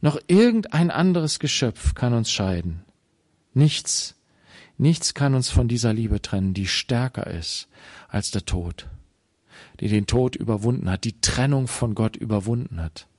noch 0.00 0.18
irgendein 0.28 0.90
anderes 0.90 1.40
Geschöpf 1.40 1.92
kann 1.92 2.14
uns 2.14 2.30
scheiden. 2.30 2.82
Nichts, 3.52 4.14
nichts 4.78 5.12
kann 5.12 5.34
uns 5.34 5.50
von 5.50 5.68
dieser 5.68 5.92
Liebe 5.92 6.22
trennen, 6.22 6.54
die 6.54 6.66
stärker 6.66 7.26
ist 7.26 7.68
als 8.08 8.30
der 8.30 8.46
Tod, 8.46 8.88
die 9.80 9.88
den 9.88 10.06
Tod 10.06 10.36
überwunden 10.36 10.88
hat, 10.88 11.04
die 11.04 11.20
Trennung 11.20 11.68
von 11.68 11.94
Gott 11.94 12.16
überwunden 12.16 12.80
hat. 12.80 13.09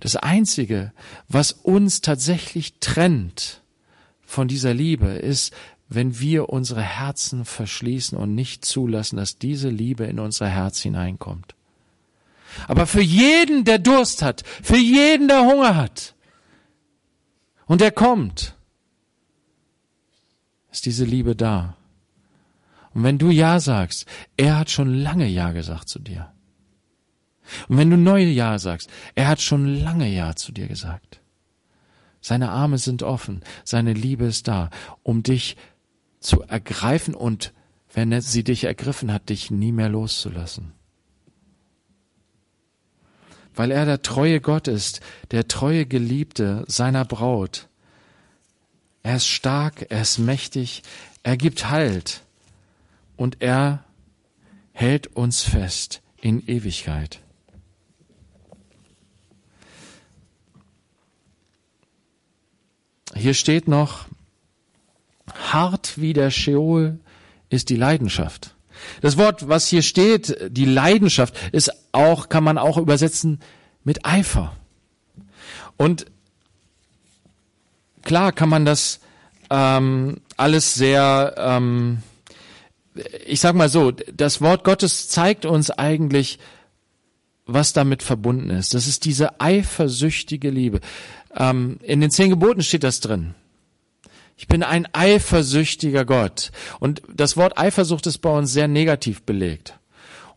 Das 0.00 0.16
Einzige, 0.16 0.92
was 1.28 1.52
uns 1.52 2.00
tatsächlich 2.00 2.74
trennt 2.80 3.62
von 4.24 4.48
dieser 4.48 4.74
Liebe, 4.74 5.08
ist, 5.08 5.52
wenn 5.88 6.18
wir 6.18 6.48
unsere 6.48 6.82
Herzen 6.82 7.44
verschließen 7.44 8.16
und 8.16 8.34
nicht 8.34 8.64
zulassen, 8.64 9.16
dass 9.16 9.38
diese 9.38 9.68
Liebe 9.68 10.04
in 10.04 10.18
unser 10.18 10.48
Herz 10.48 10.80
hineinkommt. 10.80 11.54
Aber 12.68 12.86
für 12.86 13.02
jeden, 13.02 13.64
der 13.64 13.78
Durst 13.78 14.22
hat, 14.22 14.42
für 14.62 14.76
jeden, 14.76 15.28
der 15.28 15.42
Hunger 15.42 15.76
hat, 15.76 16.14
und 17.66 17.80
der 17.80 17.92
kommt, 17.92 18.54
ist 20.70 20.86
diese 20.86 21.04
Liebe 21.04 21.36
da. 21.36 21.76
Und 22.94 23.04
wenn 23.04 23.18
du 23.18 23.30
Ja 23.30 23.60
sagst, 23.60 24.06
er 24.36 24.58
hat 24.58 24.70
schon 24.70 24.92
lange 24.92 25.26
Ja 25.26 25.52
gesagt 25.52 25.88
zu 25.88 25.98
dir. 25.98 26.31
Und 27.68 27.78
wenn 27.78 27.90
du 27.90 27.96
neu 27.96 28.22
Ja 28.22 28.58
sagst, 28.58 28.90
er 29.14 29.28
hat 29.28 29.40
schon 29.40 29.66
lange 29.66 30.08
Ja 30.08 30.34
zu 30.36 30.52
dir 30.52 30.68
gesagt. 30.68 31.20
Seine 32.20 32.50
Arme 32.50 32.78
sind 32.78 33.02
offen, 33.02 33.42
seine 33.64 33.92
Liebe 33.92 34.26
ist 34.26 34.46
da, 34.46 34.70
um 35.02 35.22
dich 35.22 35.56
zu 36.20 36.42
ergreifen 36.42 37.14
und, 37.14 37.52
wenn 37.92 38.18
sie 38.20 38.44
dich 38.44 38.64
ergriffen 38.64 39.12
hat, 39.12 39.28
dich 39.28 39.50
nie 39.50 39.72
mehr 39.72 39.88
loszulassen. 39.88 40.72
Weil 43.54 43.70
er 43.70 43.84
der 43.84 44.02
treue 44.02 44.40
Gott 44.40 44.68
ist, 44.68 45.00
der 45.30 45.48
treue 45.48 45.84
Geliebte 45.84 46.64
seiner 46.68 47.04
Braut. 47.04 47.68
Er 49.02 49.16
ist 49.16 49.26
stark, 49.26 49.86
er 49.90 50.02
ist 50.02 50.18
mächtig, 50.18 50.82
er 51.22 51.36
gibt 51.36 51.68
Halt 51.68 52.22
und 53.16 53.42
er 53.42 53.84
hält 54.72 55.08
uns 55.08 55.42
fest 55.42 56.02
in 56.20 56.46
Ewigkeit. 56.46 57.20
Hier 63.14 63.34
steht 63.34 63.68
noch, 63.68 64.06
Hart 65.34 65.94
wie 65.96 66.12
der 66.12 66.30
Scheol 66.30 66.98
ist 67.48 67.68
die 67.68 67.76
Leidenschaft. 67.76 68.54
Das 69.00 69.16
Wort, 69.16 69.48
was 69.48 69.68
hier 69.68 69.82
steht, 69.82 70.36
die 70.50 70.64
Leidenschaft, 70.64 71.34
ist 71.52 71.70
auch, 71.92 72.28
kann 72.28 72.44
man 72.44 72.58
auch 72.58 72.78
übersetzen 72.78 73.40
mit 73.84 74.04
Eifer. 74.04 74.56
Und 75.76 76.06
klar 78.02 78.32
kann 78.32 78.48
man 78.48 78.64
das 78.64 79.00
ähm, 79.50 80.20
alles 80.36 80.74
sehr, 80.74 81.34
ähm, 81.36 82.02
ich 83.26 83.40
sag 83.40 83.54
mal 83.54 83.68
so, 83.68 83.90
das 83.90 84.40
Wort 84.40 84.64
Gottes 84.64 85.08
zeigt 85.08 85.44
uns 85.44 85.70
eigentlich, 85.70 86.38
was 87.46 87.72
damit 87.72 88.02
verbunden 88.02 88.50
ist. 88.50 88.74
Das 88.74 88.86
ist 88.86 89.04
diese 89.04 89.40
eifersüchtige 89.40 90.50
Liebe. 90.50 90.80
Ähm, 91.36 91.78
in 91.82 92.00
den 92.00 92.10
zehn 92.10 92.30
Geboten 92.30 92.62
steht 92.62 92.84
das 92.84 93.00
drin. 93.00 93.34
Ich 94.36 94.48
bin 94.48 94.62
ein 94.62 94.88
eifersüchtiger 94.92 96.04
Gott. 96.04 96.50
Und 96.80 97.02
das 97.14 97.36
Wort 97.36 97.58
Eifersucht 97.58 98.06
ist 98.06 98.18
bei 98.18 98.30
uns 98.30 98.52
sehr 98.52 98.68
negativ 98.68 99.22
belegt. 99.22 99.78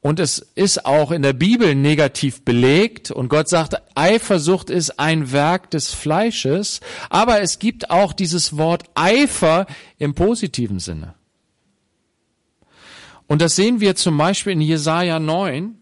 Und 0.01 0.19
es 0.19 0.37
ist 0.53 0.85
auch 0.85 1.09
in 1.09 1.23
der 1.23 1.33
Bibel 1.33 1.73
negativ 1.73 2.43
belegt. 2.43 3.09
Und 3.09 3.29
Gott 3.29 3.49
sagt, 3.49 3.75
Eifersucht 3.95 4.69
ist 4.69 4.99
ein 4.99 5.31
Werk 5.31 5.71
des 5.71 5.93
Fleisches. 5.93 6.81
Aber 7.09 7.41
es 7.41 7.57
gibt 7.57 7.89
auch 7.89 8.13
dieses 8.13 8.55
Wort 8.55 8.83
Eifer 8.93 9.65
im 9.97 10.13
positiven 10.13 10.79
Sinne. 10.79 11.15
Und 13.25 13.41
das 13.41 13.55
sehen 13.55 13.79
wir 13.79 13.95
zum 13.95 14.17
Beispiel 14.17 14.53
in 14.53 14.61
Jesaja 14.61 15.19
9. 15.19 15.75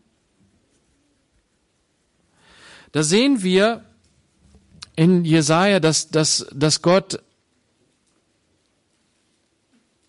Da 2.93 3.03
sehen 3.03 3.43
wir 3.43 3.83
in 4.95 5.25
Jesaja, 5.25 5.79
dass, 5.79 6.09
dass, 6.09 6.47
dass 6.51 6.81
Gott 6.81 7.19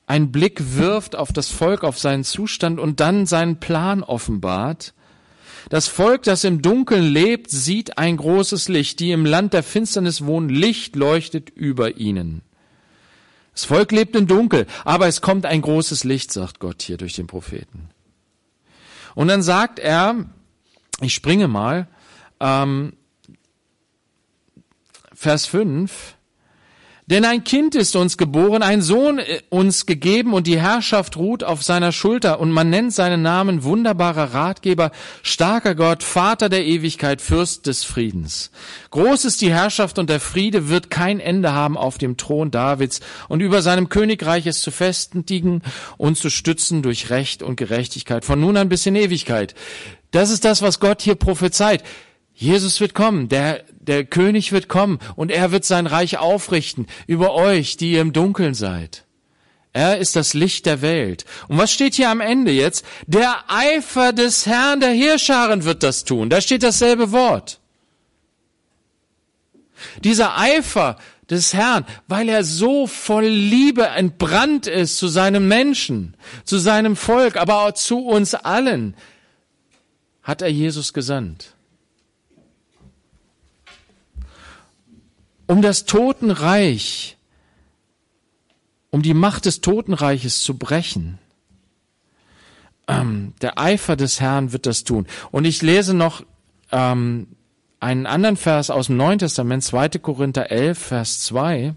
einen 0.07 0.33
Blick 0.33 0.77
wirft 0.77 1.17
auf 1.17 1.33
das 1.33 1.51
Volk, 1.51 1.83
auf 1.83 1.99
seinen 1.99 2.25
Zustand 2.25 2.79
und 2.79 3.01
dann 3.01 3.27
seinen 3.27 3.59
Plan 3.59 4.03
offenbart. 4.03 4.93
Das 5.71 5.89
Volk, 5.89 6.25
das 6.25 6.45
im 6.45 6.61
Dunkeln 6.61 7.05
lebt, 7.05 7.51
sieht 7.51 7.97
ein 7.97 8.19
großes 8.19 8.69
Licht. 8.69 9.01
Die 9.01 9.13
im 9.13 9.25
Land 9.25 9.55
der 9.55 9.63
Finsternis 9.63 10.27
wohnen, 10.27 10.51
Licht 10.51 10.95
leuchtet 10.95 11.49
über 11.51 11.97
ihnen. 11.97 12.43
Das 13.55 13.65
Volk 13.65 13.93
lebt 13.93 14.17
im 14.17 14.27
Dunkel, 14.27 14.67
aber 14.85 15.07
es 15.07 15.21
kommt 15.21 15.47
ein 15.47 15.63
großes 15.63 16.05
Licht, 16.05 16.33
sagt 16.33 16.59
Gott 16.59 16.83
hier 16.83 16.97
durch 16.97 17.15
den 17.15 17.29
Propheten. 17.29 17.89
Und 19.15 19.29
dann 19.29 19.43
sagt 19.43 19.79
er, 19.79 20.27
ich 21.01 21.15
springe 21.15 21.49
mal, 21.49 21.87
ähm, 22.41 22.95
Vers 25.25 25.47
5, 25.47 26.19
denn 27.07 27.25
ein 27.25 27.45
Kind 27.45 27.75
ist 27.75 27.97
uns 27.97 28.19
geboren, 28.19 28.63
ein 28.63 28.83
Sohn 28.83 29.19
äh, 29.19 29.41
uns 29.49 29.87
gegeben 29.87 30.35
und 30.35 30.47
die 30.47 30.61
Herrschaft 30.61 31.17
ruht 31.17 31.43
auf 31.43 31.63
seiner 31.63 31.93
Schulter 31.93 32.41
und 32.41 32.51
man 32.51 32.69
nennt 32.69 32.93
seinen 32.93 33.23
Namen 33.23 33.65
wunderbarer 33.65 34.35
Ratgeber, 34.35 34.91
starker 35.23 35.75
Gott, 35.75 36.03
Vater 36.03 36.51
der 36.51 36.67
Ewigkeit, 36.67 37.23
Fürst 37.23 37.67
des 37.67 37.85
Friedens. 37.85 38.51
Groß 38.91 39.25
ist 39.25 39.41
die 39.41 39.51
Herrschaft 39.51 39.99
und 39.99 40.11
der 40.11 40.21
Friede 40.21 40.69
wird 40.69 40.91
kein 40.91 41.21
Ende 41.21 41.53
haben 41.53 41.79
auf 41.79 41.97
dem 41.97 42.19
Thron 42.19 42.51
Davids 42.51 43.01
und 43.29 43.41
über 43.41 43.63
seinem 43.63 43.89
Königreich 43.89 44.47
es 44.47 44.61
zu 44.61 44.71
festigen 44.71 45.63
und 45.97 46.19
zu 46.19 46.29
stützen 46.29 46.83
durch 46.83 47.09
Recht 47.09 47.43
und 47.43 47.57
Gerechtigkeit 47.57 48.27
von 48.27 48.41
nun 48.41 48.59
an 48.59 48.69
bis 48.69 48.85
in 48.85 48.95
Ewigkeit. 48.95 49.55
Das 50.11 50.29
ist 50.29 50.45
das, 50.45 50.61
was 50.61 50.81
Gott 50.81 51.01
hier 51.01 51.15
prophezeit. 51.15 51.83
Jesus 52.35 52.81
wird 52.81 52.95
kommen, 52.95 53.29
der, 53.29 53.65
der 53.71 54.05
König 54.05 54.51
wird 54.53 54.69
kommen 54.69 54.99
und 55.15 55.31
er 55.31 55.53
wird 55.53 55.65
sein 55.65 55.87
Reich 55.87 56.19
aufrichten 56.19 56.87
über 57.07 57.33
euch, 57.33 57.77
die 57.77 57.93
ihr 57.93 58.01
im 58.01 58.13
Dunkeln 58.13 58.55
seid. 58.55 59.05
Er 59.73 59.99
ist 59.99 60.15
das 60.15 60.35
Licht 60.35 60.67
der 60.67 60.83
Welt. 60.83 61.25
Und 61.49 61.59
was 61.59 61.73
steht 61.73 61.95
hier 61.95 62.11
am 62.11 62.21
Ende 62.21 62.53
jetzt? 62.53 62.85
Der 63.07 63.45
Eifer 63.49 64.13
des 64.13 64.47
Herrn 64.47 64.81
der 64.81 64.93
Heerscharen 64.93 65.65
wird 65.65 65.83
das 65.83 66.05
tun. 66.05 66.31
Da 66.31 66.41
steht 66.41 66.63
dasselbe 66.63 67.11
Wort. 67.11 67.61
Dieser 70.03 70.39
Eifer 70.39 70.97
des 71.29 71.55
Herrn, 71.55 71.85
weil 72.07 72.29
er 72.29 72.45
so 72.45 72.87
voll 72.87 73.27
Liebe 73.27 73.87
entbrannt 73.87 74.67
ist 74.67 74.99
zu 74.99 75.09
seinem 75.09 75.49
Menschen, 75.49 76.17
zu 76.45 76.59
seinem 76.59 76.97
Volk, 76.97 77.37
aber 77.37 77.63
auch 77.63 77.73
zu 77.73 78.07
uns 78.07 78.35
allen, 78.35 78.95
hat 80.23 80.43
er 80.43 80.49
Jesus 80.49 80.93
gesandt. 80.93 81.54
Um 85.47 85.63
das 85.63 85.85
Totenreich, 85.85 87.17
um 88.91 89.03
die 89.03 89.15
Macht 89.15 89.47
des 89.47 89.61
Totenreiches 89.61 90.43
zu 90.43 90.57
brechen. 90.57 91.19
Ähm, 92.87 93.35
der 93.41 93.59
Eifer 93.59 93.97
des 93.97 94.21
Herrn 94.21 94.53
wird 94.53 94.67
das 94.67 94.85
tun. 94.85 95.07
Und 95.31 95.45
ich 95.45 95.63
lese 95.63 95.95
noch 95.95 96.25
ähm, 96.71 97.29
einen 97.81 98.07
anderen 98.07 98.37
Vers 98.37 98.71
aus 98.71 98.87
dem 98.87 98.97
Neuen 98.97 99.19
Testament, 99.19 99.65
2. 99.65 99.89
Korinther 100.01 100.51
11, 100.51 100.79
Vers 100.79 101.21
2. 101.25 101.75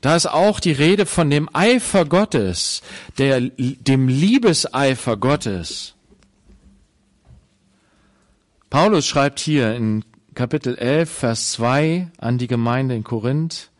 Da 0.00 0.16
ist 0.16 0.26
auch 0.26 0.60
die 0.60 0.72
Rede 0.72 1.04
von 1.04 1.28
dem 1.28 1.48
Eifer 1.52 2.06
Gottes, 2.06 2.82
der, 3.18 3.40
dem 3.40 4.08
Liebeseifer 4.08 5.16
Gottes. 5.16 5.94
Paulus 8.70 9.04
schreibt 9.04 9.40
hier 9.40 9.74
in 9.74 10.04
Kapitel 10.34 10.76
11, 10.76 11.10
Vers 11.10 11.50
2 11.52 12.08
an 12.18 12.38
die 12.38 12.46
Gemeinde 12.46 12.94
in 12.94 13.02
Korinth. 13.02 13.70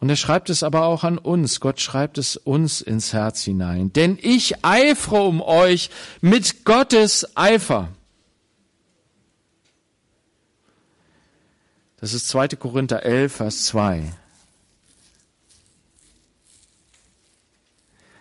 Und 0.00 0.08
er 0.08 0.16
schreibt 0.16 0.48
es 0.48 0.62
aber 0.62 0.86
auch 0.86 1.04
an 1.04 1.18
uns. 1.18 1.60
Gott 1.60 1.78
schreibt 1.78 2.16
es 2.16 2.38
uns 2.38 2.80
ins 2.80 3.12
Herz 3.12 3.42
hinein. 3.42 3.92
Denn 3.92 4.18
ich 4.20 4.64
eifere 4.64 5.22
um 5.22 5.42
euch 5.42 5.90
mit 6.22 6.64
Gottes 6.64 7.36
Eifer. 7.36 7.88
Das 11.98 12.14
ist 12.14 12.28
2. 12.28 12.48
Korinther 12.48 13.04
11, 13.04 13.32
Vers 13.32 13.66
2. 13.66 14.10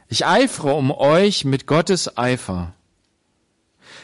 Ich 0.09 0.25
eifere 0.25 0.73
um 0.73 0.91
euch 0.91 1.45
mit 1.45 1.65
Gottes 1.65 2.17
Eifer. 2.17 2.73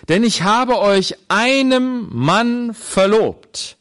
Denn 0.08 0.24
ich 0.24 0.44
habe 0.44 0.80
euch 0.80 1.16
einem 1.28 2.08
Mann 2.12 2.74
verlobt, 2.74 3.78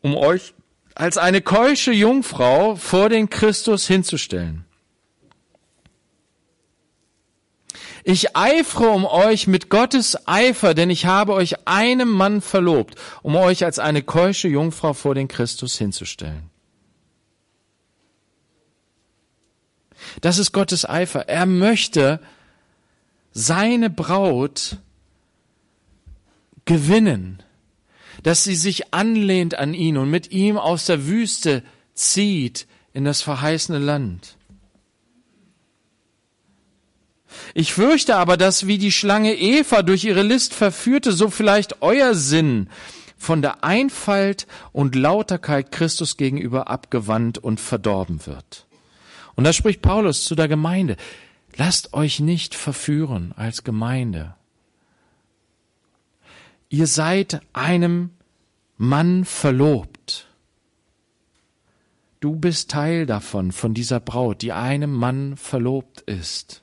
um 0.00 0.16
euch 0.16 0.54
als 0.94 1.16
eine 1.16 1.40
keusche 1.40 1.92
Jungfrau 1.92 2.74
vor 2.74 3.08
den 3.08 3.30
Christus 3.30 3.86
hinzustellen. 3.86 4.64
Ich 8.02 8.36
eifere 8.36 8.88
um 8.88 9.04
euch 9.04 9.46
mit 9.46 9.68
Gottes 9.68 10.26
Eifer, 10.26 10.74
denn 10.74 10.90
ich 10.90 11.06
habe 11.06 11.34
euch 11.34 11.66
einem 11.68 12.08
Mann 12.08 12.40
verlobt, 12.40 12.94
um 13.22 13.36
euch 13.36 13.64
als 13.64 13.78
eine 13.78 14.02
keusche 14.02 14.48
Jungfrau 14.48 14.94
vor 14.94 15.14
den 15.14 15.28
Christus 15.28 15.76
hinzustellen. 15.76 16.50
Das 20.20 20.38
ist 20.38 20.52
Gottes 20.52 20.88
Eifer. 20.88 21.28
Er 21.28 21.46
möchte 21.46 22.20
seine 23.32 23.90
Braut 23.90 24.78
gewinnen, 26.68 27.42
dass 28.22 28.44
sie 28.44 28.54
sich 28.54 28.92
anlehnt 28.92 29.58
an 29.58 29.72
ihn 29.72 29.96
und 29.96 30.10
mit 30.10 30.30
ihm 30.30 30.58
aus 30.58 30.84
der 30.84 31.06
Wüste 31.06 31.62
zieht 31.94 32.68
in 32.92 33.04
das 33.04 33.22
verheißene 33.22 33.78
Land. 33.78 34.36
Ich 37.54 37.72
fürchte 37.72 38.16
aber, 38.16 38.36
dass 38.36 38.66
wie 38.66 38.76
die 38.76 38.92
Schlange 38.92 39.34
Eva 39.34 39.82
durch 39.82 40.04
ihre 40.04 40.22
List 40.22 40.52
verführte, 40.52 41.12
so 41.12 41.30
vielleicht 41.30 41.80
euer 41.80 42.14
Sinn 42.14 42.68
von 43.16 43.40
der 43.40 43.64
Einfalt 43.64 44.46
und 44.72 44.94
Lauterkeit 44.94 45.72
Christus 45.72 46.18
gegenüber 46.18 46.68
abgewandt 46.68 47.38
und 47.38 47.60
verdorben 47.60 48.26
wird. 48.26 48.66
Und 49.36 49.44
da 49.44 49.54
spricht 49.54 49.80
Paulus 49.80 50.24
zu 50.24 50.34
der 50.34 50.48
Gemeinde, 50.48 50.96
lasst 51.56 51.94
euch 51.94 52.20
nicht 52.20 52.54
verführen 52.54 53.32
als 53.36 53.64
Gemeinde 53.64 54.34
ihr 56.68 56.86
seid 56.86 57.40
einem 57.52 58.10
Mann 58.76 59.24
verlobt. 59.24 60.26
Du 62.20 62.34
bist 62.36 62.70
Teil 62.70 63.06
davon, 63.06 63.52
von 63.52 63.74
dieser 63.74 64.00
Braut, 64.00 64.42
die 64.42 64.52
einem 64.52 64.92
Mann 64.92 65.36
verlobt 65.36 66.00
ist. 66.02 66.62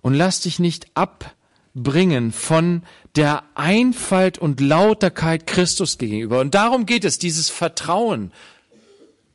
Und 0.00 0.14
lass 0.14 0.40
dich 0.40 0.58
nicht 0.58 0.86
abbringen 0.94 2.32
von 2.32 2.82
der 3.14 3.44
Einfalt 3.54 4.38
und 4.38 4.60
Lauterkeit 4.60 5.46
Christus 5.46 5.98
gegenüber. 5.98 6.40
Und 6.40 6.54
darum 6.54 6.86
geht 6.86 7.04
es, 7.04 7.18
dieses 7.18 7.50
Vertrauen, 7.50 8.32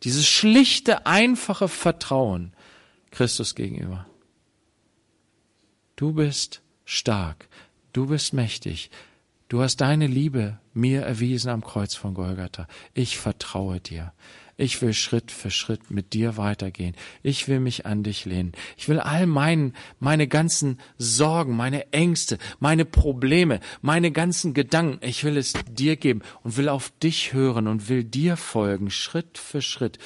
dieses 0.03 0.27
schlichte, 0.27 1.05
einfache 1.05 1.67
Vertrauen 1.67 2.53
Christus 3.11 3.55
gegenüber. 3.55 4.07
Du 5.95 6.13
bist 6.13 6.61
stark. 6.86 7.47
Du 7.93 8.07
bist 8.07 8.33
mächtig. 8.33 8.89
Du 9.49 9.61
hast 9.61 9.77
deine 9.77 10.07
Liebe 10.07 10.59
mir 10.73 11.03
erwiesen 11.03 11.49
am 11.49 11.63
Kreuz 11.63 11.93
von 11.93 12.15
Golgatha. 12.15 12.67
Ich 12.95 13.19
vertraue 13.19 13.79
dir. 13.79 14.13
Ich 14.57 14.81
will 14.81 14.93
Schritt 14.93 15.29
für 15.29 15.51
Schritt 15.51 15.91
mit 15.91 16.13
dir 16.13 16.35
weitergehen. 16.35 16.95
Ich 17.21 17.47
will 17.47 17.59
mich 17.59 17.85
an 17.85 18.01
dich 18.01 18.25
lehnen. 18.25 18.53
Ich 18.77 18.89
will 18.89 18.99
all 18.99 19.27
meinen, 19.27 19.75
meine 19.99 20.27
ganzen 20.27 20.79
Sorgen, 20.97 21.55
meine 21.55 21.93
Ängste, 21.93 22.39
meine 22.59 22.85
Probleme, 22.85 23.59
meine 23.83 24.11
ganzen 24.11 24.55
Gedanken, 24.55 25.05
ich 25.05 25.23
will 25.23 25.37
es 25.37 25.53
dir 25.69 25.95
geben 25.95 26.23
und 26.41 26.57
will 26.57 26.69
auf 26.69 26.91
dich 27.03 27.33
hören 27.33 27.67
und 27.67 27.89
will 27.89 28.03
dir 28.03 28.37
folgen, 28.37 28.89
Schritt 28.89 29.37
für 29.37 29.61
Schritt 29.61 29.99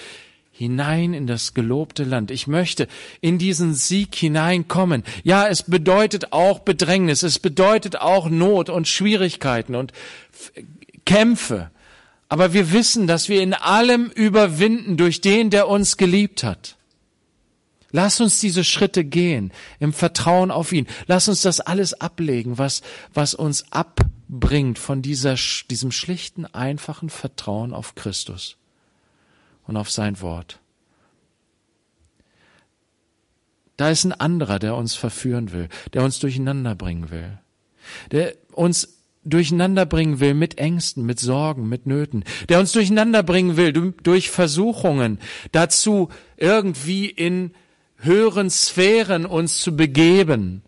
hinein 0.57 1.13
in 1.13 1.27
das 1.27 1.53
gelobte 1.53 2.03
Land. 2.03 2.31
Ich 2.31 2.47
möchte 2.47 2.87
in 3.21 3.37
diesen 3.37 3.75
Sieg 3.75 4.15
hineinkommen. 4.15 5.03
Ja, 5.23 5.47
es 5.47 5.63
bedeutet 5.63 6.33
auch 6.33 6.59
Bedrängnis, 6.59 7.21
es 7.21 7.37
bedeutet 7.37 8.01
auch 8.01 8.27
Not 8.29 8.69
und 8.69 8.87
Schwierigkeiten 8.87 9.75
und 9.75 9.93
Kämpfe. 11.05 11.69
Aber 12.27 12.53
wir 12.53 12.73
wissen, 12.73 13.05
dass 13.05 13.29
wir 13.29 13.41
in 13.41 13.53
allem 13.53 14.07
überwinden 14.07 14.97
durch 14.97 15.21
den, 15.21 15.51
der 15.51 15.67
uns 15.67 15.95
geliebt 15.95 16.43
hat. 16.43 16.75
Lass 17.91 18.19
uns 18.19 18.39
diese 18.39 18.63
Schritte 18.63 19.05
gehen 19.05 19.53
im 19.79 19.93
Vertrauen 19.93 20.51
auf 20.51 20.73
ihn. 20.73 20.87
Lass 21.05 21.29
uns 21.29 21.43
das 21.43 21.61
alles 21.61 21.93
ablegen, 21.93 22.57
was, 22.57 22.81
was 23.13 23.33
uns 23.33 23.71
abbringt 23.71 24.77
von 24.79 25.01
dieser, 25.01 25.35
diesem 25.69 25.91
schlichten, 25.91 26.45
einfachen 26.45 27.09
Vertrauen 27.09 27.73
auf 27.73 27.95
Christus 27.95 28.57
und 29.67 29.77
auf 29.77 29.91
sein 29.91 30.21
Wort. 30.21 30.59
Da 33.77 33.91
ist 33.91 34.05
ein 34.05 34.13
anderer, 34.13 34.57
der 34.57 34.75
uns 34.75 34.95
verführen 34.95 35.51
will, 35.51 35.69
der 35.93 36.03
uns 36.03 36.19
durcheinander 36.19 36.73
bringen 36.73 37.11
will, 37.11 37.37
der 38.11 38.33
uns 38.53 38.97
durcheinander 39.23 39.85
bringen 39.85 40.19
will 40.19 40.33
mit 40.33 40.57
Ängsten, 40.57 41.05
mit 41.05 41.19
Sorgen, 41.19 41.69
mit 41.69 41.85
Nöten, 41.85 42.23
der 42.49 42.59
uns 42.59 42.71
durcheinander 42.71 43.23
bringen 43.23 43.57
will 43.57 43.93
durch 44.01 44.31
Versuchungen, 44.31 45.19
dazu 45.51 46.09
irgendwie 46.37 47.07
in 47.07 47.51
höheren 47.97 48.49
Sphären 48.49 49.25
uns 49.25 49.59
zu 49.59 49.75
begeben. 49.75 50.63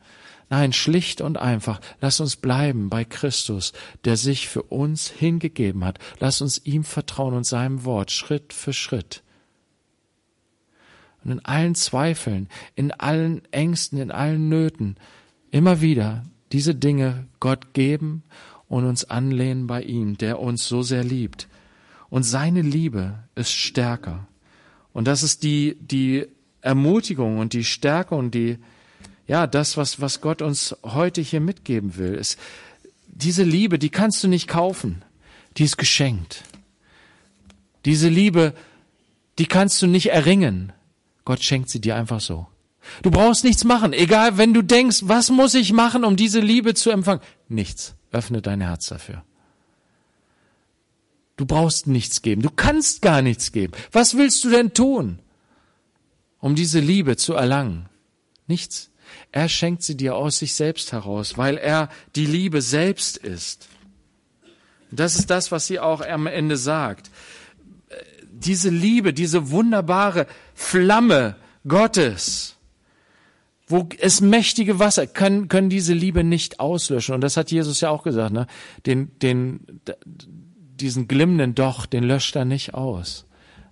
Nein, 0.49 0.73
schlicht 0.73 1.21
und 1.21 1.37
einfach, 1.37 1.79
lass 2.01 2.19
uns 2.19 2.35
bleiben 2.35 2.89
bei 2.89 3.05
Christus, 3.05 3.71
der 4.03 4.17
sich 4.17 4.47
für 4.47 4.63
uns 4.63 5.07
hingegeben 5.07 5.85
hat. 5.85 5.99
Lass 6.19 6.41
uns 6.41 6.65
ihm 6.65 6.83
vertrauen 6.83 7.35
und 7.35 7.45
seinem 7.45 7.85
Wort 7.85 8.11
Schritt 8.11 8.51
für 8.53 8.73
Schritt. 8.73 9.21
Und 11.23 11.31
in 11.31 11.45
allen 11.45 11.75
Zweifeln, 11.75 12.49
in 12.75 12.91
allen 12.91 13.41
Ängsten, 13.51 13.99
in 13.99 14.09
allen 14.09 14.49
Nöten, 14.49 14.95
immer 15.51 15.81
wieder 15.81 16.25
diese 16.51 16.73
Dinge 16.73 17.27
Gott 17.39 17.73
geben 17.73 18.23
und 18.67 18.85
uns 18.85 19.05
anlehnen 19.05 19.67
bei 19.67 19.83
ihm, 19.83 20.17
der 20.17 20.39
uns 20.39 20.67
so 20.67 20.81
sehr 20.81 21.03
liebt. 21.03 21.47
Und 22.09 22.23
seine 22.23 22.63
Liebe 22.63 23.19
ist 23.35 23.51
stärker. 23.51 24.27
Und 24.93 25.07
das 25.07 25.21
ist 25.21 25.43
die, 25.43 25.77
die 25.79 26.25
Ermutigung 26.61 27.37
und 27.37 27.53
die 27.53 27.63
Stärke 27.63 28.15
und 28.15 28.33
die, 28.33 28.57
ja, 29.29 29.45
das, 29.45 29.77
was, 29.77 30.01
was 30.01 30.21
Gott 30.21 30.41
uns 30.41 30.75
heute 30.83 31.21
hier 31.21 31.39
mitgeben 31.39 31.97
will, 31.97 32.15
ist, 32.15 32.39
diese 33.05 33.43
Liebe, 33.43 33.77
die 33.77 33.91
kannst 33.91 34.23
du 34.23 34.27
nicht 34.27 34.47
kaufen. 34.47 35.03
Die 35.55 35.65
ist 35.65 35.77
geschenkt. 35.77 36.43
Diese 37.85 38.09
Liebe, 38.09 38.55
die 39.37 39.45
kannst 39.45 39.83
du 39.83 39.87
nicht 39.87 40.07
erringen. 40.07 40.73
Gott 41.25 41.43
schenkt 41.43 41.69
sie 41.69 41.79
dir 41.79 41.95
einfach 41.95 42.21
so. 42.21 42.47
Du 43.03 43.11
brauchst 43.11 43.43
nichts 43.43 43.63
machen. 43.63 43.93
Egal, 43.93 44.39
wenn 44.39 44.55
du 44.55 44.63
denkst, 44.63 45.01
was 45.03 45.29
muss 45.29 45.53
ich 45.53 45.73
machen, 45.73 46.05
um 46.05 46.15
diese 46.15 46.39
Liebe 46.39 46.73
zu 46.73 46.89
empfangen? 46.89 47.21
Nichts. 47.47 47.93
Öffne 48.11 48.41
dein 48.41 48.61
Herz 48.61 48.87
dafür. 48.87 49.23
Du 51.37 51.45
brauchst 51.45 51.85
nichts 51.85 52.23
geben. 52.23 52.41
Du 52.41 52.49
kannst 52.49 53.03
gar 53.03 53.21
nichts 53.21 53.51
geben. 53.51 53.73
Was 53.91 54.17
willst 54.17 54.43
du 54.43 54.49
denn 54.49 54.73
tun, 54.73 55.19
um 56.39 56.55
diese 56.55 56.79
Liebe 56.79 57.15
zu 57.15 57.35
erlangen? 57.35 57.89
Nichts. 58.47 58.88
Er 59.31 59.49
schenkt 59.49 59.83
sie 59.83 59.95
dir 59.95 60.15
aus 60.15 60.39
sich 60.39 60.53
selbst 60.53 60.91
heraus, 60.91 61.37
weil 61.37 61.57
er 61.57 61.89
die 62.15 62.25
Liebe 62.25 62.61
selbst 62.61 63.17
ist. 63.17 63.67
Das 64.91 65.15
ist 65.15 65.29
das, 65.29 65.51
was 65.51 65.67
sie 65.67 65.79
auch 65.79 66.01
am 66.01 66.27
Ende 66.27 66.57
sagt. 66.57 67.11
Diese 68.31 68.69
Liebe, 68.69 69.13
diese 69.13 69.51
wunderbare 69.51 70.25
Flamme 70.53 71.35
Gottes, 71.67 72.55
wo 73.67 73.87
es 73.99 74.21
mächtige 74.21 74.79
Wasser 74.79 75.05
können, 75.05 75.47
können 75.47 75.69
diese 75.69 75.93
Liebe 75.93 76.23
nicht 76.23 76.59
auslöschen. 76.59 77.13
Und 77.13 77.21
das 77.21 77.37
hat 77.37 77.51
Jesus 77.51 77.81
ja 77.81 77.89
auch 77.89 78.03
gesagt, 78.03 78.33
ne? 78.33 78.47
Den, 78.85 79.11
den, 79.19 79.59
diesen 80.79 81.07
glimmenden 81.07 81.53
Docht, 81.53 81.93
den 81.93 82.03
löscht 82.03 82.35
er 82.35 82.45
nicht 82.45 82.73
aus. 82.73 83.25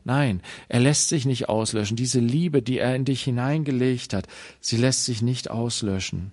Nein, 0.08 0.42
er 0.70 0.80
lässt 0.80 1.10
sich 1.10 1.26
nicht 1.26 1.50
auslöschen. 1.50 1.98
Diese 1.98 2.22
Liebe, 2.22 2.62
die 2.62 2.80
er 2.80 2.96
in 2.96 3.04
dich 3.04 3.24
hineingelegt 3.26 4.14
hat, 4.14 4.26
sie 4.62 4.78
lässt 4.78 5.04
sich 5.04 5.22
nicht 5.22 5.52
auslöschen. 5.52 6.32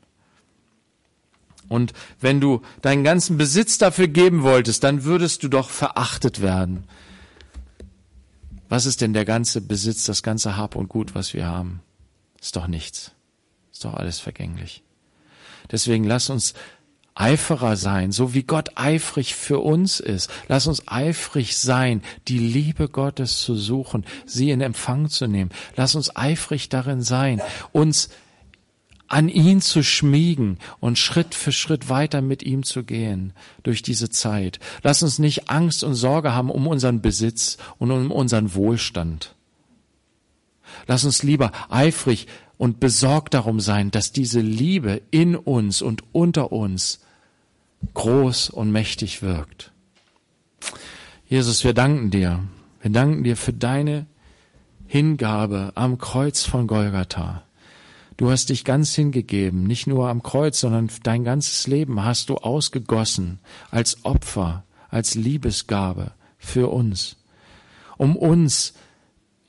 Und 1.69 1.93
wenn 2.21 2.41
du 2.41 2.63
deinen 2.83 3.03
ganzen 3.03 3.37
Besitz 3.37 3.77
dafür 3.77 4.07
geben 4.07 4.45
wolltest, 4.45 4.85
dann 4.85 5.03
würdest 5.03 5.43
du 5.43 5.49
doch 5.49 5.71
verachtet 5.71 6.41
werden. 6.41 6.85
Was 8.69 8.87
ist 8.87 9.01
denn 9.01 9.13
der 9.13 9.25
ganze 9.25 9.61
Besitz, 9.61 10.05
das 10.05 10.23
ganze 10.23 10.57
Hab 10.57 10.77
und 10.77 10.89
Gut, 10.89 11.17
was 11.17 11.35
wir 11.35 11.47
haben? 11.47 11.81
Ist 12.41 12.55
doch 12.55 12.69
nichts. 12.69 13.11
Ist 13.73 13.85
doch 13.85 13.95
alles 13.95 14.21
vergänglich. 14.21 14.85
Deswegen 15.73 16.05
lass 16.05 16.31
uns 16.31 16.55
Eiferer 17.15 17.77
sein, 17.77 18.11
so 18.11 18.35
wie 18.35 18.43
Gott 18.43 18.73
eifrig 18.75 19.37
für 19.37 19.61
uns 19.61 20.01
ist. 20.01 20.31
Lass 20.49 20.67
uns 20.67 20.89
eifrig 20.89 21.57
sein, 21.57 22.03
die 22.27 22.39
Liebe 22.39 22.89
Gottes 22.89 23.41
zu 23.41 23.55
suchen, 23.55 24.05
sie 24.27 24.51
in 24.51 24.61
Empfang 24.61 25.09
zu 25.09 25.29
nehmen. 25.29 25.51
Lass 25.77 25.95
uns 25.95 26.17
eifrig 26.17 26.69
darin 26.71 27.03
sein, 27.03 27.41
uns 27.71 28.09
an 29.07 29.29
ihn 29.29 29.61
zu 29.61 29.85
schmiegen 29.85 30.59
und 30.81 30.99
Schritt 30.99 31.37
für 31.37 31.53
Schritt 31.53 31.89
weiter 31.89 32.21
mit 32.21 32.43
ihm 32.43 32.65
zu 32.65 32.83
gehen 32.83 33.33
durch 33.63 33.83
diese 33.83 34.11
Zeit. 34.11 34.59
Lass 34.83 35.05
uns 35.05 35.21
nicht 35.21 35.49
Angst 35.51 35.85
und 35.85 35.95
Sorge 35.95 36.35
haben 36.35 36.51
um 36.51 36.67
unseren 36.67 37.01
Besitz 37.01 37.59
und 37.79 37.93
um 37.93 38.11
unseren 38.11 38.55
Wohlstand. 38.55 39.37
Lass 40.89 41.05
uns 41.05 41.23
lieber 41.23 41.53
eifrig 41.69 42.27
und 42.59 42.81
besorgt 42.81 43.35
darum 43.35 43.61
sein, 43.61 43.93
dass 43.93 44.11
diese 44.11 44.41
Liebe 44.41 45.03
in 45.13 45.37
uns 45.37 45.81
und 45.81 46.03
unter 46.13 46.51
uns 46.51 47.04
groß 47.93 48.51
und 48.51 48.71
mächtig 48.71 49.23
wirkt. 49.23 49.73
Jesus, 51.27 51.65
wir 51.65 51.75
danken 51.75 52.11
dir. 52.11 52.45
Wir 52.81 52.91
danken 52.91 53.25
dir 53.25 53.37
für 53.37 53.53
deine 53.53 54.07
Hingabe 54.87 55.73
am 55.75 55.99
Kreuz 55.99 56.45
von 56.45 56.67
Golgatha. 56.67 57.43
Du 58.17 58.31
hast 58.31 58.51
dich 58.51 58.65
ganz 58.65 58.95
hingegeben, 58.95 59.65
nicht 59.65 59.87
nur 59.87 60.09
am 60.09 60.23
Kreuz, 60.23 60.61
sondern 60.61 60.89
dein 61.03 61.25
ganzes 61.25 61.67
Leben 61.67 62.05
hast 62.05 62.29
du 62.29 62.37
ausgegossen 62.37 63.41
als 63.71 64.05
Opfer, 64.05 64.65
als 64.89 65.17
Liebesgabe 65.17 66.13
für 66.39 66.71
uns, 66.71 67.17
um 67.97 68.15
uns 68.15 68.75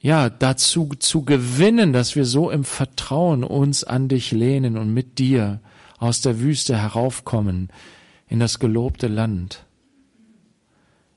ja, 0.02 0.30
dazu 0.30 0.92
zu 1.00 1.24
gewinnen, 1.24 1.92
dass 1.92 2.16
wir 2.16 2.26
so 2.26 2.50
im 2.50 2.64
Vertrauen 2.64 3.44
uns 3.44 3.84
an 3.84 4.08
dich 4.08 4.32
lehnen 4.32 4.78
und 4.78 4.94
mit 4.94 5.20
dir 5.20 5.60
aus 5.98 6.22
der 6.22 6.40
Wüste 6.40 6.78
heraufkommen 6.78 7.70
in 8.28 8.39
das 8.39 8.59
gelobte 8.59 9.07
Land. 9.07 9.65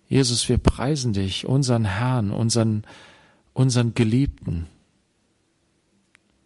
Jesus, 0.09 0.49
wir 0.49 0.59
preisen 0.59 1.13
dich, 1.13 1.47
unseren 1.47 1.85
Herrn, 1.85 2.31
unseren, 2.31 2.85
unseren 3.53 3.95
Geliebten. 3.95 4.67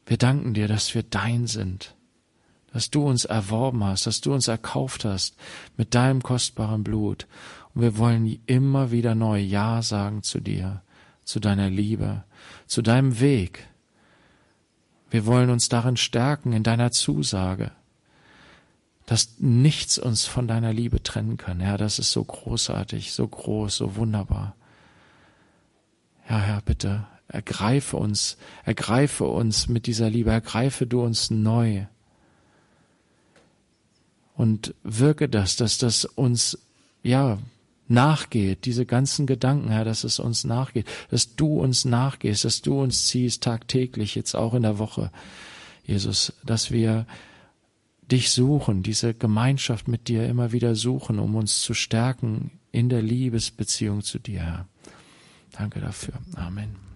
Wir 0.07 0.17
danken 0.17 0.55
dir, 0.55 0.69
dass 0.69 0.95
wir 0.95 1.05
dein 1.05 1.47
sind, 1.47 1.95
dass 2.73 2.91
du 2.91 3.07
uns 3.07 3.25
erworben 3.25 3.85
hast, 3.85 4.07
dass 4.07 4.21
du 4.21 4.35
uns 4.35 4.49
erkauft 4.49 5.05
hast 5.05 5.37
mit 5.77 5.95
deinem 5.95 6.23
kostbaren 6.23 6.83
Blut. 6.83 7.27
Und 7.75 7.83
wir 7.83 7.99
wollen 7.99 8.41
immer 8.47 8.91
wieder 8.91 9.15
neu 9.15 9.39
Ja 9.39 9.83
sagen 9.83 10.23
zu 10.23 10.41
dir 10.41 10.83
zu 11.25 11.41
deiner 11.41 11.71
Liebe, 11.71 12.25
zu 12.67 12.83
deinem 12.83 13.21
Weg. 13.21 13.69
Wir 15.11 15.27
wollen 15.27 15.51
uns 15.51 15.69
darin 15.69 15.97
stärken, 15.97 16.53
in 16.53 16.63
deiner 16.63 16.91
Zusage, 16.91 17.73
dass 19.07 19.37
nichts 19.39 19.99
uns 19.99 20.27
von 20.27 20.47
deiner 20.47 20.73
Liebe 20.73 21.03
trennen 21.03 21.37
kann. 21.37 21.61
Herr, 21.61 21.79
das 21.79 21.99
ist 21.99 22.13
so 22.13 22.25
großartig, 22.25 23.13
so 23.13 23.27
groß, 23.27 23.77
so 23.77 23.97
wunderbar. 23.97 24.55
Ja, 26.29 26.39
Herr, 26.39 26.63
bitte, 26.63 27.07
ergreife 27.29 27.97
uns, 27.97 28.37
ergreife 28.65 29.25
uns 29.25 29.69
mit 29.69 29.87
dieser 29.87 30.09
Liebe, 30.09 30.31
ergreife 30.31 30.87
du 30.87 31.03
uns 31.03 31.31
neu. 31.31 31.87
Und 34.35 34.75
wirke 34.83 35.29
das, 35.29 35.57
dass 35.57 35.79
das 35.79 36.05
uns, 36.05 36.59
ja, 37.03 37.39
nachgeht, 37.89 38.65
diese 38.65 38.87
ganzen 38.87 39.27
Gedanken, 39.27 39.69
Herr, 39.69 39.85
dass 39.85 40.05
es 40.05 40.19
uns 40.19 40.45
nachgeht, 40.45 40.87
dass 41.11 41.37
du 41.37 41.61
uns 41.61 41.85
nachgehst, 41.85 42.45
dass 42.45 42.63
du 42.63 42.81
uns 42.81 43.07
ziehst 43.07 43.43
tagtäglich, 43.43 44.15
jetzt 44.15 44.35
auch 44.35 44.55
in 44.55 44.63
der 44.63 44.79
Woche, 44.79 45.11
Jesus, 45.85 46.33
dass 46.45 46.71
wir 46.71 47.07
dich 48.13 48.31
suchen, 48.31 48.83
diese 48.83 49.15
Gemeinschaft 49.15 49.89
mit 49.89 50.09
dir 50.09 50.29
immer 50.29 50.53
wieder 50.53 50.75
suchen, 50.75 51.19
um 51.19 51.35
uns 51.35 51.63
zu 51.63 51.75
stärken 51.75 52.53
in 52.71 52.89
der 52.89 53.03
Liebesbeziehung 53.03 54.03
zu 54.03 54.19
dir, 54.19 54.41
Herr. 54.41 54.69
Danke 55.53 55.81
dafür. 55.81 56.15
Amen. 56.37 56.92